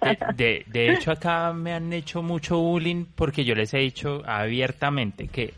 De, 0.00 0.18
de, 0.34 0.64
de 0.66 0.92
hecho, 0.92 1.10
acá 1.10 1.52
me 1.52 1.72
han 1.72 1.92
hecho 1.92 2.22
mucho 2.22 2.58
bullying 2.58 3.04
porque 3.14 3.44
yo 3.44 3.54
les 3.54 3.74
he 3.74 3.78
dicho 3.78 4.22
abiertamente 4.26 5.28
que 5.28 5.54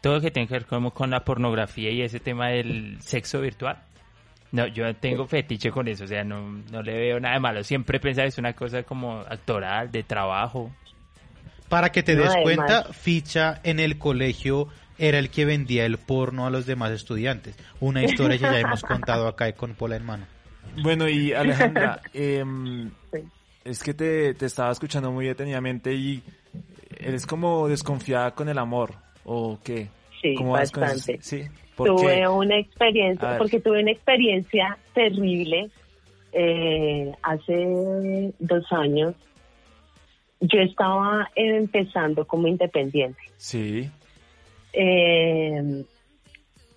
todo 0.00 0.14
lo 0.14 0.20
que 0.20 0.30
tiene 0.32 0.48
que 0.48 0.54
ver 0.54 0.66
como 0.66 0.90
con 0.92 1.10
la 1.10 1.24
pornografía 1.24 1.90
y 1.90 2.02
ese 2.02 2.18
tema 2.18 2.48
del 2.48 3.00
sexo 3.00 3.40
virtual, 3.40 3.78
no, 4.50 4.66
yo 4.66 4.94
tengo 4.96 5.26
fetiche 5.26 5.70
con 5.70 5.86
eso, 5.88 6.04
o 6.04 6.06
sea, 6.08 6.24
no, 6.24 6.42
no 6.70 6.82
le 6.82 6.94
veo 6.94 7.20
nada 7.20 7.34
de 7.34 7.40
malo. 7.40 7.64
Siempre 7.64 7.98
he 7.98 8.00
pensado 8.00 8.24
que 8.24 8.28
es 8.30 8.38
una 8.38 8.52
cosa 8.54 8.82
como 8.82 9.20
actoral, 9.20 9.90
de 9.90 10.02
trabajo. 10.02 10.70
Para 11.68 11.90
que 11.90 12.02
te 12.02 12.14
No, 12.16 12.22
des 12.22 12.34
cuenta, 12.42 12.84
Ficha 12.92 13.60
en 13.62 13.80
el 13.80 13.96
colegio 13.98 14.68
era 14.98 15.18
el 15.18 15.30
que 15.30 15.44
vendía 15.46 15.86
el 15.86 15.96
porno 15.98 16.46
a 16.46 16.50
los 16.50 16.66
demás 16.66 16.90
estudiantes. 16.90 17.56
Una 17.80 18.02
historia 18.04 18.36
que 18.36 18.44
ya 18.44 18.58
hemos 18.60 18.82
contado 18.84 19.26
acá 19.26 19.50
con 19.52 19.74
Pola 19.74 19.96
en 19.96 20.04
mano. 20.04 20.26
Bueno, 20.82 21.08
y 21.08 21.32
Alejandra, 21.34 22.00
em, 22.14 22.90
Sí. 23.12 23.18
es 23.64 23.82
que 23.82 23.94
te, 23.94 24.34
te 24.34 24.46
estaba 24.46 24.70
escuchando 24.72 25.10
muy 25.12 25.26
detenidamente 25.26 25.92
y 25.92 26.22
eres 26.98 27.26
como 27.26 27.68
desconfiada 27.68 28.30
con 28.32 28.48
el 28.48 28.58
amor, 28.58 28.94
¿o 29.24 29.58
qué? 29.64 29.88
Sí, 30.20 30.34
bastante. 30.40 31.18
Sí, 31.20 31.42
¿por 31.76 31.88
tuve 31.88 32.20
qué? 32.20 32.28
una 32.28 32.56
experiencia, 32.58 33.38
porque 33.38 33.60
tuve 33.60 33.82
una 33.82 33.90
experiencia 33.90 34.78
terrible 34.94 35.68
eh, 36.32 37.12
hace 37.22 38.32
dos 38.38 38.64
años. 38.72 39.14
Yo 40.40 40.58
estaba 40.60 41.28
empezando 41.36 42.26
como 42.26 42.46
independiente. 42.48 43.20
Sí, 43.36 43.88
Eh, 44.72 45.84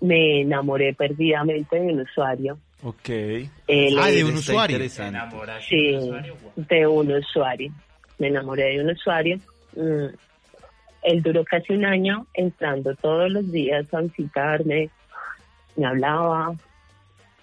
me 0.01 0.41
enamoré 0.41 0.93
perdidamente 0.93 1.79
de 1.79 1.93
un 1.93 2.01
usuario. 2.01 2.57
Ok. 2.85 3.09
Él 3.09 3.97
Ah, 3.99 4.09
de 4.09 4.23
un 4.23 4.35
usuario. 4.35 4.77
Sí, 5.67 5.97
de 6.55 6.87
un 6.87 7.11
usuario. 7.11 7.71
Me 8.19 8.27
enamoré 8.27 8.75
de 8.75 8.83
un 8.83 8.91
usuario. 8.91 9.37
Mm, 9.75 10.07
Él 11.03 11.21
duró 11.21 11.43
casi 11.43 11.73
un 11.73 11.85
año 11.85 12.25
entrando 12.33 12.95
todos 12.95 13.29
los 13.29 13.51
días 13.51 13.93
a 13.93 14.01
visitarme, 14.01 14.89
me 15.75 15.85
hablaba, 15.85 16.55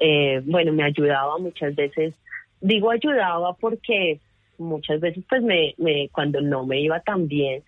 eh, 0.00 0.40
bueno, 0.44 0.72
me 0.72 0.84
ayudaba 0.84 1.38
muchas 1.38 1.74
veces. 1.76 2.14
Digo 2.60 2.90
ayudaba 2.90 3.54
porque 3.54 4.18
muchas 4.58 5.00
veces 5.00 5.24
pues 5.28 5.42
me, 5.42 5.74
me 5.78 6.08
cuando 6.10 6.40
no 6.40 6.64
me 6.66 6.80
iba 6.80 7.00
tan 7.00 7.28
bien, 7.28 7.62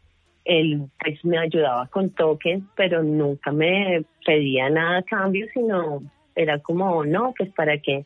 él 0.44 0.82
pues 0.98 1.24
me 1.24 1.38
ayudaba 1.38 1.86
con 1.86 2.10
tokens, 2.10 2.64
pero 2.76 3.02
nunca 3.02 3.52
me 3.52 4.04
pedía 4.24 4.68
nada 4.70 4.98
a 4.98 5.02
cambio, 5.02 5.46
sino 5.52 6.02
era 6.34 6.58
como, 6.58 7.04
no, 7.04 7.34
pues 7.36 7.50
para 7.52 7.78
que 7.78 8.04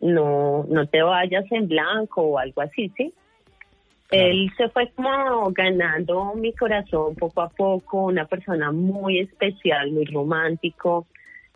no, 0.00 0.64
no 0.68 0.86
te 0.86 1.02
vayas 1.02 1.44
en 1.50 1.68
blanco 1.68 2.22
o 2.22 2.38
algo 2.38 2.60
así, 2.60 2.92
¿sí? 2.96 3.12
Él 4.10 4.50
se 4.58 4.68
fue 4.68 4.90
como 4.90 5.50
ganando 5.52 6.34
mi 6.34 6.52
corazón 6.52 7.14
poco 7.14 7.40
a 7.40 7.48
poco, 7.48 8.04
una 8.04 8.26
persona 8.26 8.70
muy 8.70 9.20
especial, 9.20 9.90
muy 9.90 10.04
romántico, 10.04 11.06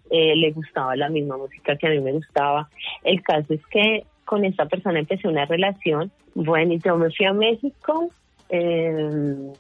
eh, 0.09 0.35
le 0.35 0.53
gustaba 0.53 0.97
la 0.97 1.11
misma 1.11 1.37
música 1.37 1.77
que 1.77 1.87
a 1.87 1.91
mí 1.91 2.01
me 2.01 2.13
gustaba. 2.13 2.71
El 3.05 3.23
caso 3.23 3.53
es 3.53 3.61
que 3.67 4.07
con 4.25 4.45
esta 4.47 4.65
persona 4.67 5.01
empecé 5.01 5.29
una 5.29 5.45
relación, 5.45 6.11
bueno, 6.35 6.73
y 6.73 6.79
yo 6.79 6.97
me 6.97 7.11
fui 7.11 7.27
a 7.27 7.35
México, 7.35 8.09
eh, 8.49 9.53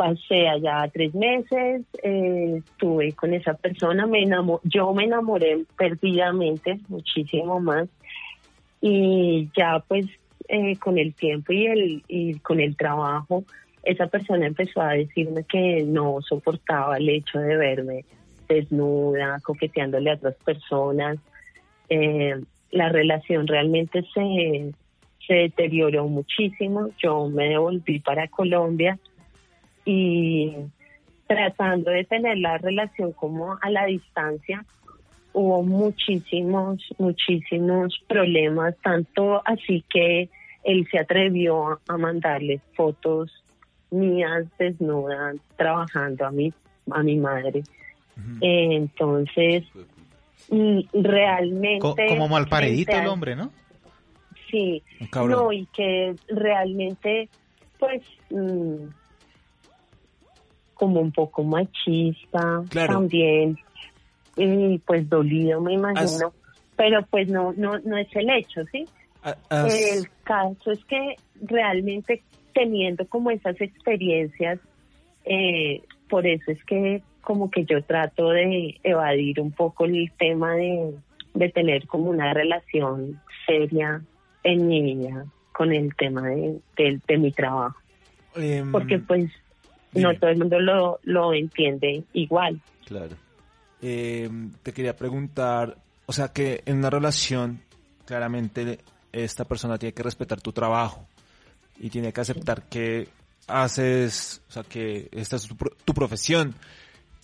pasé 0.00 0.48
allá 0.48 0.88
tres 0.90 1.12
meses, 1.14 1.82
eh, 2.02 2.54
estuve 2.64 3.12
con 3.12 3.34
esa 3.34 3.52
persona, 3.52 4.06
me 4.06 4.20
enamo- 4.22 4.60
yo 4.64 4.94
me 4.94 5.04
enamoré 5.04 5.52
perdidamente, 5.76 6.78
muchísimo 6.88 7.60
más, 7.60 7.86
y 8.80 9.50
ya 9.54 9.84
pues 9.86 10.06
eh, 10.48 10.76
con 10.78 10.96
el 10.96 11.12
tiempo 11.14 11.52
y 11.52 11.66
el 11.66 12.02
y 12.08 12.38
con 12.40 12.58
el 12.60 12.74
trabajo 12.76 13.44
esa 13.84 14.06
persona 14.06 14.46
empezó 14.46 14.80
a 14.80 14.94
decirme 14.94 15.44
que 15.44 15.84
no 15.84 16.18
soportaba 16.22 16.96
el 16.96 17.08
hecho 17.08 17.38
de 17.38 17.56
verme 17.56 18.04
desnuda 18.48 19.38
coqueteándole 19.42 20.10
a 20.10 20.14
otras 20.14 20.36
personas 20.50 21.18
Eh, 21.92 22.34
la 22.70 22.88
relación 22.88 23.46
realmente 23.46 24.02
se 24.14 24.24
se 25.26 25.34
deterioró 25.34 26.02
muchísimo. 26.08 26.88
Yo 27.02 27.28
me 27.28 27.44
devolví 27.54 27.98
para 28.00 28.28
Colombia 28.28 28.92
y 29.92 30.56
tratando 31.26 31.90
de 31.90 32.04
tener 32.04 32.38
la 32.38 32.58
relación 32.58 33.12
como 33.12 33.58
a 33.60 33.70
la 33.70 33.86
distancia, 33.86 34.64
hubo 35.32 35.62
muchísimos, 35.64 36.78
muchísimos 36.98 38.00
problemas, 38.08 38.76
tanto 38.82 39.42
así 39.44 39.84
que 39.88 40.28
él 40.62 40.86
se 40.90 40.98
atrevió 41.00 41.80
a 41.88 41.96
mandarle 41.98 42.60
fotos 42.76 43.32
mías 43.90 44.44
desnudas 44.58 45.36
trabajando 45.56 46.26
a 46.26 46.30
mi, 46.30 46.52
a 46.92 47.02
mi 47.02 47.16
madre. 47.16 47.62
Eh, 48.40 48.68
entonces, 48.76 49.64
y 50.50 50.88
realmente... 50.92 51.78
Co- 51.80 51.96
como 52.08 52.28
malparedito 52.28 52.92
frente 52.92 53.02
el 53.04 53.08
hombre, 53.08 53.34
¿no? 53.34 53.50
Sí, 54.50 54.82
Un 55.00 55.06
cabrón. 55.08 55.38
no, 55.38 55.52
y 55.52 55.66
que 55.66 56.14
realmente, 56.28 57.28
pues, 57.78 58.02
mm, 58.30 58.99
como 60.80 60.98
un 60.98 61.12
poco 61.12 61.44
machista 61.44 62.62
Claro. 62.70 62.94
también, 62.94 63.58
y 64.34 64.78
pues 64.78 65.06
dolido, 65.10 65.60
me 65.60 65.74
imagino, 65.74 66.32
pero 66.74 67.04
pues 67.10 67.28
no, 67.28 67.52
no, 67.52 67.78
no 67.80 67.98
es 67.98 68.08
el 68.16 68.30
hecho, 68.30 68.62
¿sí? 68.72 68.86
El 69.50 70.08
caso 70.24 70.72
es 70.72 70.82
que 70.86 71.16
realmente 71.42 72.22
teniendo 72.54 73.06
como 73.06 73.30
esas 73.30 73.60
experiencias, 73.60 74.58
eh, 75.26 75.82
por 76.08 76.26
eso 76.26 76.50
es 76.50 76.64
que 76.64 77.02
como 77.20 77.50
que 77.50 77.66
yo 77.66 77.84
trato 77.84 78.30
de 78.30 78.80
evadir 78.82 79.38
un 79.38 79.52
poco 79.52 79.84
el 79.84 80.10
tema 80.18 80.54
de, 80.54 80.94
de 81.34 81.50
tener 81.50 81.86
como 81.86 82.08
una 82.08 82.32
relación 82.32 83.20
seria 83.46 84.00
en 84.44 84.66
mi 84.66 84.80
vida 84.94 85.26
con 85.52 85.74
el 85.74 85.94
tema 85.94 86.26
de, 86.26 86.58
de, 86.78 86.98
de 87.06 87.18
mi 87.18 87.32
trabajo, 87.32 87.76
em, 88.34 88.72
porque 88.72 88.98
pues 88.98 89.30
dime. 89.92 90.12
no 90.12 90.18
todo 90.18 90.30
el 90.30 90.38
mundo 90.38 90.58
lo, 90.60 91.00
lo 91.04 91.34
entiende 91.34 92.04
igual. 92.12 92.60
Claro. 92.86 93.16
Eh, 93.82 94.28
te 94.62 94.72
quería 94.72 94.94
preguntar, 94.94 95.76
o 96.06 96.12
sea 96.12 96.28
que 96.28 96.62
en 96.66 96.78
una 96.78 96.90
relación, 96.90 97.60
claramente 98.04 98.80
esta 99.12 99.44
persona 99.44 99.78
tiene 99.78 99.92
que 99.92 100.02
respetar 100.02 100.40
tu 100.40 100.52
trabajo 100.52 101.06
y 101.78 101.88
tiene 101.88 102.12
que 102.12 102.20
aceptar 102.20 102.62
que 102.68 103.08
haces, 103.46 104.42
o 104.48 104.52
sea 104.52 104.62
que 104.62 105.08
esta 105.12 105.36
es 105.36 105.46
tu, 105.46 105.56
tu 105.56 105.94
profesión. 105.94 106.54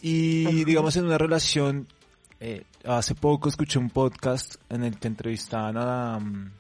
Y 0.03 0.65
digamos 0.65 0.97
en 0.97 1.07
una 1.07 1.19
relación, 1.19 1.87
eh, 2.39 2.65
hace 2.85 3.15
poco 3.15 3.49
escuché 3.49 3.79
un 3.79 3.91
podcast 3.91 4.57
en 4.69 4.85
el 4.85 4.99
que 4.99 5.09
entrevistaban 5.09 5.77
a, 5.79 6.19
mm, 6.19 6.51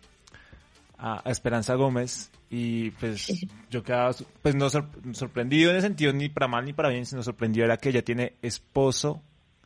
a, 0.98 1.26
a 1.28 1.30
Esperanza 1.30 1.74
Gómez 1.74 2.30
y 2.50 2.90
pues 2.92 3.46
yo 3.70 3.82
quedaba 3.82 4.12
pues 4.42 4.54
no 4.54 4.70
sor- 4.70 4.88
sorprendido 5.12 5.70
en 5.70 5.76
el 5.76 5.82
sentido 5.82 6.12
ni 6.12 6.28
para 6.28 6.48
mal 6.48 6.64
ni 6.64 6.72
para 6.72 6.88
bien, 6.90 7.04
sino 7.06 7.22
sorprendido 7.22 7.64
era 7.66 7.76
que 7.76 7.88
ella 7.90 8.02
tiene 8.02 8.34
esposo 8.42 9.22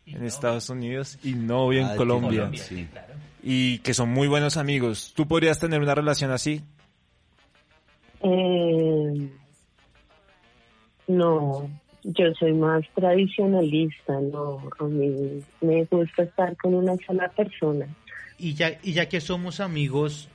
en 0.07 0.25
Estados 0.25 0.71
Unidos 0.71 1.19
y 1.23 1.35
novio 1.35 1.87
Ah, 1.87 1.91
en 1.93 1.97
Colombia 1.97 2.31
Colombia, 2.41 2.63
Sí. 2.63 2.87
claro. 2.91 3.15
y 3.43 3.79
que 3.79 3.95
son 3.95 4.09
muy 4.11 4.27
buenos 4.29 4.57
amigos. 4.57 5.13
¿Tú 5.15 5.29
podrías 5.29 5.59
tener 5.61 5.81
una 5.81 5.95
relación 5.95 6.31
así? 6.33 6.63
Eh, 8.23 9.31
no, 11.09 11.71
yo 12.05 12.25
soy 12.39 12.53
más 12.55 12.83
tradicionalista, 12.95 14.21
no, 14.21 14.61
a 14.79 14.85
mí 14.85 15.43
me 15.61 15.85
gusta 15.85 16.23
estar 16.25 16.57
con 16.57 16.75
una 16.75 16.95
sola 17.07 17.29
persona. 17.31 17.87
Y 18.39 18.55
ya, 18.55 18.79
y 18.83 18.93
ya 18.93 19.09
que 19.09 19.21
somos 19.21 19.61
amigos, 19.61 20.29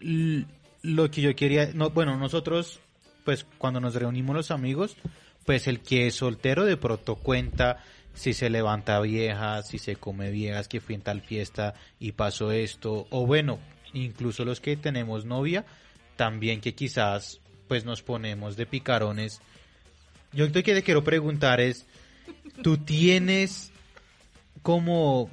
lo 0.00 1.10
que 1.10 1.20
yo 1.22 1.34
quería, 1.34 1.70
no, 1.74 1.90
bueno, 1.90 2.16
nosotros, 2.16 2.80
pues 3.24 3.46
cuando 3.58 3.80
nos 3.80 3.94
reunimos 3.94 4.36
los 4.36 4.50
amigos, 4.50 4.96
pues 5.44 5.66
el 5.66 5.80
que 5.80 6.08
es 6.08 6.16
soltero 6.16 6.64
de 6.64 6.76
pronto 6.76 7.16
cuenta 7.16 7.82
si 8.14 8.32
se 8.32 8.50
levanta 8.50 9.00
vieja, 9.00 9.62
si 9.62 9.78
se 9.78 9.96
come 9.96 10.30
viejas, 10.30 10.68
que 10.68 10.80
fui 10.80 10.94
en 10.94 11.02
tal 11.02 11.20
fiesta 11.20 11.74
y 12.00 12.12
pasó 12.12 12.50
esto, 12.50 13.06
o 13.10 13.26
bueno, 13.26 13.58
incluso 13.92 14.44
los 14.44 14.60
que 14.60 14.76
tenemos 14.76 15.24
novia, 15.24 15.64
también 16.16 16.60
que 16.60 16.74
quizás 16.74 17.40
pues 17.68 17.84
nos 17.84 18.02
ponemos 18.02 18.56
de 18.56 18.66
picarones. 18.66 19.40
Yo 20.32 20.46
lo 20.46 20.52
que 20.52 20.62
te 20.62 20.82
quiero 20.82 21.04
preguntar 21.04 21.60
es, 21.60 21.86
¿tú 22.62 22.78
tienes 22.78 23.70
como, 24.62 25.30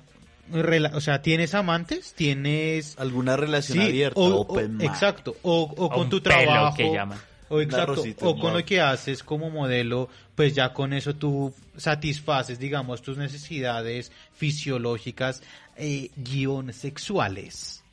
o 0.94 1.02
sea, 1.02 1.22
tienes 1.22 1.54
amantes? 1.56 2.14
¿Tienes 2.14 2.98
¿Alguna 3.00 3.38
relación 3.38 3.80
Sí, 3.80 3.86
abierta? 3.86 4.20
o- 4.20 4.42
open 4.42 4.82
exacto, 4.82 5.36
o, 5.44 5.62
o 5.78 5.90
con 5.90 6.10
tu 6.10 6.20
trabajo, 6.22 6.76
que 6.78 6.92
llaman. 6.92 7.20
o 7.50 7.62
exacto, 7.62 7.96
rosita, 7.96 8.26
o 8.28 8.36
con 8.38 8.52
no. 8.54 8.60
lo 8.60 8.66
que 8.66 8.82
haces 8.82 9.24
como 9.24 9.50
modelo, 9.50 10.10
pues 10.36 10.54
ya 10.54 10.74
con 10.74 10.94
eso 10.94 11.16
tú 11.16 11.54
satisfaces, 11.78 12.60
digamos, 12.60 13.02
tus 13.02 13.18
necesidades 13.18 14.12
fisiológicas, 14.34 15.42
eh, 15.78 16.10
guion 16.16 16.74
sexuales. 16.74 17.84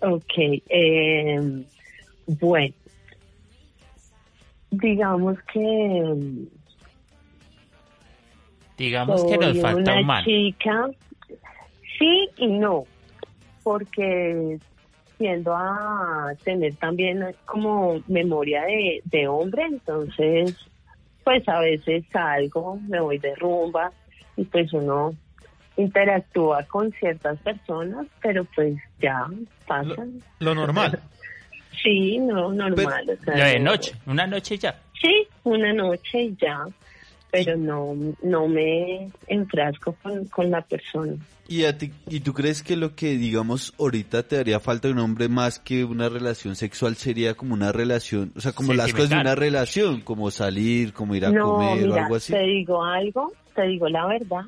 Ok, 0.00 0.32
eh, 0.36 1.64
bueno, 2.26 2.74
digamos 4.70 5.36
que 5.52 6.14
Digamos 8.78 9.24
que 9.24 9.38
nos 9.38 9.60
falta 9.60 9.92
una 9.92 10.00
un 10.00 10.06
man. 10.06 10.24
chica, 10.24 10.88
sí 12.02 12.28
y 12.36 12.46
no, 12.48 12.84
porque 13.62 14.58
tiendo 15.18 15.54
a 15.54 16.32
tener 16.42 16.74
también 16.76 17.24
como 17.44 18.02
memoria 18.08 18.62
de, 18.62 19.00
de 19.04 19.28
hombre, 19.28 19.64
entonces 19.66 20.56
pues 21.22 21.48
a 21.48 21.60
veces 21.60 22.04
salgo, 22.12 22.76
me 22.88 23.00
voy 23.00 23.18
de 23.18 23.34
rumba 23.36 23.92
y 24.36 24.44
pues 24.44 24.72
uno 24.72 25.14
interactúa 25.76 26.64
con 26.64 26.90
ciertas 26.92 27.38
personas, 27.38 28.06
pero 28.20 28.44
pues 28.56 28.74
ya 29.00 29.26
pasa. 29.66 30.04
Lo 30.40 30.54
normal. 30.54 30.98
Sí, 31.82 32.18
no, 32.18 32.52
normal. 32.52 33.08
o 33.10 33.24
sea, 33.24 33.36
Lo 33.36 33.44
de 33.44 33.58
no- 33.60 33.70
noche, 33.70 33.92
una 34.06 34.26
noche 34.26 34.58
ya. 34.58 34.78
Sí, 35.00 35.26
una 35.44 35.72
noche 35.72 36.22
y 36.22 36.36
ya, 36.36 36.64
pero 37.30 37.56
no, 37.56 37.94
no 38.22 38.48
me 38.48 39.08
enfrasco 39.28 39.96
con, 40.02 40.26
con 40.26 40.50
la 40.50 40.60
persona. 40.62 41.14
¿Y, 41.52 41.64
a 41.66 41.76
ti, 41.76 41.92
¿Y 42.08 42.20
tú 42.20 42.32
crees 42.32 42.62
que 42.62 42.76
lo 42.76 42.94
que, 42.94 43.16
digamos, 43.18 43.74
ahorita 43.78 44.22
te 44.22 44.38
haría 44.38 44.58
falta 44.58 44.88
de 44.88 44.94
un 44.94 45.00
hombre 45.00 45.28
más 45.28 45.58
que 45.58 45.84
una 45.84 46.08
relación 46.08 46.56
sexual 46.56 46.96
sería 46.96 47.34
como 47.34 47.52
una 47.52 47.72
relación, 47.72 48.32
o 48.36 48.40
sea, 48.40 48.52
como 48.52 48.72
las 48.72 48.92
cosas 48.92 49.10
de 49.10 49.16
una 49.20 49.34
relación, 49.34 50.00
como 50.00 50.30
salir, 50.30 50.94
como 50.94 51.14
ir 51.14 51.26
a 51.26 51.30
no, 51.30 51.44
comer 51.50 51.88
o 51.90 51.94
algo 51.94 52.14
así? 52.14 52.32
te 52.32 52.42
digo 52.42 52.82
algo, 52.82 53.32
te 53.54 53.62
digo 53.66 53.88
la 53.88 54.06
verdad. 54.06 54.44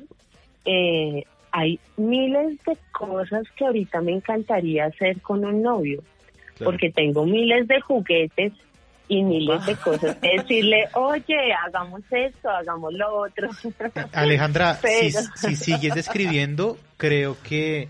eh, 0.65 1.23
hay 1.51 1.79
miles 1.95 2.57
de 2.65 2.77
cosas 2.91 3.43
que 3.55 3.65
ahorita 3.65 4.01
me 4.01 4.11
encantaría 4.13 4.85
hacer 4.87 5.21
con 5.21 5.45
un 5.45 5.61
novio, 5.61 6.01
Claro. 6.55 6.71
porque 6.71 6.89
tengo 6.91 7.25
miles 7.25 7.67
de 7.67 7.79
juguetes 7.81 8.51
y 9.07 9.23
miles 9.23 9.65
de 9.65 9.75
cosas 9.75 10.19
decirle, 10.21 10.85
oye, 10.93 11.35
hagamos 11.65 12.01
esto, 12.11 12.49
hagamos 12.49 12.93
lo 12.93 13.21
otro. 13.21 13.49
Alejandra, 14.13 14.75
si, 14.75 14.81
Pero- 14.81 15.19
si 15.35 15.55
sigues 15.55 15.93
describiendo, 15.95 16.77
creo 16.97 17.37
que 17.43 17.87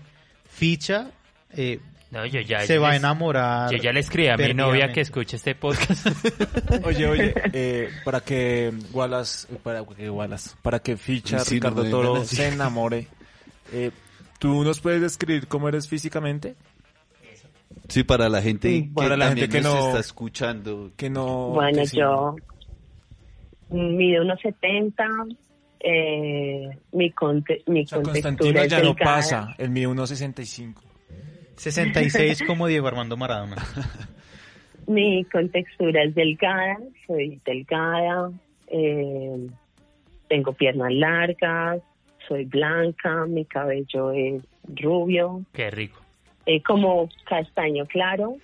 Ficha 0.48 1.10
eh, 1.54 1.80
No, 2.10 2.24
yo 2.26 2.40
ya. 2.40 2.60
se 2.60 2.78
va 2.78 2.90
a 2.90 2.96
enamorar. 2.96 3.70
Yo 3.70 3.78
ya 3.78 3.92
le 3.92 4.00
escribí 4.00 4.28
a 4.28 4.36
mi 4.36 4.54
novia 4.54 4.92
que 4.92 5.00
escuche 5.00 5.36
este 5.36 5.54
podcast. 5.54 6.06
Oye, 6.84 7.06
oye, 7.08 7.34
eh, 7.52 7.90
para 8.04 8.20
que 8.20 8.72
Wallace, 8.92 9.46
para 9.62 9.84
que 9.84 10.08
Wallace, 10.10 10.50
para 10.62 10.78
que 10.80 10.96
Ficha, 10.96 11.38
Sí, 11.40 11.54
no 11.60 11.70
Ricardo 11.70 11.84
me 11.84 11.90
Toro 11.90 12.24
se 12.24 12.48
enamore, 12.48 13.08
eh, 13.72 13.90
¿tú 14.38 14.62
nos 14.64 14.80
puedes 14.80 15.00
describir 15.00 15.46
cómo 15.48 15.68
eres 15.68 15.88
físicamente? 15.88 16.54
Sí, 17.88 18.02
para 18.04 18.28
la 18.28 18.42
gente 18.42 18.68
Sí, 18.68 18.82
que 18.88 18.92
para 18.94 19.16
la 19.16 19.28
gente 19.28 19.48
que 19.48 19.60
nos 19.60 19.74
no- 19.74 19.86
está 19.88 20.00
escuchando. 20.00 20.90
Que 20.96 21.08
no... 21.10 21.50
Bueno, 21.50 21.78
que 21.78 21.86
sí. 21.86 21.98
yo 21.98 22.34
mido 23.70 24.22
unos 24.22 24.40
70, 24.40 25.04
eh, 25.80 26.68
mi, 26.92 27.10
conte, 27.12 27.62
mi 27.66 27.82
O 27.82 27.86
sea, 27.86 28.02
contextura 28.02 28.32
Constantino 28.32 28.64
ya 28.64 28.82
no 28.82 28.94
pasa, 28.94 29.54
el 29.58 29.70
mío 29.70 29.90
1.65. 29.92 30.74
66 31.56 32.42
como 32.46 32.66
Diego 32.68 32.86
Armando 32.88 33.16
Maradona. 33.16 33.56
Mi 34.86 35.24
contextura 35.24 36.04
es 36.04 36.14
delgada, 36.14 36.78
soy 37.06 37.40
delgada, 37.44 38.30
eh, 38.68 39.48
tengo 40.28 40.52
piernas 40.52 40.92
largas, 40.92 41.80
soy 42.28 42.44
blanca, 42.44 43.26
mi 43.26 43.44
cabello 43.44 44.12
es 44.12 44.42
rubio, 44.80 45.42
Qué 45.52 45.70
rico. 45.70 46.00
Eh, 46.46 46.62
como 46.62 47.08
castaño 47.24 47.86
claro, 47.86 48.36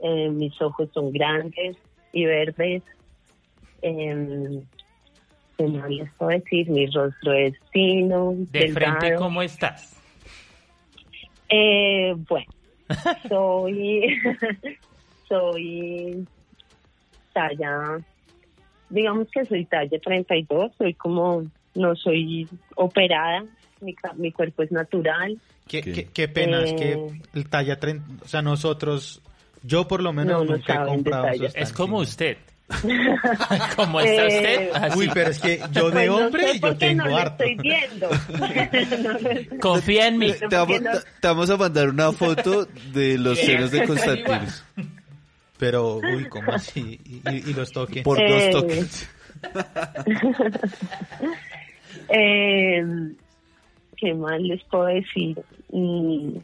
eh, 0.00 0.28
mis 0.30 0.60
ojos 0.62 0.88
son 0.92 1.12
grandes 1.12 1.76
y 2.12 2.24
verdes. 2.24 2.82
Eh, 3.82 4.60
¿Qué 5.56 5.66
más 5.66 5.90
les 5.90 6.12
puedo 6.14 6.30
decir? 6.30 6.70
Mi 6.70 6.86
rostro 6.86 7.32
es 7.32 7.54
fino, 7.72 8.32
De 8.36 8.60
delgado. 8.60 8.98
frente, 9.00 9.16
¿cómo 9.16 9.42
estás? 9.42 10.00
Eh, 11.48 12.14
bueno, 12.28 12.46
soy, 13.28 14.20
soy 15.28 16.26
talla, 17.32 18.00
digamos 18.88 19.28
que 19.30 19.44
soy 19.46 19.64
talla 19.64 19.98
32, 19.98 20.72
soy 20.76 20.94
como, 20.94 21.44
no 21.74 21.96
soy 21.96 22.48
operada, 22.76 23.44
mi, 23.82 23.94
mi 24.16 24.32
cuerpo 24.32 24.62
es 24.62 24.72
natural. 24.72 25.38
Qué, 25.66 25.82
¿Qué? 25.82 25.92
qué- 25.92 26.04
qué 26.06 26.28
pena, 26.28 26.62
es 26.64 26.72
que 26.74 26.92
Eh. 26.92 27.20
el 27.34 27.48
talla 27.48 27.78
30, 27.78 28.24
o 28.24 28.28
sea, 28.28 28.40
nosotros, 28.42 29.20
yo 29.62 29.86
por 29.88 30.02
lo 30.02 30.12
menos 30.12 30.38
No, 30.40 30.44
no 30.44 30.52
nunca 30.56 30.82
he 30.82 30.86
comprado 30.86 31.28
esos 31.28 31.52
Es 31.54 31.72
como 31.72 31.98
usted. 31.98 32.36
como 33.76 34.00
está 34.00 34.26
Eh, 34.26 34.36
usted, 34.36 34.70
así. 34.74 34.98
Uy, 34.98 35.10
pero 35.14 35.30
es 35.30 35.38
que 35.38 35.58
yo 35.72 35.86
de 35.90 35.92
Pues 35.92 36.06
no 36.08 36.16
hombre 36.16 36.52
sé 36.52 36.60
yo 36.60 36.76
tengo 36.76 37.04
no 37.06 37.16
harto. 37.16 37.44
estoy 37.44 37.56
viendo. 37.62 38.10
No 39.50 39.58
Confía 39.60 40.08
en 40.08 40.18
mí. 40.18 40.32
Te 40.50 40.54
vamos, 40.56 40.80
no- 40.82 40.90
te 41.20 41.28
vamos 41.28 41.48
a 41.50 41.56
mandar 41.56 41.88
una 41.88 42.12
foto 42.12 42.66
de 42.92 43.16
los 43.18 43.38
senos 43.38 43.70
de 43.70 43.84
Constantino. 43.86 44.40
Pero, 45.58 45.96
uy, 45.96 46.26
¿cómo 46.28 46.52
así? 46.52 47.00
Y, 47.04 47.16
y- 47.30 47.50
y 47.50 47.54
los 47.54 47.72
toques. 47.72 48.02
Por 48.04 48.20
Eh, 48.20 48.50
dos 48.50 48.62
toques. 48.62 49.08
eh, 52.08 52.84
¿Qué 53.98 54.14
más 54.14 54.40
les 54.40 54.62
puedo 54.64 54.86
decir? 54.86 55.42
Mm, 55.70 56.36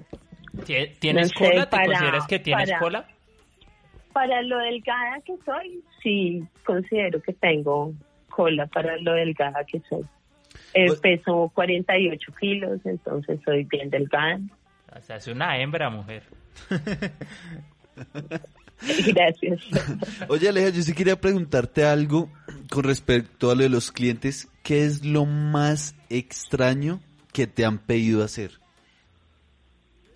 ¿Tie- 0.67 0.93
¿Tienes 0.99 1.33
No 1.33 1.39
sé, 1.39 1.51
cola? 1.51 1.65
¿Te 1.65 1.71
para- 1.71 1.87
consideras 1.87 2.27
que 2.27 2.39
tienes 2.39 2.69
para- 2.71 2.81
cola? 2.81 3.09
Para 4.13 4.43
lo 4.43 4.59
delgada 4.59 5.21
que 5.25 5.35
soy, 5.45 5.83
sí, 6.03 6.45
considero 6.65 7.21
que 7.21 7.33
tengo 7.33 7.93
cola 8.29 8.67
para 8.67 8.97
lo 8.99 9.13
delgada 9.15 9.65
que 9.65 9.81
soy. 9.89 10.03
Eh, 10.73 10.87
Pues- 10.87 11.01
peso 11.01 11.51
48 11.55 12.33
kilos, 12.41 12.81
entonces 12.85 13.41
soy 13.45 13.65
bien 13.65 13.91
delgada. 13.91 14.39
O 14.97 15.01
sea, 15.01 15.17
es 15.17 15.27
una 15.27 15.59
hembra, 15.59 15.91
mujer. 15.91 16.23
Gracias. 19.07 19.61
Oye, 20.29 20.49
Aleja, 20.49 20.69
yo 20.71 20.83
sí 20.83 20.93
quería 20.95 21.21
preguntarte 21.21 21.85
algo 21.85 22.31
con 22.71 22.85
respecto 22.85 23.51
a 23.51 23.55
lo 23.55 23.63
de 23.63 23.69
los 23.69 23.93
clientes. 23.93 24.49
¿Qué 24.63 24.85
es 24.85 25.05
lo 25.05 25.27
más 25.27 25.95
extraño 26.11 27.01
que 27.35 27.47
te 27.47 27.67
han 27.67 27.77
pedido 27.79 28.25
hacer? 28.25 28.53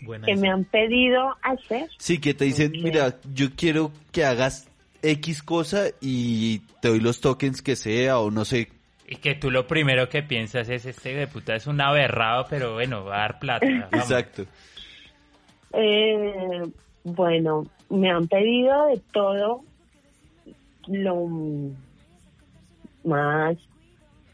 Buena 0.01 0.25
que 0.27 0.33
esa. 0.33 0.41
me 0.41 0.49
han 0.51 0.65
pedido 0.65 1.37
hacer. 1.43 1.91
Sí, 1.99 2.19
que 2.19 2.33
te 2.33 2.45
dicen, 2.47 2.69
Ok. 2.69 2.83
mira, 2.85 3.17
yo 3.35 3.49
quiero 3.57 3.91
que 4.13 4.25
hagas 4.25 4.69
X 5.03 5.43
cosa 5.43 5.87
y 6.01 6.61
te 6.81 6.89
doy 6.89 7.01
los 7.01 7.21
tokens 7.21 7.61
que 7.61 7.75
sea 7.77 8.21
o 8.21 8.31
no 8.31 8.45
sé. 8.45 8.69
Y 9.09 9.17
que 9.17 9.35
tú 9.35 9.51
lo 9.51 9.67
primero 9.67 10.09
que 10.09 10.23
piensas 10.23 10.69
es, 10.69 10.87
este 10.87 11.15
de 11.15 11.27
puta 11.27 11.57
es 11.57 11.67
un 11.67 11.81
aberrado, 11.81 12.47
pero 12.49 12.75
bueno, 12.75 13.05
va 13.05 13.17
a 13.17 13.21
dar 13.21 13.39
plata. 13.41 13.67
vamos. 13.67 13.93
Exacto. 13.93 14.45
Eh, 15.73 16.63
bueno, 17.05 17.67
me 17.91 18.11
han 18.11 18.29
pedido 18.29 18.87
de 18.87 19.01
todo 19.13 19.65
lo 20.87 21.27
más 23.05 23.57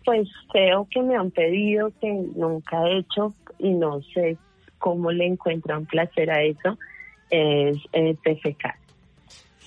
pues 0.05 0.29
feo 0.53 0.87
que 0.91 1.03
me 1.03 1.17
han 1.17 1.31
pedido 1.31 1.91
que 2.01 2.13
nunca 2.13 2.83
he 2.87 2.99
hecho 2.99 3.35
y 3.59 3.71
no 3.71 4.01
sé 4.15 4.37
cómo 4.79 5.11
le 5.11 5.27
encuentran 5.27 5.87
placer 5.87 6.31
a 6.31 6.43
eso 6.43 6.79
es 7.31 7.77
eh, 7.93 8.17
defecar. 8.25 8.75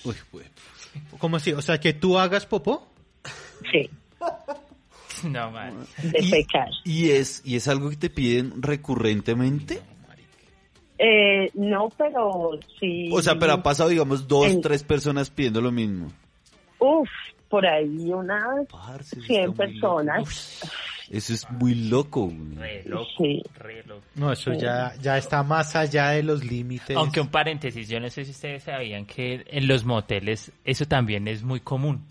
Uy, 0.05 0.15
güey. 0.31 0.45
¿Cómo 1.19 1.37
así? 1.37 1.53
O 1.53 1.61
sea, 1.61 1.79
que 1.79 1.93
tú 1.93 2.17
hagas 2.17 2.45
popó. 2.45 2.87
Sí, 3.71 3.89
No, 5.27 5.49
man. 5.51 5.73
defecar. 6.03 6.69
¿Y 6.85 7.09
es, 7.09 7.41
¿Y 7.43 7.55
es 7.55 7.67
algo 7.67 7.89
que 7.89 7.95
te 7.97 8.09
piden 8.09 8.61
recurrentemente? 8.61 9.81
Eh, 10.99 11.51
no, 11.53 11.89
pero 11.97 12.51
sí. 12.79 13.09
O 13.11 13.21
sea, 13.21 13.37
pero 13.37 13.53
ha 13.53 13.63
pasado, 13.63 13.89
digamos, 13.89 14.27
dos, 14.27 14.47
En- 14.47 14.61
tres 14.61 14.83
personas 14.83 15.29
pidiendo 15.29 15.61
lo 15.61 15.71
mismo. 15.71 16.07
Uf, 16.79 17.09
por 17.49 17.65
ahí 17.65 18.11
unas 18.13 18.67
Parce, 18.69 19.17
eso 19.17 19.25
100 19.27 19.49
está 19.51 19.63
muy 19.65 19.73
loco. 19.73 19.95
personas. 19.97 20.59
Eso 21.09 21.33
es 21.33 21.49
muy 21.51 21.73
loco. 21.75 22.33
Re 22.55 22.83
loco, 22.85 23.07
Sí. 23.17 23.41
re 23.59 23.81
loco. 23.85 24.01
No, 24.15 24.31
eso 24.33 24.51
ya, 24.53 24.93
ya 25.01 25.17
está 25.17 25.41
más 25.41 25.75
allá 25.77 26.09
de 26.09 26.23
los 26.23 26.43
límites. 26.43 26.97
Aunque 26.97 27.21
un 27.21 27.29
paréntesis, 27.29 27.87
yo 27.87 27.99
no 28.01 28.09
sé 28.09 28.25
si 28.25 28.31
ustedes 28.31 28.63
sabían 28.63 29.05
que 29.05 29.45
en 29.47 29.67
los 29.69 29.85
moteles 29.85 30.51
eso 30.65 30.85
también 30.85 31.27
es 31.29 31.43
muy 31.43 31.61
común. 31.61 32.03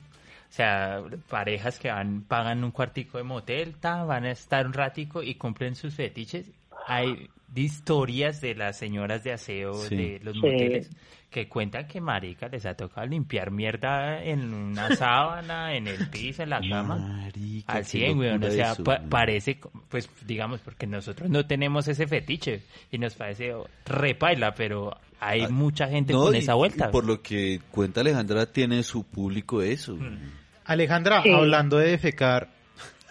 O 0.48 0.52
sea, 0.56 1.02
parejas 1.28 1.78
que 1.78 1.90
van, 1.90 2.22
pagan 2.22 2.64
un 2.64 2.70
cuartico 2.70 3.18
de 3.18 3.24
motel, 3.24 3.74
ta, 3.78 4.04
van 4.04 4.24
a 4.24 4.30
estar 4.30 4.64
un 4.66 4.72
ratico 4.72 5.22
y 5.22 5.34
cumplen 5.34 5.74
sus 5.74 5.92
fetiches. 5.94 6.46
Hay 6.86 7.28
historias 7.54 8.40
de 8.40 8.54
las 8.54 8.76
señoras 8.78 9.24
de 9.24 9.32
aseo 9.32 9.74
Sí. 9.74 9.96
de 9.96 10.20
los 10.22 10.34
Sí. 10.34 10.40
moteles 10.40 10.90
que 11.30 11.48
cuentan 11.48 11.86
que 11.86 12.00
marica 12.00 12.48
les 12.48 12.64
ha 12.64 12.74
tocado 12.74 13.06
limpiar 13.06 13.50
mierda 13.50 14.22
en 14.22 14.54
una 14.54 14.88
sábana, 14.96 15.74
en 15.74 15.86
el 15.88 16.08
piso, 16.08 16.42
en 16.44 16.50
la 16.50 16.60
cama. 16.60 16.96
Marica, 16.96 17.72
Al 17.74 17.82
qué 17.82 17.88
100, 17.88 18.18
weón. 18.18 18.42
O 18.44 18.50
sea, 18.50 18.72
eso, 18.72 18.84
pa- 18.84 18.96
güey. 18.98 19.08
parece, 19.08 19.58
pues, 19.88 20.08
digamos, 20.26 20.60
porque 20.60 20.86
nosotros 20.86 21.28
no 21.28 21.46
tenemos 21.46 21.88
ese 21.88 22.06
fetiche 22.06 22.62
y 22.90 22.98
nos 22.98 23.14
parece 23.14 23.52
repaila, 23.84 24.54
pero 24.54 24.96
hay 25.20 25.42
Ah, 25.42 25.48
mucha 25.48 25.88
gente 25.88 26.12
No, 26.12 26.24
con 26.24 26.34
y- 26.34 26.38
esa 26.38 26.54
vuelta. 26.54 26.86
y 26.88 26.92
por 26.92 27.04
lo 27.04 27.20
que 27.22 27.60
cuenta 27.70 28.00
Alejandra, 28.00 28.46
tiene 28.46 28.82
su 28.82 29.04
público 29.04 29.60
eso. 29.62 29.96
Mm. 29.96 30.18
Alejandra, 30.64 31.22
Sí. 31.22 31.30
hablando 31.32 31.78
de 31.78 31.90
defecar, 31.90 32.48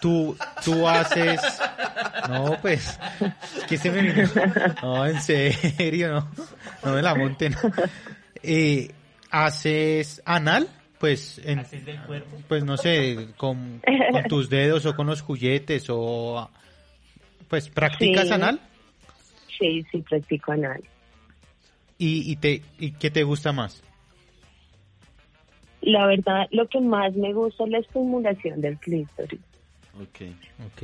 tú, 0.06 0.36
tú 0.64 0.86
haces... 0.86 1.40
No, 2.28 2.56
pues, 2.62 2.96
es 3.56 3.64
que 3.64 3.76
se 3.76 3.90
me 3.90 4.02
vino... 4.02 4.28
No, 4.82 5.04
en 5.04 5.20
serio, 5.20 6.12
no, 6.12 6.30
no 6.84 6.94
me 6.94 7.02
la 7.02 7.14
monten. 7.16 7.54
Eh, 8.42 8.92
¿Haces 9.30 10.22
anal? 10.24 10.68
Pues, 11.00 11.40
en, 11.44 11.64
del 11.84 12.00
cuerpo. 12.02 12.36
pues 12.46 12.64
no 12.64 12.76
sé, 12.76 13.28
con, 13.36 13.82
con 14.12 14.22
tus 14.28 14.48
dedos 14.48 14.86
o 14.86 14.94
con 14.94 15.08
los 15.08 15.22
juguetes 15.22 15.86
o... 15.88 16.48
Pues, 17.48 17.68
¿practicas 17.68 18.28
Sí. 18.28 18.32
anal? 18.32 18.60
Sí, 19.58 19.84
sí, 19.90 19.98
practico 20.02 20.52
anal. 20.52 20.82
¿Y, 21.98 22.30
y, 22.30 22.36
te, 22.36 22.62
¿Y 22.78 22.92
qué 22.92 23.10
te 23.10 23.24
gusta 23.24 23.50
más? 23.52 23.82
La 25.80 26.06
verdad, 26.06 26.46
lo 26.52 26.68
que 26.68 26.80
más 26.80 27.12
me 27.14 27.32
gusta 27.32 27.64
es 27.64 27.70
la 27.70 27.78
estimulación 27.78 28.60
del 28.60 28.78
clítoris. 28.78 29.40
Ok. 30.00 30.30
Ok. 30.66 30.82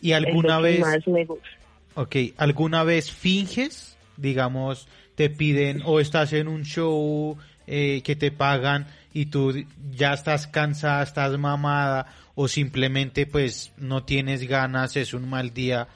¿Y 0.00 0.12
alguna 0.12 0.60
vez... 0.60 0.80
más 0.80 1.06
me 1.06 1.24
gusta. 1.24 1.48
Ok, 1.94 2.16
¿alguna 2.36 2.82
vez 2.82 3.10
finges? 3.10 3.96
Digamos, 4.16 4.88
te 5.14 5.30
piden 5.30 5.82
o 5.84 6.00
estás 6.00 6.32
en 6.32 6.48
un 6.48 6.64
show 6.64 7.38
eh, 7.66 8.02
que 8.04 8.16
te 8.16 8.30
pagan 8.30 8.86
y 9.12 9.26
tú 9.26 9.54
ya 9.92 10.12
estás 10.12 10.46
cansada, 10.46 11.02
estás 11.02 11.38
mamada 11.38 12.06
o 12.34 12.48
simplemente 12.48 13.26
pues 13.26 13.72
no 13.76 14.04
tienes 14.04 14.46
ganas, 14.48 14.96
es 14.96 15.14
un 15.14 15.28
mal 15.28 15.54
día. 15.54 15.88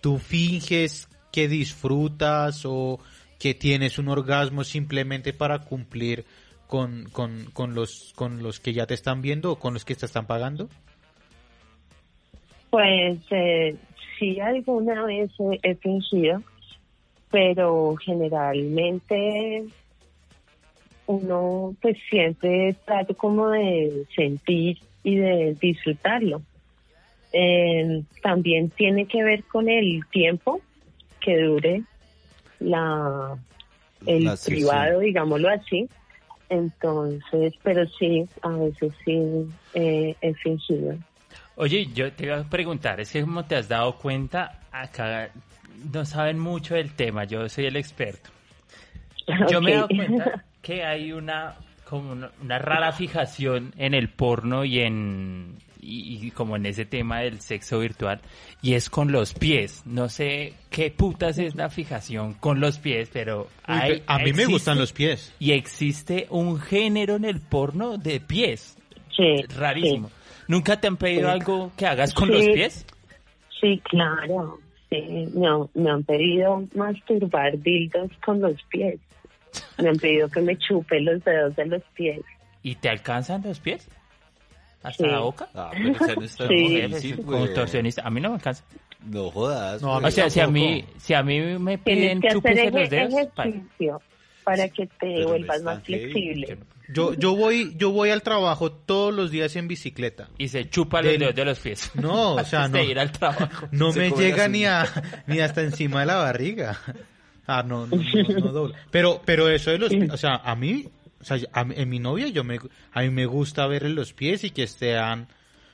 ¿Tú 0.00 0.18
finges 0.18 1.08
que 1.32 1.48
disfrutas 1.48 2.62
o 2.64 3.00
que 3.38 3.54
tienes 3.54 3.98
un 3.98 4.08
orgasmo 4.08 4.64
simplemente 4.64 5.32
para 5.32 5.60
cumplir 5.60 6.24
con, 6.66 7.08
con, 7.12 7.44
con 7.52 7.74
los, 7.74 8.12
con 8.16 8.42
los 8.42 8.58
que 8.58 8.72
ya 8.72 8.86
te 8.86 8.94
están 8.94 9.22
viendo 9.22 9.52
o 9.52 9.58
con 9.58 9.74
los 9.74 9.84
que 9.84 9.94
te 9.94 10.06
están 10.06 10.26
pagando? 10.26 10.68
Pues 12.74 13.20
eh, 13.30 13.76
sí, 14.18 14.40
alguna 14.40 15.04
vez 15.04 15.30
he, 15.62 15.76
fingido, 15.76 16.42
pero 17.30 17.94
generalmente 18.04 19.62
uno 21.06 21.76
pues 21.80 21.96
siempre 22.10 22.74
trato 22.84 23.16
como 23.16 23.50
de 23.50 24.06
sentir 24.16 24.80
y 25.04 25.14
de 25.14 25.56
disfrutarlo. 25.60 26.42
Eh, 27.32 28.02
también 28.20 28.70
tiene 28.70 29.06
que 29.06 29.22
ver 29.22 29.44
con 29.44 29.68
el 29.68 30.04
tiempo 30.10 30.60
que 31.20 31.42
dure 31.42 31.82
la 32.58 33.38
el 34.04 34.24
La 34.24 34.36
privado, 34.36 34.98
digámoslo 34.98 35.48
así. 35.48 35.88
Entonces, 36.48 37.54
pero 37.62 37.86
sí, 38.00 38.26
a 38.42 38.48
veces 38.48 38.92
sí 39.04 39.46
eh, 39.74 40.16
he 40.20 40.34
fingido. 40.34 40.96
Oye, 41.56 41.86
yo 41.94 42.12
te 42.12 42.24
iba 42.26 42.38
a 42.38 42.44
preguntar, 42.44 43.00
es 43.00 43.10
que 43.12 43.20
como 43.22 43.44
te 43.44 43.56
has 43.56 43.68
dado 43.68 43.96
cuenta, 43.96 44.60
acá 44.72 45.30
no 45.92 46.04
saben 46.04 46.38
mucho 46.38 46.74
del 46.74 46.92
tema, 46.94 47.24
yo 47.24 47.48
soy 47.48 47.66
el 47.66 47.76
experto. 47.76 48.30
Yo 49.50 49.60
me 49.62 49.70
he 49.72 49.74
dado 49.74 49.88
cuenta 49.88 50.44
que 50.62 50.84
hay 50.84 51.12
una 51.12 51.54
como 51.88 52.12
una, 52.12 52.30
una 52.42 52.58
rara 52.58 52.92
fijación 52.92 53.72
en 53.78 53.94
el 53.94 54.08
porno 54.08 54.64
y 54.64 54.80
en 54.80 55.56
y, 55.80 56.26
y 56.26 56.30
como 56.30 56.56
en 56.56 56.64
ese 56.66 56.84
tema 56.86 57.20
del 57.20 57.40
sexo 57.40 57.78
virtual 57.80 58.20
y 58.62 58.74
es 58.74 58.88
con 58.90 59.12
los 59.12 59.32
pies. 59.34 59.82
No 59.86 60.08
sé 60.08 60.54
qué 60.70 60.90
putas 60.90 61.38
es 61.38 61.54
la 61.54 61.68
fijación 61.70 62.34
con 62.34 62.58
los 62.60 62.78
pies, 62.78 63.10
pero 63.12 63.42
Uy, 63.68 63.74
hay- 63.74 64.02
a 64.06 64.18
mí 64.18 64.32
me 64.32 64.46
gustan 64.46 64.78
los 64.78 64.92
pies. 64.92 65.32
y 65.38 65.52
existe 65.52 66.26
un 66.30 66.58
género 66.58 67.16
en 67.16 67.24
el 67.26 67.40
porno 67.40 67.96
de 67.98 68.20
pies. 68.20 68.76
Sí, 69.16 69.42
Rarísimo. 69.56 70.10
¿Nunca 70.48 70.80
te 70.80 70.86
han 70.88 70.96
pedido 70.96 71.28
Sí. 71.28 71.32
algo 71.38 71.72
que 71.76 71.86
hagas 71.86 72.12
con 72.14 72.28
Sí. 72.28 72.34
los 72.34 72.46
pies? 72.54 72.86
Sí, 73.60 73.80
claro. 73.84 74.58
Sí, 74.90 75.28
no, 75.34 75.70
me 75.74 75.90
han 75.90 76.02
pedido 76.04 76.62
masturbar 76.74 77.58
dildos 77.60 78.10
con 78.24 78.40
los 78.40 78.62
pies. 78.64 79.00
Me 79.78 79.88
han 79.88 79.96
pedido 79.96 80.28
que 80.28 80.40
me 80.40 80.56
chupe 80.56 81.00
los 81.00 81.22
dedos 81.24 81.56
de 81.56 81.66
los 81.66 81.82
pies. 81.94 82.20
¿Y 82.62 82.74
te 82.76 82.88
alcanzan 82.88 83.42
los 83.42 83.58
pies? 83.60 83.88
¿Hasta 84.82 85.04
Sí. 85.04 85.10
la 85.10 85.20
boca? 85.20 85.48
Ah, 85.54 85.70
pero 85.72 85.94
Sí. 86.98 87.14
Contorsionista. 87.24 88.02
A 88.06 88.10
mí 88.10 88.20
no 88.20 88.28
me 88.30 88.34
alcanza. 88.36 88.64
No 89.04 89.30
jodas. 89.30 89.82
No, 89.82 89.94
güey. 89.94 90.06
O 90.06 90.10
sea, 90.10 90.30
si 90.30 90.40
a 90.40 90.46
mí, 90.46 90.84
si 90.98 91.14
a 91.14 91.22
mí 91.22 91.40
me 91.58 91.78
piden 91.78 92.18
hacer 92.18 92.32
chúpese 92.32 92.70
los 92.70 92.90
dedos, 92.90 93.12
ejercicio 93.14 93.30
para 93.34 93.50
que 94.44 94.86
te 94.86 94.92
Pero 95.00 95.28
vuelvas 95.28 95.62
más 95.62 95.82
heavy. 95.84 96.10
flexible. 96.12 96.58
Yo, 96.92 97.14
yo 97.14 97.34
voy, 97.34 97.74
yo 97.78 97.90
voy 97.92 98.10
al 98.10 98.22
trabajo 98.22 98.70
todos 98.70 99.14
los 99.14 99.30
días 99.30 99.56
en 99.56 99.68
bicicleta. 99.68 100.28
y 100.36 100.48
se 100.48 100.68
chupa 100.68 101.00
los 101.00 101.18
dedos 101.18 101.34
de 101.34 101.44
los 101.46 101.58
pies. 101.58 101.90
No, 101.94 102.34
o 102.34 102.44
sea, 102.44 102.68
no. 102.68 102.76
de 102.76 102.84
ir 102.84 102.98
al 102.98 103.10
trabajo. 103.10 103.68
No 103.72 103.90
Se 103.92 104.00
me 104.00 104.10
llega 104.10 104.48
ni 104.48 104.66
a, 104.66 104.86
ni 105.26 105.40
hasta 105.40 105.62
encima 105.62 106.00
de 106.00 106.06
la 106.06 106.16
barriga. 106.16 106.78
Ah, 107.46 107.62
no, 107.66 107.86
no, 107.86 107.96
no, 107.96 108.38
no 108.40 108.52
dobla. 108.52 108.76
Pero, 108.90 109.22
pero 109.24 109.48
eso 109.48 109.70
de 109.70 109.78
los, 109.78 109.92
o 110.10 110.16
sea, 110.18 110.36
a 110.36 110.54
mí, 110.56 110.86
o 111.20 111.24
sea, 111.24 111.38
a 111.52 111.62
en 111.62 111.88
mi 111.88 111.98
novia 112.00 112.28
yo 112.28 112.44
me, 112.44 112.58
a 112.92 113.00
mí 113.02 113.10
me 113.10 113.24
gusta 113.26 113.66
ver 113.66 113.88
los 113.90 114.12
pies 114.12 114.44
y 114.44 114.50
que 114.50 114.64
estén, 114.64 115.26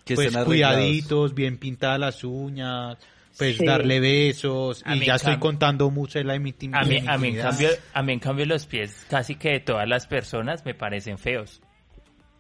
Que 0.05 0.15
pues, 0.15 0.29
estén 0.29 0.45
cuidaditos, 0.45 1.35
bien 1.35 1.59
pintadas 1.59 1.99
las 1.99 2.23
uñas, 2.25 2.99
pues 3.41 3.57
Sí. 3.57 3.65
darle 3.65 3.99
besos 4.01 4.83
A 4.87 4.95
y 4.97 5.01
ya 5.07 5.15
estoy 5.15 5.39
contando 5.39 5.91
mucho 5.91 6.19
de 6.19 6.25
la 6.25 6.37
intimidad. 6.37 6.83
A 6.83 6.85
mí, 6.85 6.99
a 7.07 7.17
mí 7.19 7.29
en 7.29 7.37
cambio, 7.41 7.69
a 7.95 8.03
mí 8.03 8.13
en 8.13 8.19
cambio 8.21 8.47
los 8.47 8.67
pies 8.67 9.07
casi 9.11 9.35
que 9.35 9.51
de 9.53 9.61
todas 9.61 9.89
las 9.89 10.07
personas 10.07 10.65
me 10.65 10.75
parecen 10.75 11.17
feos. 11.19 11.63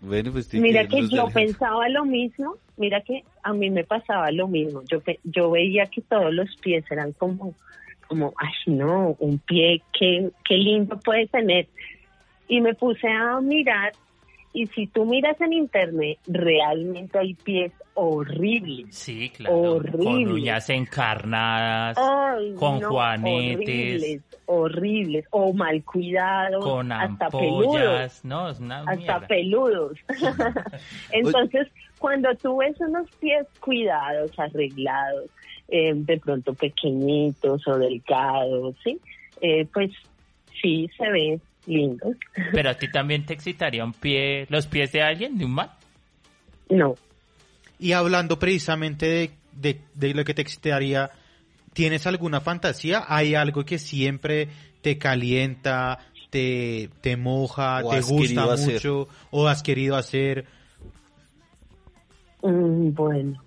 Bueno, 0.02 0.32
pues 0.32 0.52
Mira 0.54 0.86
que 0.86 1.08
yo 1.08 1.24
del- 1.24 1.32
pensaba 1.32 1.88
lo 1.88 2.04
mismo, 2.04 2.56
mira 2.76 3.00
que 3.00 3.22
a 3.42 3.52
mí 3.52 3.68
me 3.70 3.84
pasaba 3.84 4.30
lo 4.30 4.46
mismo. 4.46 4.82
Yo 4.90 5.02
yo 5.24 5.50
veía 5.50 5.86
que 5.86 6.00
todos 6.02 6.32
los 6.32 6.54
pies 6.56 6.84
eran 6.90 7.12
como, 7.12 7.54
como, 8.08 8.32
ay 8.38 8.52
no, 8.74 9.16
un 9.18 9.38
pie, 9.38 9.82
qué, 9.98 10.30
qué 10.44 10.54
lindo 10.54 10.98
puede 11.00 11.26
tener. 11.26 11.66
Y 12.48 12.60
me 12.60 12.74
puse 12.74 13.08
a 13.08 13.40
mirar 13.40 13.92
y 14.52 14.66
si 14.68 14.86
tú 14.86 15.04
miras 15.04 15.40
en 15.40 15.52
internet, 15.52 16.18
realmente 16.26 17.18
hay 17.18 17.34
pies 17.34 17.72
horribles. 18.00 18.94
Sí, 18.96 19.30
claro. 19.30 19.56
Con 19.56 19.68
Horrible. 19.76 20.32
uñas 20.32 20.70
encarnadas, 20.70 21.96
Ay, 21.98 22.54
con 22.54 22.80
no, 22.80 22.88
juanetes, 22.88 24.02
Horribles, 24.02 24.22
horribles, 24.46 25.24
o 25.30 25.52
mal 25.52 25.84
cuidados, 25.84 26.64
con 26.64 26.90
hasta 26.92 27.28
peludos. 27.28 28.24
No, 28.24 28.48
es 28.50 28.58
una 28.60 28.78
hasta 28.80 28.96
mierda. 28.96 29.26
peludos. 29.26 29.98
Entonces, 31.12 31.68
cuando 31.98 32.34
tú 32.36 32.56
ves 32.58 32.74
unos 32.80 33.08
pies 33.20 33.46
cuidados, 33.60 34.30
arreglados, 34.38 35.30
eh, 35.68 35.92
de 35.94 36.18
pronto 36.18 36.54
pequeñitos 36.54 37.66
o 37.68 37.78
delgados, 37.78 38.74
¿sí? 38.82 38.98
Eh, 39.40 39.66
pues 39.72 39.90
sí 40.60 40.88
se 40.96 41.08
ven 41.10 41.40
lindos. 41.66 42.16
Pero 42.52 42.70
a 42.70 42.74
ti 42.74 42.90
también 42.90 43.24
te 43.26 43.34
excitaría 43.34 43.84
un 43.84 43.92
pie, 43.92 44.46
los 44.48 44.66
pies 44.66 44.90
de 44.92 45.02
alguien, 45.02 45.36
de 45.38 45.44
un 45.44 45.52
man. 45.52 45.70
No, 46.70 46.94
Y 47.80 47.92
hablando 47.92 48.38
precisamente 48.38 49.06
de, 49.06 49.30
de, 49.52 49.80
de 49.94 50.14
lo 50.14 50.24
que 50.24 50.34
te 50.34 50.42
excitaría, 50.42 51.10
¿tienes 51.72 52.06
alguna 52.06 52.40
fantasía? 52.40 53.04
¿Hay 53.08 53.34
algo 53.34 53.64
que 53.64 53.78
siempre 53.78 54.48
te 54.82 54.98
calienta, 54.98 55.98
te, 56.30 56.90
te 57.00 57.16
moja, 57.16 57.82
O 57.84 57.90
te 57.90 58.00
gusta 58.02 58.52
hacer? 58.52 58.74
mucho 58.74 59.08
o 59.30 59.48
has 59.48 59.62
querido 59.62 59.96
hacer? 59.96 60.44
Mm, 62.42 62.92
bueno. 62.94 63.42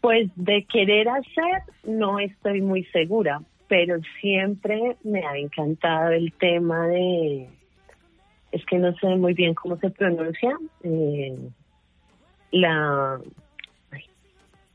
Pues 0.00 0.30
de 0.36 0.66
querer 0.70 1.08
hacer 1.08 1.62
no 1.84 2.18
estoy 2.18 2.60
muy 2.60 2.84
segura, 2.86 3.40
pero 3.68 3.96
siempre 4.20 4.96
me 5.04 5.24
ha 5.24 5.36
encantado 5.38 6.10
el 6.10 6.32
tema 6.32 6.88
de, 6.88 7.48
es 8.50 8.64
que 8.66 8.78
no 8.78 8.92
sé 8.96 9.06
muy 9.16 9.32
bien 9.32 9.54
cómo 9.54 9.76
se 9.78 9.90
pronuncia, 9.90 10.58
eh, 10.82 11.38
la 12.52 13.18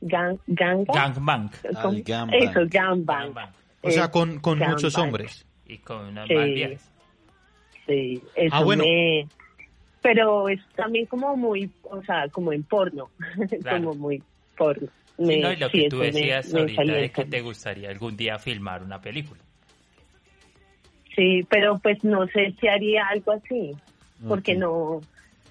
gang, 0.01 0.38
ganga. 0.47 0.93
Gangbang. 0.93 1.49
Gangbang. 1.63 2.34
Eso, 2.34 2.59
gangbang. 2.67 3.23
Gangbang. 3.23 3.49
O 3.82 3.91
sea, 3.91 4.11
con, 4.11 4.39
con 4.39 4.59
muchos 4.59 4.95
hombres. 4.97 5.45
Y 5.65 5.78
con 5.80 6.07
unas 6.07 6.28
Sí. 6.28 6.78
Sí, 7.86 8.21
eso 8.36 8.55
Ah, 8.55 8.63
bueno. 8.63 8.84
me... 8.84 9.28
Pero 10.01 10.47
es 10.49 10.59
también 10.75 11.05
como 11.05 11.36
muy, 11.36 11.69
o 11.84 12.01
sea, 12.03 12.28
como 12.30 12.53
en 12.53 12.63
porno, 12.63 13.09
Claro. 13.61 13.78
como 13.80 13.95
muy 13.95 14.21
porno. 14.57 14.88
Sí, 15.17 15.23
Me- 15.23 15.39
no, 15.39 15.51
y 15.51 15.55
lo 15.57 15.69
sí, 15.69 15.82
que 15.84 15.89
tú 15.89 15.99
decías 15.99 16.53
me 16.53 16.59
ahorita 16.61 16.84
de 16.84 17.11
que 17.11 17.25
te 17.25 17.41
gustaría 17.41 17.89
algún 17.89 18.15
día 18.15 18.38
filmar 18.39 18.84
una 18.84 19.01
película. 19.01 19.41
Sí, 21.15 21.45
pero 21.49 21.80
pues 21.80 22.03
no 22.03 22.28
sé 22.28 22.55
si 22.59 22.67
haría 22.67 23.07
algo 23.07 23.32
así, 23.32 23.71
porque 24.28 24.53
Ok. 24.53 24.59
no, 24.59 25.01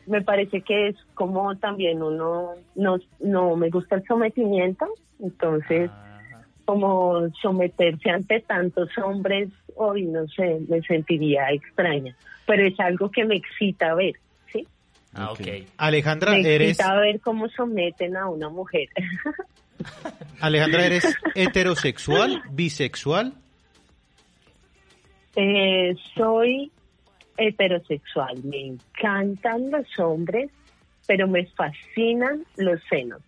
me 0.06 0.22
parece 0.22 0.62
que 0.62 0.88
es 0.88 0.96
como 1.14 1.56
también 1.56 2.02
uno, 2.02 2.50
no, 2.74 2.98
no 3.20 3.56
me 3.56 3.70
gusta 3.70 3.96
el 3.96 4.04
sometimiento, 4.04 4.86
entonces 5.20 5.90
Ah, 5.92 6.20
como 6.64 7.28
someterse 7.40 8.10
ante 8.10 8.40
tantos 8.40 8.88
hombres, 8.98 9.50
hoy 9.76 10.04
no 10.06 10.26
sé, 10.28 10.58
me 10.68 10.80
sentiría 10.82 11.50
extraña, 11.52 12.14
pero 12.46 12.66
es 12.66 12.78
algo 12.80 13.10
que 13.10 13.24
me 13.24 13.36
excita 13.36 13.94
ver, 13.94 14.14
¿sí? 14.52 14.66
ah, 15.14 15.30
Ok. 15.32 15.40
ok. 15.40 15.48
Alejandra, 15.76 16.32
Me 16.32 16.40
eres, 16.54 16.70
excita 16.70 16.94
ver 16.96 17.20
cómo 17.20 17.48
someten 17.48 18.16
a 18.16 18.28
una 18.28 18.48
mujer. 18.48 18.88
Alejandra, 20.40 20.86
¿eres 20.86 21.04
heterosexual, 21.34 22.42
bisexual? 22.50 23.34
Eh, 25.36 25.94
soy 26.16 26.70
heterosexual, 27.36 28.42
me 28.44 28.66
encantan 28.66 29.70
los 29.70 29.86
hombres, 29.98 30.50
pero 31.06 31.26
me 31.28 31.46
fascinan 31.46 32.44
los 32.56 32.80
senos. 32.90 33.20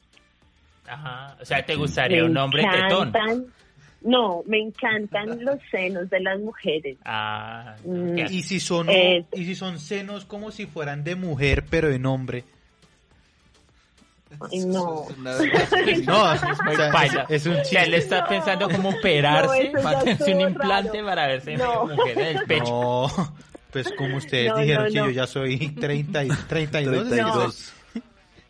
Ajá. 0.86 1.36
O 1.40 1.44
sea, 1.44 1.64
te 1.64 1.74
gustaría 1.76 2.22
Me 2.22 2.30
un 2.30 2.36
hombre 2.36 2.62
tetón. 2.62 3.08
encantan- 3.08 3.46
No, 4.00 4.42
me 4.46 4.58
encantan 4.60 5.44
los 5.44 5.58
senos 5.70 6.08
de 6.08 6.20
las 6.20 6.38
mujeres. 6.40 6.96
Ah, 7.04 7.74
Mm. 7.84 8.18
¿Y 8.30 8.42
si 8.42 8.60
son, 8.60 8.88
Eh, 8.88 9.24
y 9.32 9.44
si 9.44 9.54
son 9.54 9.78
senos 9.78 10.24
como 10.24 10.50
si 10.50 10.66
fueran 10.66 11.02
de 11.04 11.14
mujer, 11.16 11.64
pero 11.68 11.90
en 11.90 12.06
hombre? 12.06 12.44
No. 14.66 15.06
No, 15.16 15.30
Muy 16.64 16.76
paila. 16.92 17.26
es, 17.30 17.46
es 17.46 17.46
un 17.46 17.60
O 17.60 17.64
sea, 17.64 17.82
él 17.84 17.92
chiste. 17.92 17.96
está 17.96 18.20
No. 18.20 18.26
pensando 18.28 18.68
cómo 18.68 18.90
No, 18.92 18.98
operarse 18.98 19.72
ya 19.74 19.82
para 19.82 19.98
hacerse 19.98 20.34
un 20.34 20.40
implante 20.42 20.92
raro. 20.98 21.06
para 21.06 21.26
verse 21.26 21.56
No. 21.56 21.86
mujer 21.86 22.18
en 22.18 22.36
el 22.36 22.44
pecho. 22.46 22.70
No, 22.70 23.34
pues 23.72 23.92
como 23.96 24.16
ustedes 24.16 24.52
No, 24.54 24.60
dijeron 24.60 24.84
no, 24.86 24.90
que 24.92 24.98
no. 24.98 25.04
yo 25.06 25.10
ya 25.10 25.26
soy 25.26 25.56
30 25.70 26.24
y 26.24 26.28
32. 26.48 27.08
32. 27.08 27.74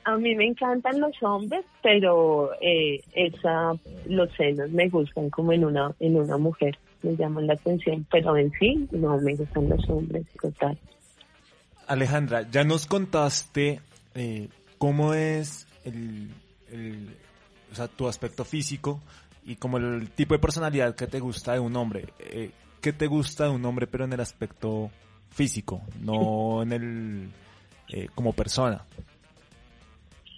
A 0.04 0.16
mí 0.16 0.34
me 0.34 0.46
encantan 0.46 1.00
los 1.00 1.22
hombres, 1.22 1.64
pero 1.82 2.50
eh, 2.62 3.02
esa, 3.14 3.72
los 4.06 4.32
senos 4.36 4.70
me 4.70 4.88
gustan 4.88 5.28
como 5.28 5.52
en 5.52 5.64
una, 5.66 5.94
en 6.00 6.16
una 6.16 6.38
mujer, 6.38 6.78
me 7.02 7.14
llaman 7.14 7.46
la 7.46 7.52
atención, 7.54 8.06
pero 8.10 8.34
en 8.38 8.50
sí 8.58 8.88
no 8.90 9.18
me 9.20 9.34
gustan 9.34 9.68
los 9.68 9.86
hombres, 9.90 10.24
total. 10.40 10.78
Alejandra, 11.86 12.42
ya 12.50 12.64
nos 12.64 12.86
contaste 12.86 13.80
eh, 14.14 14.48
cómo 14.78 15.14
es 15.14 15.66
el, 15.84 16.28
el- 16.70 17.08
o 17.70 17.74
sea, 17.74 17.86
tu 17.88 18.08
aspecto 18.08 18.44
físico 18.46 19.00
y 19.44 19.56
como 19.56 19.76
el 19.78 20.08
tipo 20.10 20.32
de 20.34 20.38
personalidad 20.40 20.94
que 20.94 21.06
te 21.06 21.20
gusta 21.20 21.52
de 21.52 21.60
un 21.60 21.76
hombre. 21.76 22.06
Eh, 22.18 22.50
¿Qué 22.80 22.92
te 22.94 23.06
gusta 23.08 23.44
de 23.44 23.50
un 23.50 23.64
hombre 23.66 23.86
pero 23.86 24.04
en 24.04 24.12
el 24.14 24.20
aspecto 24.20 24.90
físico, 25.30 25.82
no 26.00 26.62
en 26.62 26.72
el 26.72 27.28
eh, 27.90 28.08
como 28.14 28.32
persona? 28.32 28.84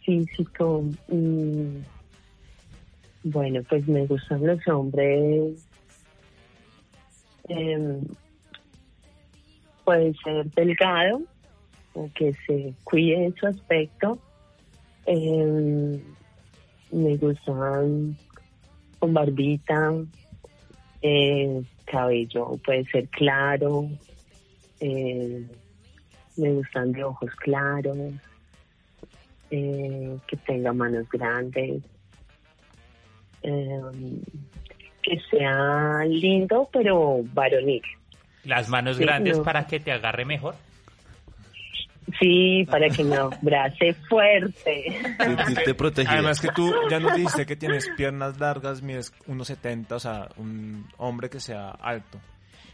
Físico, 0.04 0.84
mm, 1.08 1.76
bueno, 3.24 3.62
pues 3.68 3.86
me 3.86 4.06
gustan 4.06 4.46
los 4.46 4.66
hombres, 4.68 5.66
em, 7.48 8.00
puede 9.84 10.14
ser 10.24 10.50
delgado, 10.52 11.22
o 11.94 12.08
que 12.14 12.32
se 12.46 12.72
cuide 12.84 13.26
en 13.26 13.34
su 13.34 13.46
aspecto. 13.46 14.18
Em, 15.06 16.00
me 16.92 17.16
gustan 17.16 18.16
con 18.98 19.14
barbita, 19.14 19.92
eh, 21.02 21.62
cabello 21.86 22.56
puede 22.64 22.84
ser 22.86 23.08
claro, 23.08 23.88
eh, 24.80 25.46
me 26.36 26.52
gustan 26.52 26.92
de 26.92 27.04
ojos 27.04 27.30
claros, 27.36 27.96
eh, 29.50 30.16
que 30.26 30.36
tenga 30.38 30.72
manos 30.72 31.08
grandes, 31.10 31.82
eh, 33.42 33.80
que 35.02 35.18
sea 35.30 36.04
lindo 36.06 36.68
pero 36.72 37.20
varonil. 37.32 37.82
Las 38.44 38.68
manos 38.68 38.96
Sí, 38.96 39.02
grandes 39.04 39.38
no. 39.38 39.44
para 39.44 39.66
que 39.66 39.80
te 39.80 39.92
agarre 39.92 40.24
mejor. 40.24 40.54
Sí, 42.18 42.66
para 42.68 42.88
que 42.88 43.04
me 43.04 43.16
abrace 43.16 43.94
fuerte. 44.08 44.84
Sentirte 45.18 45.74
protegido. 45.74 46.14
Además 46.14 46.40
que 46.40 46.48
tú 46.48 46.72
ya 46.90 46.98
nos 46.98 47.14
dijiste 47.14 47.46
que 47.46 47.54
tienes 47.54 47.88
piernas 47.96 48.40
largas, 48.40 48.82
mides 48.82 49.12
1,70, 49.28 49.92
o 49.92 50.00
sea, 50.00 50.28
un 50.36 50.86
hombre 50.96 51.30
que 51.30 51.38
sea 51.38 51.70
alto. 51.70 52.18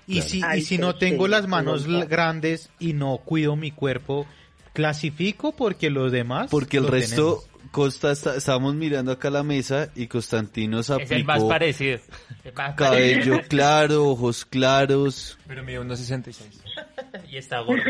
Y 0.07 0.22
si, 0.22 0.40
Ay, 0.44 0.61
y 0.61 0.62
si 0.62 0.78
no 0.78 0.94
tengo 0.96 1.24
sí, 1.26 1.30
las 1.30 1.46
manos 1.48 1.86
grandes 2.09 2.70
y 2.78 2.92
no 2.92 3.18
cuido 3.18 3.57
mi 3.57 3.70
cuerpo, 3.72 4.26
clasifico 4.72 5.52
porque 5.57 5.90
los 5.90 6.12
demás. 6.12 6.48
Porque 6.50 6.76
el 6.78 6.84
lo 6.84 6.90
resto, 6.90 7.40
tenemos. 7.40 7.57
Costa, 7.72 8.12
está- 8.12 8.36
estábamos 8.36 8.74
mirando 8.76 9.11
acá 9.12 9.28
la 9.28 9.42
mesa 9.42 9.88
y 9.96 10.07
Constantino 10.07 10.82
se 10.84 10.94
Es 11.02 11.11
el 11.11 11.24
más 11.24 11.34
aplicó 11.36 11.48
parecido. 11.48 11.98
El 12.44 12.52
más 12.54 12.74
cabello 12.76 13.40
claro, 13.48 14.09
ojos 14.11 14.44
claros. 14.44 15.36
Pero 15.48 15.64
mide 15.64 15.80
1.66. 15.80 16.22
parecido. 16.22 16.62
Y 17.30 17.36
está 17.38 17.61
gordo. 17.61 17.82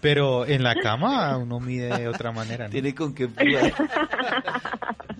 Pero 0.00 0.46
en 0.46 0.62
la 0.62 0.74
cama 0.76 1.36
uno 1.38 1.58
mide 1.60 1.88
de 1.98 2.08
otra 2.08 2.30
manera. 2.30 2.66
¿no? 2.66 2.70
Tiene 2.70 2.94
con 2.94 3.14
qué 3.14 3.26
jugar. 3.26 3.72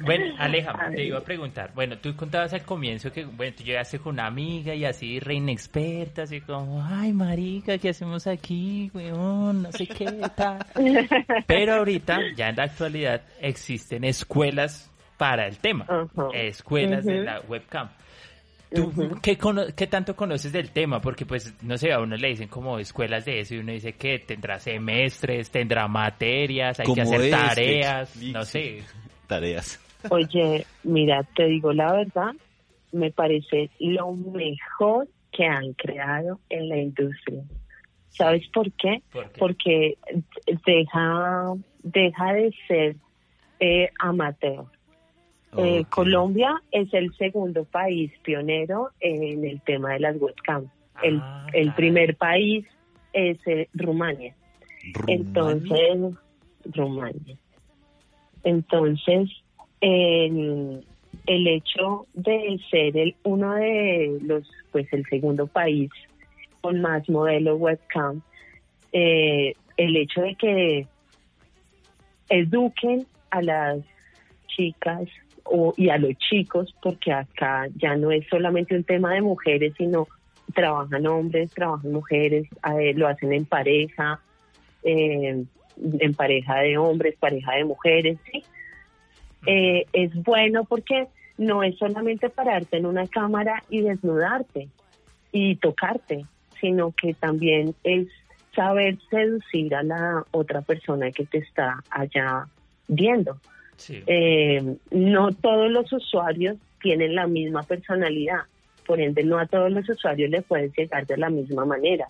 Bueno, 0.00 0.34
Aleja, 0.38 0.72
te 0.94 1.04
iba 1.04 1.18
a 1.18 1.22
preguntar. 1.24 1.72
Bueno, 1.74 1.98
tú 1.98 2.14
contabas 2.16 2.52
al 2.52 2.62
comienzo 2.62 3.12
que, 3.12 3.24
bueno, 3.24 3.54
tú 3.56 3.64
llegaste 3.64 3.98
con 3.98 4.14
una 4.14 4.26
amiga 4.26 4.74
y 4.74 4.84
así, 4.84 5.18
re 5.20 5.34
inexperta, 5.34 6.22
así 6.22 6.40
como, 6.40 6.84
ay, 6.84 7.12
marica, 7.12 7.78
¿qué 7.78 7.90
hacemos 7.90 8.26
aquí, 8.26 8.90
weón? 8.94 9.62
No 9.62 9.72
sé 9.72 9.86
qué, 9.86 10.06
tal. 10.36 10.58
Pero 11.46 11.74
ahorita, 11.74 12.18
ya 12.36 12.48
en 12.50 12.56
la 12.56 12.64
actualidad, 12.64 13.22
existen 13.40 14.04
escuelas 14.04 14.90
para 15.16 15.46
el 15.46 15.58
tema. 15.58 15.86
Ajá. 15.88 16.28
Escuelas 16.34 17.04
de 17.04 17.16
Ujú. 17.16 17.24
la 17.24 17.40
webcam. 17.48 17.88
¿Tú 18.74 18.92
qué, 19.22 19.38
cono- 19.38 19.66
qué 19.76 19.86
tanto 19.86 20.16
conoces 20.16 20.52
del 20.52 20.70
tema? 20.70 21.00
Porque, 21.00 21.24
pues, 21.24 21.54
no 21.62 21.78
sé, 21.78 21.92
a 21.92 22.00
uno 22.00 22.16
le 22.16 22.28
dicen 22.28 22.48
como 22.48 22.78
escuelas 22.80 23.24
de 23.24 23.38
eso 23.40 23.54
y 23.54 23.58
uno 23.58 23.70
dice 23.72 23.92
que 23.92 24.18
tendrá 24.18 24.58
semestres, 24.58 25.50
tendrá 25.50 25.86
materias, 25.86 26.80
hay 26.80 26.92
que 26.92 27.00
hacer 27.00 27.20
este, 27.20 27.30
tareas, 27.30 28.16
no 28.16 28.44
sé. 28.44 28.82
Tareas. 29.26 29.80
Oye, 30.10 30.66
mira, 30.84 31.22
te 31.34 31.46
digo 31.46 31.72
la 31.72 31.92
verdad, 31.92 32.32
me 32.92 33.10
parece 33.10 33.70
lo 33.80 34.12
mejor 34.12 35.08
que 35.32 35.44
han 35.44 35.72
creado 35.74 36.40
en 36.48 36.68
la 36.68 36.78
industria. 36.78 37.42
¿Sabes 38.08 38.48
por 38.48 38.70
qué? 38.72 39.02
¿Por 39.12 39.28
qué? 39.28 39.38
Porque 39.38 39.98
deja, 40.64 41.54
deja 41.82 42.32
de 42.32 42.54
ser 42.66 42.96
eh, 43.60 43.90
amateur. 43.98 44.64
Eh. 45.58 45.84
Colombia 45.88 46.62
es 46.70 46.92
el 46.92 47.14
segundo 47.16 47.64
país 47.64 48.12
pionero 48.22 48.90
en 49.00 49.44
el 49.44 49.60
tema 49.62 49.92
de 49.94 50.00
las 50.00 50.16
webcams. 50.20 50.70
El, 51.02 51.20
Ah, 51.22 51.46
el 51.52 51.72
primer 51.74 52.16
país 52.16 52.66
es 53.12 53.38
eh, 53.46 53.68
Rumania. 53.74 54.34
Rumania. 54.94 55.14
Entonces, 55.14 56.18
Rumania. 56.74 57.36
Entonces, 58.46 59.28
el, 59.80 60.84
el 61.26 61.48
hecho 61.48 62.06
de 62.14 62.60
ser 62.70 62.96
el 62.96 63.16
uno 63.24 63.54
de 63.54 64.20
los, 64.22 64.48
pues 64.70 64.86
el 64.92 65.04
segundo 65.06 65.48
país 65.48 65.90
con 66.60 66.80
más 66.80 67.08
modelos 67.08 67.58
webcam, 67.58 68.22
eh, 68.92 69.54
el 69.76 69.96
hecho 69.96 70.22
de 70.22 70.36
que 70.36 70.86
eduquen 72.28 73.08
a 73.30 73.42
las 73.42 73.80
chicas 74.46 75.08
o, 75.42 75.74
y 75.76 75.88
a 75.88 75.98
los 75.98 76.16
chicos, 76.18 76.72
porque 76.80 77.12
acá 77.12 77.66
ya 77.74 77.96
no 77.96 78.12
es 78.12 78.28
solamente 78.28 78.76
un 78.76 78.84
tema 78.84 79.14
de 79.14 79.22
mujeres, 79.22 79.74
sino 79.76 80.06
trabajan 80.54 81.04
hombres, 81.08 81.50
trabajan 81.50 81.90
mujeres, 81.90 82.46
eh, 82.78 82.94
lo 82.94 83.08
hacen 83.08 83.32
en 83.32 83.44
pareja, 83.44 84.20
eh, 84.84 85.44
en 85.76 86.14
pareja 86.14 86.60
de 86.60 86.78
hombres, 86.78 87.16
pareja 87.18 87.52
de 87.54 87.64
mujeres, 87.64 88.18
¿sí? 88.30 88.44
Eh, 89.46 89.86
es 89.92 90.12
bueno 90.14 90.64
porque 90.64 91.06
no 91.38 91.62
es 91.62 91.76
solamente 91.78 92.30
pararte 92.30 92.78
en 92.78 92.86
una 92.86 93.06
cámara 93.06 93.62
y 93.68 93.82
desnudarte 93.82 94.68
y 95.32 95.56
tocarte, 95.56 96.24
sino 96.60 96.92
que 96.92 97.14
también 97.14 97.74
es 97.84 98.08
saber 98.54 98.98
seducir 99.10 99.74
a 99.74 99.82
la 99.82 100.24
otra 100.30 100.62
persona 100.62 101.10
que 101.10 101.26
te 101.26 101.38
está 101.38 101.82
allá 101.90 102.46
viendo. 102.88 103.38
Sí. 103.76 104.02
Eh, 104.06 104.76
no 104.90 105.32
todos 105.32 105.70
los 105.70 105.92
usuarios 105.92 106.56
tienen 106.80 107.14
la 107.14 107.26
misma 107.26 107.62
personalidad, 107.62 108.40
por 108.86 109.00
ende 109.00 109.22
no 109.24 109.38
a 109.38 109.46
todos 109.46 109.70
los 109.70 109.88
usuarios 109.88 110.30
les 110.30 110.44
puedes 110.44 110.72
llegar 110.76 111.06
de 111.06 111.18
la 111.18 111.28
misma 111.28 111.64
manera, 111.64 112.08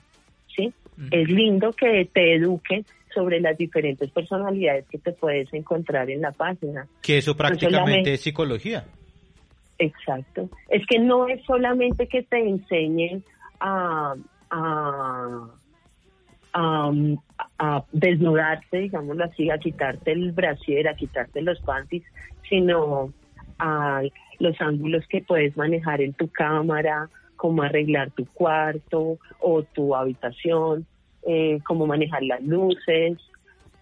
¿sí? 0.55 0.73
Es 1.11 1.29
lindo 1.29 1.73
que 1.73 2.09
te 2.13 2.37
eduquen 2.37 2.87
sobre 3.17 3.41
las 3.41 3.57
diferentes 3.57 4.11
personalidades 4.11 4.87
que 4.89 4.99
te 4.99 5.13
puedes 5.13 5.53
encontrar 5.55 6.11
en 6.11 6.21
la 6.21 6.33
página. 6.33 6.87
Que 7.01 7.17
eso 7.17 7.35
prácticamente 7.35 8.13
es 8.13 8.21
psicología. 8.21 8.85
Exacto. 9.79 10.51
Es 10.69 10.87
que 10.87 10.99
no 10.99 11.27
es 11.27 11.43
solamente 11.45 12.07
que 12.09 12.23
te 12.23 12.47
enseñen 12.47 13.25
a, 13.59 14.15
a, 14.51 15.49
a, 16.53 16.93
a 17.59 17.85
desnudarte, 17.91 18.81
digámoslo 18.81 19.25
así, 19.25 19.51
a 19.51 19.57
quitarte 19.57 20.13
el 20.13 20.33
brasier, 20.33 20.89
a 20.89 20.95
quitarte 20.95 21.41
los 21.41 21.59
panties, 21.61 22.05
sino 22.51 23.15
a 23.59 24.03
los 24.39 24.61
ángulos 24.61 25.07
que 25.09 25.23
puedes 25.23 25.57
manejar 25.57 26.03
en 26.03 26.13
tu 26.13 26.29
cámara, 26.29 27.09
cómo 27.37 27.63
arreglar 27.63 28.11
tu 28.11 28.27
cuarto 28.27 29.19
o 29.41 29.63
tu 29.63 29.97
habitación, 29.97 30.87
eh, 31.27 31.59
cómo 31.65 31.87
manejar 31.87 32.23
las 32.23 32.43
luces, 32.43 33.19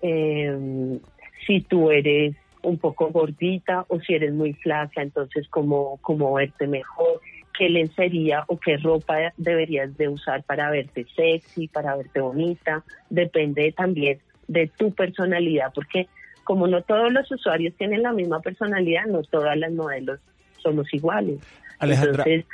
eh, 0.03 0.99
si 1.47 1.61
tú 1.61 1.90
eres 1.90 2.34
un 2.62 2.78
poco 2.78 3.11
gordita 3.11 3.84
o 3.88 4.01
si 4.01 4.14
eres 4.14 4.32
muy 4.32 4.55
flaca, 4.55 5.03
entonces 5.03 5.47
cómo, 5.49 5.99
cómo 6.01 6.32
verte 6.32 6.66
mejor, 6.66 7.20
qué 7.57 7.68
lencería 7.68 8.45
o 8.49 8.59
qué 8.59 8.76
ropa 8.78 9.32
deberías 9.36 9.97
de 9.97 10.09
usar 10.09 10.42
para 10.45 10.70
verte 10.70 11.07
sexy, 11.14 11.68
para 11.68 11.97
verte 11.97 12.20
bonita, 12.20 12.82
depende 13.11 13.72
también 13.72 14.18
de 14.49 14.66
tu 14.66 14.92
personalidad, 14.92 15.72
porque 15.74 16.09
como 16.42 16.66
no 16.66 16.82
todos 16.82 17.12
los 17.12 17.30
usuarios 17.30 17.74
tienen 17.76 18.03
la 18.03 18.12
misma 18.12 18.40
personalidad, 18.40 19.07
no 19.07 19.22
todas 19.22 19.57
las 19.57 19.72
modelos 19.72 20.20
somos 20.59 20.92
iguales. 20.92 21.40
Alejandra, 21.78 22.24
Entonces, 22.26 22.47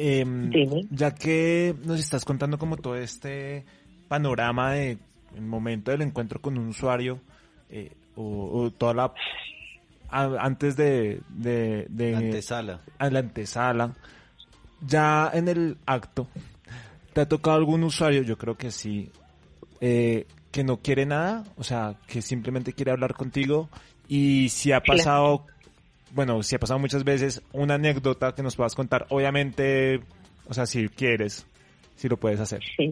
Em, 0.00 0.50
ya 0.90 1.14
que 1.14 1.74
nos 1.84 1.98
estás 1.98 2.24
contando 2.24 2.56
como 2.58 2.76
todo 2.76 2.94
este 2.96 3.64
panorama 4.08 4.72
de 4.72 4.96
el 5.34 5.42
momento 5.42 5.90
del 5.90 6.02
encuentro 6.02 6.40
con 6.40 6.56
un 6.56 6.68
usuario 6.68 7.20
eh, 7.68 7.90
o, 8.16 8.62
o 8.62 8.70
toda 8.70 8.94
la 8.94 9.12
a- 10.08 10.36
antes 10.40 10.76
de, 10.76 11.20
de, 11.28 11.86
de 11.90 12.14
Antesala. 12.16 12.80
a 12.98 13.10
la 13.10 13.18
antesala 13.18 13.92
ya 14.86 15.30
en 15.34 15.48
el 15.48 15.76
acto 15.84 16.28
te 17.12 17.20
ha 17.22 17.28
tocado 17.28 17.56
algún 17.56 17.82
usuario 17.84 18.22
yo 18.22 18.38
creo 18.38 18.56
que 18.56 18.70
sí 18.70 19.10
eh, 19.80 20.26
que 20.52 20.64
no 20.64 20.78
quiere 20.78 21.04
nada 21.06 21.44
o 21.56 21.64
sea 21.64 21.96
que 22.06 22.22
simplemente 22.22 22.72
quiere 22.72 22.92
hablar 22.92 23.14
contigo 23.14 23.68
y 24.08 24.48
si 24.50 24.72
ha 24.72 24.80
Claro. 24.80 24.98
Bueno, 26.14 26.42
si 26.42 26.56
ha 26.56 26.58
pasado 26.58 26.78
muchas 26.78 27.04
veces, 27.04 27.42
una 27.52 27.74
anécdota 27.74 28.34
que 28.34 28.42
nos 28.42 28.56
puedas 28.56 28.74
contar, 28.74 29.06
obviamente, 29.10 30.00
o 30.48 30.54
sea, 30.54 30.66
si 30.66 30.88
quieres, 30.88 31.46
si 31.96 32.08
lo 32.08 32.16
puedes 32.16 32.40
hacer. 32.40 32.62
sí. 32.76 32.90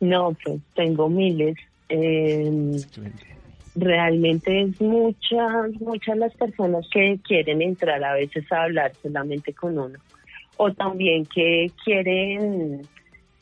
No, 0.00 0.36
pues 0.44 0.60
tengo 0.74 1.08
miles. 1.08 1.56
Eh, 1.88 2.76
realmente 3.74 4.62
es 4.62 4.80
muchas, 4.80 5.72
muchas 5.80 6.16
las 6.16 6.34
personas 6.34 6.86
que 6.92 7.18
quieren 7.26 7.62
entrar 7.62 8.02
a 8.04 8.14
veces 8.14 8.50
a 8.52 8.64
hablar 8.64 8.92
solamente 9.02 9.52
con 9.52 9.78
uno. 9.78 9.98
O 10.56 10.72
también 10.72 11.24
que 11.26 11.70
quieren 11.84 12.82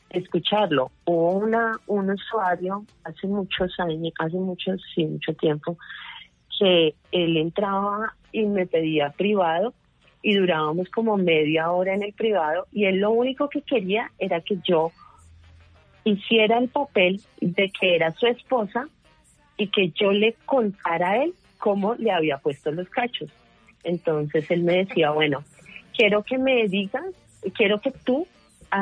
escucharlo. 0.09 0.91
Hubo 1.05 1.31
una, 1.33 1.73
un 1.87 2.11
usuario 2.11 2.85
hace 3.03 3.27
muchos 3.27 3.79
años, 3.79 4.13
hace 4.19 4.37
muchos, 4.37 4.81
sí, 4.93 5.05
mucho 5.05 5.33
tiempo, 5.33 5.77
que 6.59 6.95
él 7.11 7.37
entraba 7.37 8.15
y 8.31 8.45
me 8.45 8.65
pedía 8.65 9.09
privado 9.11 9.73
y 10.21 10.35
durábamos 10.35 10.89
como 10.89 11.17
media 11.17 11.71
hora 11.71 11.93
en 11.93 12.03
el 12.03 12.13
privado 12.13 12.67
y 12.71 12.85
él 12.85 12.97
lo 12.99 13.11
único 13.11 13.49
que 13.49 13.61
quería 13.61 14.11
era 14.17 14.41
que 14.41 14.57
yo 14.63 14.91
hiciera 16.03 16.57
el 16.57 16.69
papel 16.69 17.21
de 17.41 17.69
que 17.69 17.95
era 17.95 18.13
su 18.13 18.27
esposa 18.27 18.87
y 19.57 19.67
que 19.67 19.89
yo 19.89 20.11
le 20.11 20.35
contara 20.45 21.11
a 21.11 21.23
él 21.23 21.33
cómo 21.57 21.95
le 21.95 22.11
había 22.11 22.37
puesto 22.37 22.71
los 22.71 22.87
cachos. 22.89 23.29
Entonces 23.83 24.49
él 24.51 24.63
me 24.63 24.85
decía, 24.85 25.11
bueno, 25.11 25.43
quiero 25.95 26.23
que 26.23 26.37
me 26.37 26.67
digas, 26.67 27.05
quiero 27.55 27.79
que 27.81 27.91
tú 27.91 28.27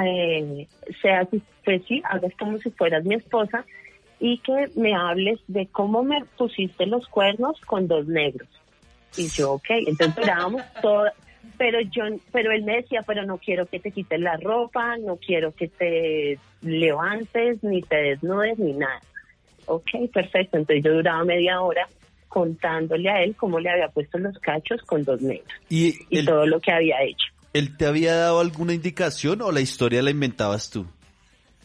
eh, 0.03 0.67
seas, 1.01 1.27
pues 1.63 1.83
sí, 1.87 2.01
hagas 2.05 2.33
como 2.37 2.57
si 2.59 2.69
fueras 2.71 3.05
mi 3.05 3.15
esposa 3.15 3.65
y 4.19 4.39
que 4.39 4.69
me 4.75 4.93
hables 4.93 5.39
de 5.47 5.67
cómo 5.67 6.03
me 6.03 6.23
pusiste 6.37 6.85
los 6.85 7.07
cuernos 7.07 7.59
con 7.61 7.87
dos 7.87 8.07
negros. 8.07 8.47
Y 9.17 9.29
yo, 9.29 9.53
ok, 9.53 9.69
entonces 9.69 10.15
durábamos 10.15 10.61
todo, 10.81 11.05
pero 11.57 11.79
yo, 11.81 12.03
pero 12.31 12.51
él 12.51 12.63
me 12.63 12.77
decía, 12.77 13.01
pero 13.05 13.25
no 13.25 13.37
quiero 13.37 13.65
que 13.65 13.79
te 13.79 13.91
quites 13.91 14.19
la 14.19 14.37
ropa, 14.37 14.97
no 14.97 15.17
quiero 15.17 15.53
que 15.53 15.67
te 15.67 16.39
levantes, 16.61 17.63
ni 17.63 17.81
te 17.81 17.95
desnudes, 17.95 18.57
ni 18.59 18.73
nada. 18.73 18.99
Ok, 19.65 19.89
perfecto. 20.13 20.57
Entonces 20.57 20.83
yo 20.83 20.93
duraba 20.93 21.23
media 21.23 21.61
hora 21.61 21.87
contándole 22.27 23.09
a 23.09 23.23
él 23.23 23.35
cómo 23.35 23.59
le 23.59 23.69
había 23.69 23.87
puesto 23.87 24.17
los 24.17 24.37
cachos 24.39 24.81
con 24.81 25.05
dos 25.05 25.21
negros 25.21 25.47
Y 25.69 25.95
y 26.09 26.25
todo 26.25 26.45
lo 26.45 26.59
que 26.59 26.71
había 26.71 27.01
hecho. 27.03 27.27
¿Él 27.53 27.77
te 27.77 27.85
había 27.85 28.15
dado 28.15 28.41
alguna 28.41 28.73
indicación 28.73 29.41
o 29.41 29.51
la 29.53 29.61
historia 29.61 30.01
la 30.01 30.11
inventabas 30.11 30.69
tú? 30.69 30.85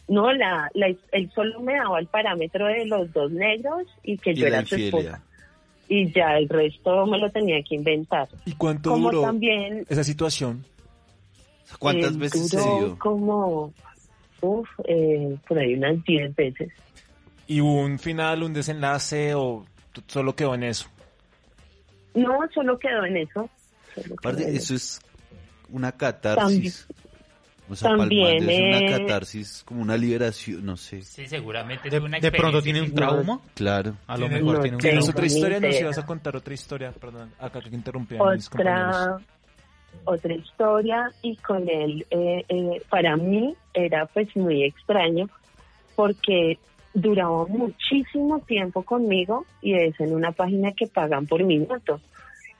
No, 0.07 0.31
la, 0.31 0.69
la, 0.73 0.87
él 0.87 1.31
solo 1.35 1.59
me 1.59 1.73
daba 1.73 1.99
el 1.99 2.07
parámetro 2.07 2.67
de 2.67 2.85
los 2.85 3.11
dos 3.11 3.31
negros 3.31 3.83
y 4.03 4.17
que 4.17 4.31
Y 4.31 4.35
yo 4.35 4.47
era 4.47 4.65
su 4.65 4.75
esposa. 4.75 5.21
Y 5.93 6.09
ya 6.13 6.37
el 6.37 6.47
resto 6.47 7.05
me 7.05 7.19
lo 7.19 7.29
tenía 7.31 7.61
que 7.63 7.75
inventar. 7.75 8.29
¿Y 8.45 8.53
cuánto 8.53 8.91
Como 8.91 9.11
duró 9.11 9.23
también 9.23 9.85
esa 9.89 10.05
situación? 10.05 10.63
¿Cuántas 11.79 12.13
eh, 12.13 12.17
veces 12.17 12.47
se 12.47 12.57
duró 12.59 12.79
dio? 12.79 12.97
como, 12.97 13.73
uf, 14.39 14.69
eh, 14.85 15.35
por 15.45 15.59
ahí 15.59 15.73
unas 15.73 16.01
10 16.05 16.33
veces. 16.33 16.71
¿Y 17.45 17.59
hubo 17.59 17.81
un 17.81 17.99
final, 17.99 18.41
un 18.41 18.53
desenlace 18.53 19.35
o 19.35 19.65
solo 20.07 20.33
quedó 20.33 20.55
en 20.55 20.63
eso? 20.63 20.87
No, 22.15 22.39
solo 22.53 22.79
quedó 22.79 23.03
en 23.03 23.17
eso. 23.17 23.49
solo 23.93 24.05
quedó 24.05 24.15
Aparte, 24.19 24.47
en 24.47 24.55
eso 24.55 24.75
es 24.75 25.01
una 25.67 25.91
catarsis. 25.91 26.87
O 27.71 27.75
sea, 27.75 27.95
También, 27.95 28.49
es 28.49 28.81
una 28.83 28.97
catarsis, 28.97 29.63
como 29.65 29.81
una 29.81 29.95
liberación, 29.95 30.65
no 30.65 30.75
sé. 30.75 31.01
Sí, 31.03 31.25
seguramente 31.25 31.87
es 31.87 31.91
De, 31.93 31.99
una 31.99 32.19
de 32.19 32.31
pronto 32.31 32.61
tiene 32.61 32.81
un 32.81 32.93
trauma. 32.93 33.39
Claro. 33.53 33.95
A 34.07 34.17
lo 34.17 34.27
mejor 34.27 34.55
no 34.55 34.61
tiene 34.61 34.75
un 34.75 34.81
tengo 34.81 34.99
¿Tienes 34.99 35.05
trauma. 35.05 35.11
otra 35.11 35.25
historia? 35.25 35.59
Nos 35.61 35.79
ibas 35.79 35.97
a 35.97 36.05
contar 36.05 36.35
otra 36.35 36.53
historia, 36.53 36.91
perdón. 36.91 37.31
Acá 37.39 37.61
que 37.61 37.69
interrumpí 37.69 38.17
a 38.17 38.23
mis 38.35 38.49
compañeros. 38.49 38.95
otra 38.97 39.17
otra 40.05 40.33
historia 40.33 41.11
y 41.21 41.35
con 41.37 41.67
él 41.69 42.05
eh, 42.09 42.43
eh, 42.47 42.81
para 42.89 43.17
mí 43.17 43.55
era 43.73 44.05
pues 44.05 44.35
muy 44.35 44.63
extraño 44.63 45.29
porque 45.95 46.57
duraba 46.93 47.45
muchísimo 47.47 48.39
tiempo 48.39 48.83
conmigo 48.83 49.45
y 49.61 49.75
es 49.75 49.99
en 49.99 50.13
una 50.13 50.31
página 50.31 50.71
que 50.71 50.87
pagan 50.87 51.25
por 51.25 51.43
minuto 51.43 51.99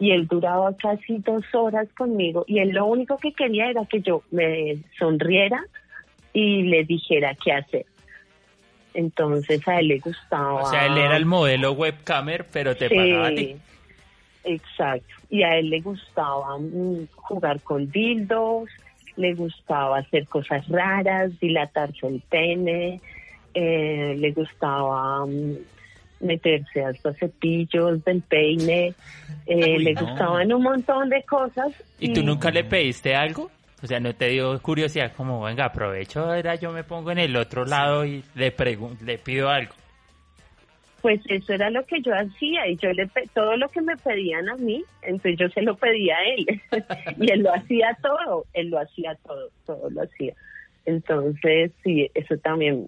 y 0.01 0.11
él 0.11 0.27
duraba 0.27 0.75
casi 0.75 1.19
dos 1.19 1.45
horas 1.53 1.87
conmigo 1.95 2.43
y 2.47 2.57
él 2.59 2.69
lo 2.71 2.87
único 2.87 3.17
que 3.17 3.31
quería 3.31 3.69
era 3.69 3.85
que 3.85 4.01
yo 4.01 4.23
me 4.31 4.79
sonriera 4.97 5.63
y 6.33 6.63
le 6.63 6.83
dijera 6.83 7.35
qué 7.35 7.53
hacer 7.53 7.85
entonces 8.93 9.65
a 9.67 9.79
él 9.79 9.89
le 9.89 9.99
gustaba 9.99 10.63
O 10.63 10.69
sea, 10.69 10.87
él 10.87 10.97
era 10.97 11.15
el 11.15 11.25
modelo 11.25 11.73
webcamer, 11.73 12.45
pero 12.51 12.75
te 12.75 12.89
Sí, 12.89 12.95
pagaba 12.95 13.27
a 13.27 13.35
ti. 13.35 13.55
Exacto. 14.43 15.13
Y 15.29 15.43
a 15.43 15.57
él 15.57 15.69
le 15.69 15.81
gustaba 15.81 16.57
mm, 16.57 17.07
jugar 17.15 17.61
con 17.61 17.89
dildos, 17.89 18.69
le 19.15 19.33
gustaba 19.33 19.99
hacer 19.99 20.27
cosas 20.27 20.67
raras, 20.67 21.39
dilatarse 21.39 22.07
el 22.07 22.21
pene, 22.21 22.99
eh, 23.53 24.15
le 24.17 24.31
gustaba 24.31 25.25
mm, 25.25 25.57
meterse 26.21 26.83
hasta 26.83 27.13
cepillos 27.15 28.03
del 28.05 28.21
peine, 28.21 28.93
eh, 29.47 29.75
Uy, 29.77 29.83
le 29.83 29.93
no. 29.93 30.01
gustaban 30.07 30.53
un 30.53 30.63
montón 30.63 31.09
de 31.09 31.23
cosas. 31.23 31.71
¿Y 31.99 32.13
tú 32.13 32.23
nunca 32.23 32.51
le 32.51 32.63
pediste 32.63 33.15
algo? 33.15 33.49
O 33.83 33.87
sea, 33.87 33.99
¿no 33.99 34.13
te 34.13 34.27
dio 34.27 34.59
curiosidad 34.61 35.11
como, 35.17 35.41
venga, 35.41 35.65
aprovecho, 35.65 36.21
ahora 36.25 36.55
yo 36.55 36.71
me 36.71 36.83
pongo 36.83 37.11
en 37.11 37.17
el 37.17 37.35
otro 37.35 37.65
lado 37.65 38.05
y 38.05 38.23
le, 38.35 38.55
pregun- 38.55 38.99
le 39.01 39.17
pido 39.17 39.49
algo? 39.49 39.73
Pues 41.01 41.19
eso 41.29 41.53
era 41.53 41.71
lo 41.71 41.83
que 41.87 41.99
yo 42.01 42.13
hacía 42.13 42.67
y 42.67 42.77
yo 42.77 42.93
le 42.93 43.07
pe- 43.07 43.27
todo 43.33 43.57
lo 43.57 43.69
que 43.69 43.81
me 43.81 43.97
pedían 43.97 44.47
a 44.49 44.55
mí, 44.55 44.83
entonces 45.01 45.39
yo 45.39 45.49
se 45.49 45.63
lo 45.63 45.75
pedía 45.75 46.15
a 46.17 46.23
él 46.25 46.45
y 47.19 47.31
él 47.31 47.41
lo 47.41 47.51
hacía 47.51 47.97
todo, 48.03 48.45
él 48.53 48.69
lo 48.69 48.77
hacía 48.79 49.15
todo, 49.25 49.49
todo 49.65 49.89
lo 49.89 50.03
hacía. 50.03 50.35
Entonces 50.85 51.71
sí, 51.83 52.09
eso 52.13 52.37
también 52.37 52.87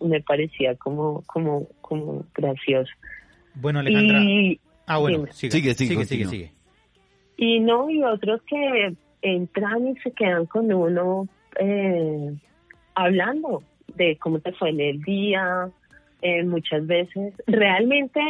me 0.00 0.20
parecía 0.20 0.74
como 0.76 1.22
como 1.26 1.68
como 1.80 2.24
gracioso. 2.34 2.90
Bueno, 3.54 3.80
Alejandra. 3.80 4.20
Y 4.20 4.60
ah, 4.86 4.98
bueno, 4.98 5.26
sigue, 5.30 5.74
Sigue, 5.74 5.74
sigue, 5.74 6.04
sigue, 6.04 6.52
y 7.36 7.60
no 7.60 7.90
y 7.90 8.02
otros 8.02 8.40
que 8.42 8.94
entran 9.22 9.88
y 9.88 9.96
se 10.00 10.12
quedan 10.12 10.46
con 10.46 10.72
uno 10.72 11.26
eh, 11.58 12.34
hablando 12.94 13.62
de 13.94 14.16
cómo 14.18 14.38
te 14.40 14.52
fue 14.52 14.70
en 14.70 14.80
el 14.80 15.02
día 15.02 15.68
eh, 16.22 16.44
muchas 16.44 16.86
veces. 16.86 17.34
Realmente 17.46 18.20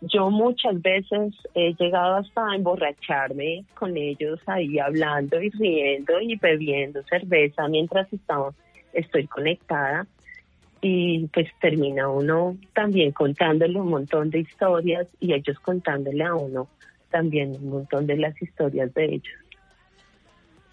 yo 0.00 0.30
muchas 0.30 0.80
veces 0.82 1.34
he 1.54 1.74
llegado 1.74 2.16
hasta 2.16 2.50
a 2.50 2.56
emborracharme 2.56 3.64
con 3.74 3.96
ellos 3.96 4.40
ahí 4.46 4.78
hablando 4.78 5.40
y 5.40 5.50
riendo 5.50 6.20
y 6.20 6.36
bebiendo 6.36 7.02
cerveza 7.04 7.68
mientras 7.68 8.12
estamos 8.12 8.54
estoy 8.92 9.26
conectada 9.26 10.06
y 10.86 11.26
pues 11.28 11.48
termina 11.62 12.10
uno 12.10 12.58
también 12.74 13.10
contándole 13.12 13.80
un 13.80 13.88
montón 13.88 14.28
de 14.28 14.40
historias 14.40 15.06
y 15.18 15.32
ellos 15.32 15.58
contándole 15.60 16.22
a 16.22 16.34
uno 16.34 16.68
también 17.10 17.56
un 17.56 17.70
montón 17.70 18.06
de 18.06 18.18
las 18.18 18.40
historias 18.42 18.92
de 18.92 19.14
ellos. 19.14 19.34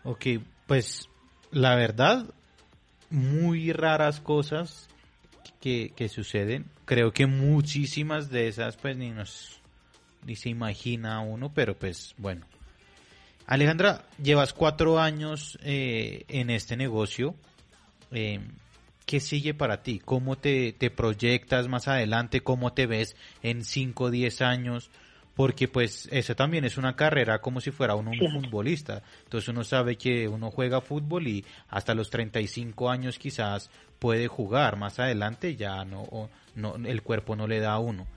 Ok, 0.04 0.26
pues 0.68 1.08
la 1.52 1.76
verdad, 1.76 2.26
muy 3.10 3.72
raras 3.72 4.20
cosas 4.20 4.90
que, 5.62 5.94
que 5.96 6.10
suceden. 6.10 6.66
Creo 6.84 7.14
que 7.14 7.26
muchísimas 7.26 8.30
de 8.30 8.50
esas 8.50 8.76
pues 8.76 8.98
ni 8.98 9.12
nos 9.12 9.62
ni 10.26 10.36
se 10.36 10.50
imagina 10.50 11.22
uno, 11.22 11.54
pero 11.54 11.74
pues 11.74 12.16
bueno. 12.18 12.46
Alejandra, 13.48 14.04
llevas 14.22 14.52
cuatro 14.52 15.00
años 15.00 15.58
eh, 15.64 16.26
en 16.28 16.50
este 16.50 16.76
negocio. 16.76 17.34
Eh, 18.12 18.42
¿Qué 19.12 19.20
sigue 19.20 19.54
para 19.54 19.84
ti? 19.84 20.00
¿Cómo 20.00 20.38
te, 20.38 20.72
te 20.72 20.90
proyectas 20.90 21.68
más 21.68 21.90
adelante? 21.90 22.40
¿Cómo 22.44 22.72
te 22.72 22.86
ves 22.88 23.18
en 23.44 23.66
5 23.66 24.06
o 24.06 24.10
10 24.10 24.42
años? 24.42 24.90
Porque 25.36 25.68
pues 25.68 26.08
eso 26.14 26.34
también 26.34 26.64
es 26.64 26.78
una 26.78 26.96
carrera 26.96 27.42
como 27.42 27.60
si 27.60 27.72
fuera 27.72 27.96
uno 27.96 28.12
un 28.12 28.18
Claro. 28.20 28.40
futbolista. 28.40 29.04
Entonces 29.26 29.50
uno 29.50 29.66
sabe 29.66 29.98
que 29.98 30.30
uno 30.30 30.50
juega 30.50 30.80
fútbol 30.80 31.28
y 31.28 31.44
hasta 31.68 31.94
los 31.94 32.10
35 32.10 32.90
años 32.90 33.20
quizás 33.20 33.70
puede 34.00 34.30
jugar. 34.30 34.78
Más 34.78 34.98
adelante 34.98 35.58
ya 35.58 35.84
no, 35.84 36.30
no 36.56 36.76
el 36.78 37.02
cuerpo 37.02 37.36
no 37.36 37.48
le 37.48 37.60
da 37.60 37.74
a 37.74 37.80
uno. 37.80 38.08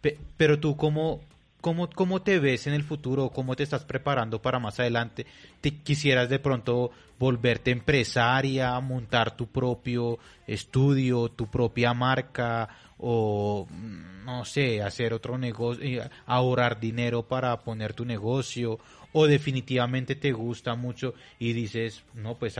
Pe- 0.00 0.16
pero 0.38 0.58
tú 0.58 0.78
cómo, 0.78 1.20
cómo, 1.60 1.88
cómo 1.90 2.22
te 2.22 2.38
ves 2.38 2.66
en 2.66 2.74
el 2.74 2.82
futuro, 2.82 3.30
cómo 3.30 3.56
te 3.56 3.62
estás 3.62 3.84
preparando 3.84 4.40
para 4.40 4.58
más 4.58 4.78
adelante. 4.80 5.26
¿Te 5.60 5.76
quisieras 5.78 6.28
de 6.28 6.38
pronto 6.38 6.90
volverte 7.18 7.70
empresaria, 7.70 8.78
montar 8.80 9.36
tu 9.36 9.48
propio 9.48 10.18
estudio, 10.46 11.28
tu 11.30 11.48
propia 11.48 11.92
marca 11.94 12.68
o 12.98 13.66
mm, 13.68 14.24
no 14.24 14.44
sé, 14.44 14.82
hacer 14.82 15.14
otro 15.14 15.38
negocio, 15.38 15.84
eh, 15.84 16.10
ahorrar 16.26 16.78
dinero 16.78 17.22
para 17.26 17.58
poner 17.60 17.94
tu 17.94 18.04
negocio 18.04 18.78
o 19.12 19.26
definitivamente 19.26 20.16
te 20.16 20.32
gusta 20.32 20.74
mucho 20.74 21.14
y 21.38 21.52
dices, 21.52 22.04
no, 22.14 22.36
pues 22.36 22.56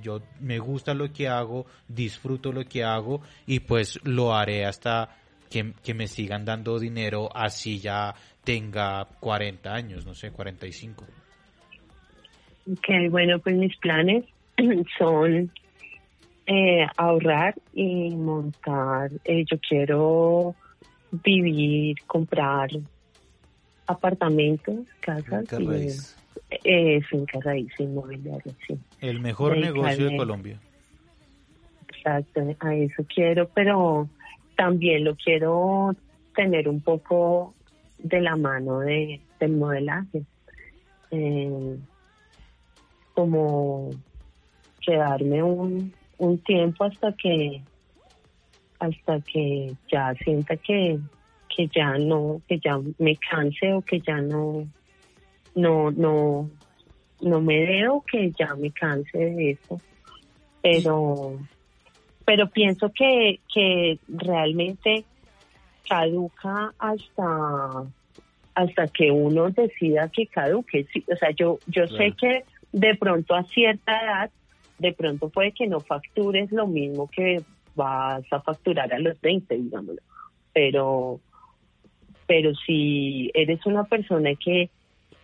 yo 0.00 0.22
me 0.40 0.58
gusta 0.58 0.94
lo 0.94 1.12
que 1.12 1.28
hago, 1.28 1.66
disfruto 1.86 2.50
lo 2.50 2.64
que 2.64 2.82
hago 2.82 3.20
y 3.46 3.60
pues 3.60 4.00
lo 4.04 4.34
haré 4.34 4.64
hasta 4.64 5.16
que, 5.50 5.74
que 5.84 5.92
me 5.92 6.08
sigan 6.08 6.46
dando 6.46 6.78
dinero 6.78 7.28
así 7.36 7.78
ya 7.78 8.14
tenga 8.44 9.06
40 9.20 9.74
años, 9.74 10.04
no 10.06 10.14
sé, 10.14 10.30
45. 10.30 11.04
Ok, 12.70 13.10
bueno, 13.10 13.38
pues 13.40 13.56
mis 13.56 13.76
planes 13.78 14.24
son 14.98 15.50
eh, 16.46 16.86
ahorrar 16.96 17.54
y 17.72 18.10
montar. 18.10 19.10
eh, 19.24 19.44
yo 19.50 19.58
quiero 19.68 20.54
vivir, 21.10 21.96
comprar 22.06 22.70
apartamentos, 23.86 24.76
casas 25.00 25.40
Finca 25.40 25.60
y 25.60 25.66
raíz. 25.66 26.16
eh, 26.64 27.00
fincas 27.02 27.44
raíz 27.44 27.72
inmobiliarias, 27.78 28.56
sí. 28.66 28.78
El 29.00 29.20
mejor 29.20 29.52
Dedicarme. 29.54 29.82
negocio 29.82 30.04
de 30.06 30.16
Colombia. 30.16 30.58
Exacto, 31.88 32.40
a 32.60 32.74
eso 32.74 33.04
quiero, 33.12 33.48
pero 33.54 34.08
también 34.56 35.04
lo 35.04 35.14
quiero 35.16 35.94
tener 36.34 36.68
un 36.68 36.80
poco 36.80 37.54
de 38.02 38.20
la 38.20 38.36
mano 38.36 38.80
de, 38.80 39.20
del 39.38 39.52
modelaje. 39.52 40.24
Eh, 41.10 41.78
como 43.14 43.90
quedarme 44.80 45.42
un, 45.42 45.92
un 46.18 46.38
tiempo 46.38 46.84
hasta 46.84 47.12
que 47.12 47.62
hasta 48.82 49.20
que 49.20 49.74
ya 49.90 50.12
sienta 50.24 50.56
que, 50.56 50.98
que 51.48 51.68
ya 51.68 51.96
no, 51.98 52.42
que 52.48 52.58
ya 52.58 52.80
me 52.98 53.16
canse 53.16 53.72
o 53.72 53.82
que 53.82 54.00
ya 54.00 54.16
no, 54.20 54.66
no, 55.54 55.92
no, 55.92 56.50
no 57.20 57.40
me 57.40 57.60
dé 57.60 57.88
o 57.88 58.00
que 58.00 58.32
ya 58.32 58.56
me 58.56 58.72
canse 58.72 59.16
de 59.16 59.50
eso. 59.52 59.80
Pero, 60.60 61.38
pero 62.24 62.50
pienso 62.50 62.90
que, 62.92 63.38
que 63.52 64.00
realmente 64.08 65.04
caduca 65.88 66.72
hasta 66.78 67.84
hasta 68.54 68.86
que 68.88 69.10
uno 69.10 69.48
decida 69.50 70.10
que 70.10 70.26
caduque. 70.26 70.86
Sí, 70.92 71.04
o 71.10 71.16
sea, 71.16 71.30
yo 71.30 71.58
yo 71.66 71.86
sé 71.88 72.12
que 72.20 72.44
de 72.72 72.94
pronto 72.96 73.34
a 73.34 73.44
cierta 73.44 73.92
edad, 74.02 74.30
de 74.78 74.92
pronto 74.92 75.28
puede 75.30 75.52
que 75.52 75.66
no 75.66 75.80
factures 75.80 76.50
lo 76.52 76.66
mismo 76.66 77.08
que 77.10 77.42
vas 77.74 78.24
a 78.30 78.40
facturar 78.40 78.92
a 78.92 78.98
los 78.98 79.18
20, 79.20 79.54
digámoslo. 79.56 80.02
Pero 80.52 81.20
pero 82.26 82.54
si 82.54 83.30
eres 83.34 83.64
una 83.66 83.84
persona 83.84 84.30
que 84.34 84.70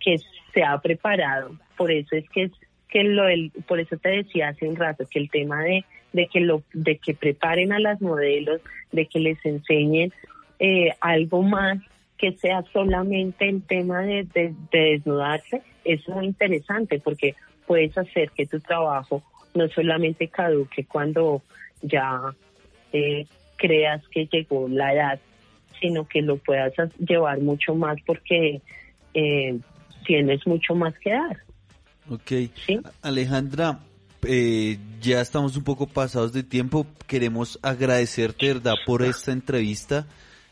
que 0.01 0.17
se 0.55 0.63
ha 0.63 0.79
preparado, 0.81 1.51
por 1.77 1.91
eso 1.91 2.17
es 2.17 2.29
que 2.31 2.51
que 2.89 3.05
lo 3.05 3.25
del- 3.25 3.53
por 3.67 3.81
eso 3.81 3.97
te 3.99 4.09
decía 4.09 4.49
hace 4.49 4.67
un 4.67 4.77
rato 4.77 5.05
que 5.11 5.19
el 5.19 5.29
tema 5.31 5.63
de, 5.63 5.85
de 6.15 6.27
que 6.29 6.41
lo 6.41 6.63
de 6.73 6.97
que 6.97 7.13
preparen 7.15 7.73
a 7.73 7.79
las 7.79 8.01
modelos, 8.01 8.63
de 8.93 9.05
que 9.07 9.21
les 9.21 9.45
enseñen 9.45 10.13
eh, 10.59 10.91
algo 11.01 11.43
más 11.43 11.79
que 12.17 12.33
sea 12.33 12.65
solamente 12.73 13.49
el 13.49 13.63
tema 13.63 14.01
de, 14.01 14.25
de- 14.35 14.55
de 14.73 14.79
desnudarse, 14.93 15.63
es 15.85 16.07
muy 16.09 16.27
interesante 16.27 16.99
porque 16.99 17.35
puedes 17.67 17.97
hacer 17.97 18.31
que 18.33 18.47
tu 18.47 18.59
trabajo 18.61 19.23
no 19.55 19.69
solamente 19.69 20.29
caduque 20.29 20.85
cuando 20.85 21.43
ya 21.83 22.21
eh, 22.93 23.27
creas 23.57 24.03
que 24.09 24.27
llegó 24.27 24.69
la 24.69 24.93
edad, 24.95 25.21
sino 25.81 26.07
que 26.09 26.23
lo 26.23 26.37
puedas 26.39 26.77
as- 26.79 26.97
llevar 26.99 27.39
mucho 27.41 27.75
más 27.75 27.97
porque 28.05 28.61
eh, 29.15 29.59
tienes 30.05 30.45
mucho 30.47 30.75
más 30.75 30.95
que 30.99 31.11
dar. 31.13 31.37
Ok. 32.11 32.51
Sí. 32.67 32.81
Alejandra, 33.03 33.79
eh, 34.27 34.79
ya 35.01 35.21
estamos 35.21 35.57
un 35.57 35.63
poco 35.65 35.87
pasados 35.87 36.33
de 36.33 36.43
tiempo. 36.43 36.87
Queremos 37.07 37.59
agradecerte, 37.63 38.47
de 38.47 38.55
verdad, 38.55 38.75
por 38.87 39.03
esta 39.03 39.31
entrevista. 39.33 40.07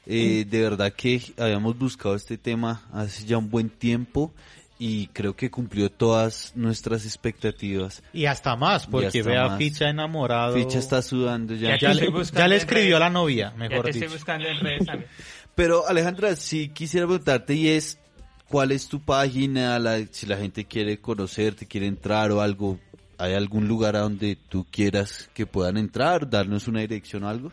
Eh, 0.06 0.44
de 0.48 0.60
verdad 0.62 0.92
que 0.92 1.20
habíamos 1.36 1.76
buscado 1.78 2.14
este 2.14 2.38
tema 2.38 2.82
hace 2.92 3.24
ya 3.26 3.38
un 3.38 3.50
buen 3.50 3.68
tiempo 3.70 4.32
y 4.78 5.06
creo 5.08 5.34
que 5.34 5.50
cumplió 5.50 5.90
todas 5.90 6.52
nuestras 6.54 7.04
expectativas. 7.04 8.02
Y 8.12 8.26
hasta 8.26 8.54
más, 8.56 8.86
porque 8.86 9.06
hasta 9.06 9.22
vea 9.22 9.48
más. 9.48 9.58
Ficha 9.58 9.88
enamorado. 9.88 10.54
Ficha 10.54 10.78
está 10.78 11.02
sudando 11.02 11.54
ya. 11.54 11.70
Ya 11.70 11.78
Ya 11.78 11.94
le, 11.94 12.12
ya 12.32 12.46
escribió 12.56 12.84
redes. 12.84 12.94
a 12.96 12.98
la 13.00 13.10
novia, 13.10 13.50
Ya 13.52 13.56
mejor 13.56 13.84
te 13.86 13.92
dicho. 13.92 14.04
estoy 14.04 14.16
buscando 14.18 14.46
en 14.48 14.60
redes 14.60 14.86
también. 14.86 15.10
Pero 15.54 15.88
Alejandra, 15.88 16.36
si 16.36 16.68
quisiera 16.68 17.06
preguntarte 17.06 17.54
y 17.54 17.68
es, 17.68 17.98
¿cuál 18.48 18.72
es 18.72 18.88
tu 18.88 19.00
página? 19.00 19.78
La- 19.78 20.04
si 20.10 20.26
la 20.26 20.36
gente 20.36 20.66
quiere 20.66 21.00
conocerte, 21.00 21.66
quiere 21.66 21.86
entrar 21.86 22.30
o 22.30 22.42
algo, 22.42 22.78
¿hay 23.16 23.32
algún 23.32 23.66
lugar 23.66 23.96
a 23.96 24.00
donde 24.00 24.36
tú 24.36 24.66
quieras 24.70 25.30
que 25.32 25.46
puedan 25.46 25.78
entrar? 25.78 26.28
¿Darnos 26.28 26.68
una 26.68 26.80
dirección 26.80 27.24
o 27.24 27.28
algo? 27.30 27.50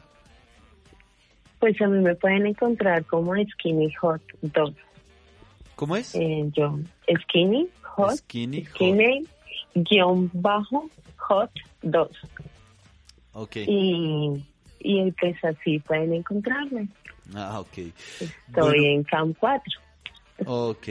Pues 1.64 1.82
a 1.82 1.88
mí 1.88 2.02
me 2.02 2.14
pueden 2.16 2.46
encontrar 2.46 3.06
como 3.06 3.32
Skinny 3.54 3.90
Hot 4.02 4.22
2. 4.42 4.74
¿Cómo 5.78 5.96
es? 5.96 6.14
Eh, 6.14 6.44
yo, 6.52 6.78
Skinny 7.22 7.70
Hot, 7.84 8.18
Skinny 8.18 8.66
Hot. 8.66 8.74
Skinny 8.76 9.26
guion 9.74 10.30
bajo 10.34 10.90
Hot 11.16 11.50
2. 11.84 12.10
Ok. 13.32 13.56
Y, 13.66 14.44
y 14.82 15.12
pues 15.14 15.42
así 15.42 15.80
pueden 15.80 16.14
encontrarme. 16.16 16.90
Ah, 17.34 17.62
ok. 17.62 17.78
Estoy 17.78 18.34
Bueno. 18.52 18.84
en 18.84 19.04
Camp 19.06 19.38
4. 19.40 19.64
Ok, 20.46 20.88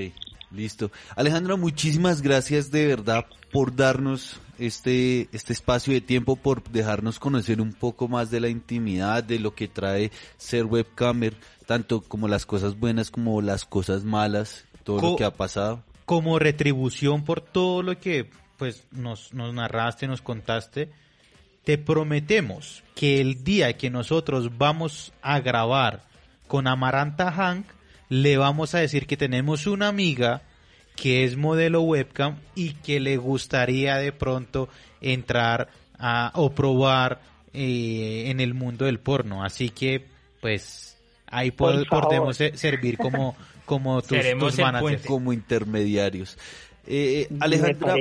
listo. 0.54 0.90
Alejandra, 1.16 1.56
muchísimas 1.56 2.22
gracias 2.22 2.70
de 2.70 2.86
verdad 2.86 3.26
por 3.50 3.74
darnos 3.74 4.40
este, 4.58 5.28
este 5.32 5.52
espacio 5.52 5.92
de 5.92 6.00
tiempo, 6.00 6.36
por 6.36 6.62
dejarnos 6.62 7.18
conocer 7.18 7.60
un 7.60 7.72
poco 7.72 8.08
más 8.08 8.30
de 8.30 8.40
la 8.40 8.48
intimidad, 8.48 9.24
de 9.24 9.38
lo 9.38 9.54
que 9.54 9.68
trae 9.68 10.10
ser 10.36 10.64
webcamer, 10.64 11.36
tanto 11.66 12.00
como 12.00 12.28
las 12.28 12.46
cosas 12.46 12.78
buenas 12.78 13.10
como 13.10 13.42
las 13.42 13.64
cosas 13.64 14.04
malas, 14.04 14.64
todo 14.84 15.00
lo 15.00 15.16
que 15.16 15.24
ha 15.24 15.32
pasado. 15.32 15.82
como 16.04 16.38
retribución 16.38 17.24
por 17.24 17.40
todo 17.40 17.82
lo 17.82 17.98
que 17.98 18.28
pues 18.56 18.84
nos, 18.92 19.34
nos 19.34 19.52
narraste, 19.52 20.06
nos 20.06 20.22
contaste, 20.22 20.90
te 21.64 21.78
prometemos 21.78 22.82
que 22.94 23.20
el 23.20 23.44
día 23.44 23.76
que 23.76 23.90
nosotros 23.90 24.56
vamos 24.58 25.12
a 25.22 25.40
grabar 25.40 26.04
con 26.46 26.66
Amaranta 26.66 27.32
Hank, 27.32 27.66
le 28.12 28.36
vamos 28.36 28.74
a 28.74 28.78
decir 28.80 29.06
que 29.06 29.16
tenemos 29.16 29.66
una 29.66 29.88
amiga 29.88 30.42
que 30.96 31.24
es 31.24 31.36
modelo 31.38 31.80
webcam 31.80 32.36
y 32.54 32.74
que 32.74 33.00
le 33.00 33.16
gustaría 33.16 33.96
de 33.96 34.12
pronto 34.12 34.68
entrar 35.00 35.68
a, 35.98 36.30
o 36.34 36.50
probar 36.54 37.22
eh, 37.54 38.24
en 38.26 38.40
el 38.40 38.52
mundo 38.52 38.84
del 38.84 38.98
porno. 38.98 39.42
Así 39.42 39.70
que, 39.70 40.04
pues, 40.42 40.98
ahí 41.26 41.50
pod- 41.52 41.88
podemos 41.88 42.36
se- 42.36 42.54
servir 42.58 42.98
como, 42.98 43.34
como 43.64 44.02
tus, 44.02 44.18
tus 44.38 44.58
managers. 44.58 45.06
como 45.06 45.32
intermediarios. 45.32 46.36
Eh, 46.86 47.28
Me 47.30 47.38
Alejandra, 47.46 47.94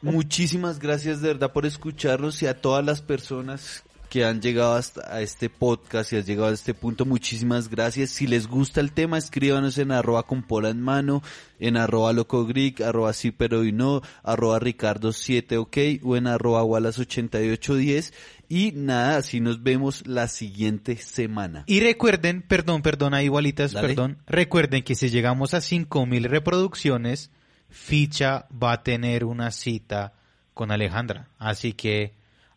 muchísimas 0.00 0.80
gracias 0.80 1.20
de 1.20 1.28
verdad 1.28 1.52
por 1.52 1.66
escucharnos 1.66 2.42
y 2.42 2.46
a 2.46 2.60
todas 2.60 2.84
las 2.84 3.00
personas 3.02 3.84
que 4.12 4.26
han 4.26 4.42
llegado 4.42 4.74
hasta 4.74 5.10
a 5.10 5.22
este 5.22 5.48
podcast 5.48 6.12
y 6.12 6.16
has 6.16 6.26
llegado 6.26 6.48
a 6.50 6.52
este 6.52 6.74
punto, 6.74 7.06
muchísimas 7.06 7.70
gracias. 7.70 8.10
Si 8.10 8.26
les 8.26 8.46
gusta 8.46 8.82
el 8.82 8.92
tema, 8.92 9.16
escríbanos 9.16 9.78
en 9.78 9.90
arroba 9.90 10.24
con 10.24 10.42
pola 10.42 10.68
en 10.68 10.82
mano, 10.82 11.22
en 11.58 11.78
arroba 11.78 12.12
locogric, 12.12 12.82
arroba 12.82 13.14
sí 13.14 13.30
pero 13.30 13.64
y 13.64 13.72
no, 13.72 14.02
arroba 14.22 14.58
ricardo 14.58 15.14
7 15.14 15.56
ok 15.56 15.78
o 16.02 16.14
en 16.18 16.26
arroba 16.26 16.62
wallace 16.62 17.00
8810 17.00 18.12
y 18.50 18.72
nada, 18.72 19.16
así 19.16 19.40
nos 19.40 19.62
vemos 19.62 20.06
la 20.06 20.28
siguiente 20.28 20.98
semana. 20.98 21.64
Y 21.66 21.80
recuerden, 21.80 22.42
perdón, 22.42 22.82
perdón, 22.82 23.14
ahí 23.14 23.24
igualitas, 23.24 23.72
Dale. 23.72 23.88
perdón, 23.88 24.18
recuerden 24.26 24.82
que 24.82 24.94
si 24.94 25.08
llegamos 25.08 25.54
a 25.54 25.62
5000 25.62 26.24
reproducciones, 26.24 27.30
Ficha 27.70 28.46
va 28.50 28.72
a 28.72 28.82
tener 28.82 29.24
una 29.24 29.50
cita 29.52 30.12
con 30.52 30.70
Alejandra. 30.70 31.30
Así 31.38 31.72
que, 31.72 32.12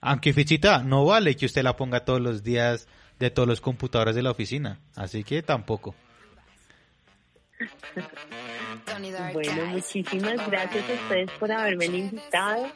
aunque 0.05 0.33
Fichita, 0.33 0.79
no 0.83 1.05
vale 1.05 1.35
que 1.35 1.45
usted 1.45 1.63
la 1.63 1.75
ponga 1.75 2.05
todos 2.05 2.21
los 2.21 2.43
días 2.43 2.87
de 3.19 3.29
todos 3.29 3.47
los 3.47 3.61
computadores 3.61 4.15
de 4.15 4.23
la 4.23 4.31
oficina. 4.31 4.79
Así 4.95 5.23
que 5.23 5.41
tampoco. 5.41 5.95
Bueno, 9.33 9.65
muchísimas 9.67 10.49
gracias 10.49 10.89
a 10.89 10.93
ustedes 10.93 11.31
por 11.39 11.51
haberme 11.51 11.85
invitado. 11.85 12.67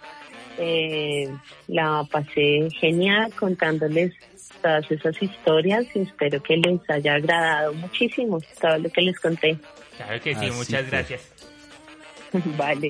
Eh, 0.58 1.30
la 1.68 2.06
pasé 2.10 2.70
genial 2.80 3.34
contándoles 3.36 4.14
todas 4.62 4.90
esas 4.92 5.22
historias 5.22 5.86
y 5.96 6.02
espero 6.02 6.42
que 6.44 6.58
les 6.58 6.90
haya 6.90 7.16
agradado 7.16 7.74
muchísimo 7.74 8.40
todo 8.60 8.78
lo 8.78 8.90
que 8.90 9.02
les 9.02 9.20
conté. 9.20 9.58
Claro 9.98 10.22
que 10.22 10.36
sí, 10.36 10.46
Así 10.46 10.52
muchas 10.52 10.82
fue. 10.82 10.90
gracias. 10.90 11.32
vale. 12.58 12.90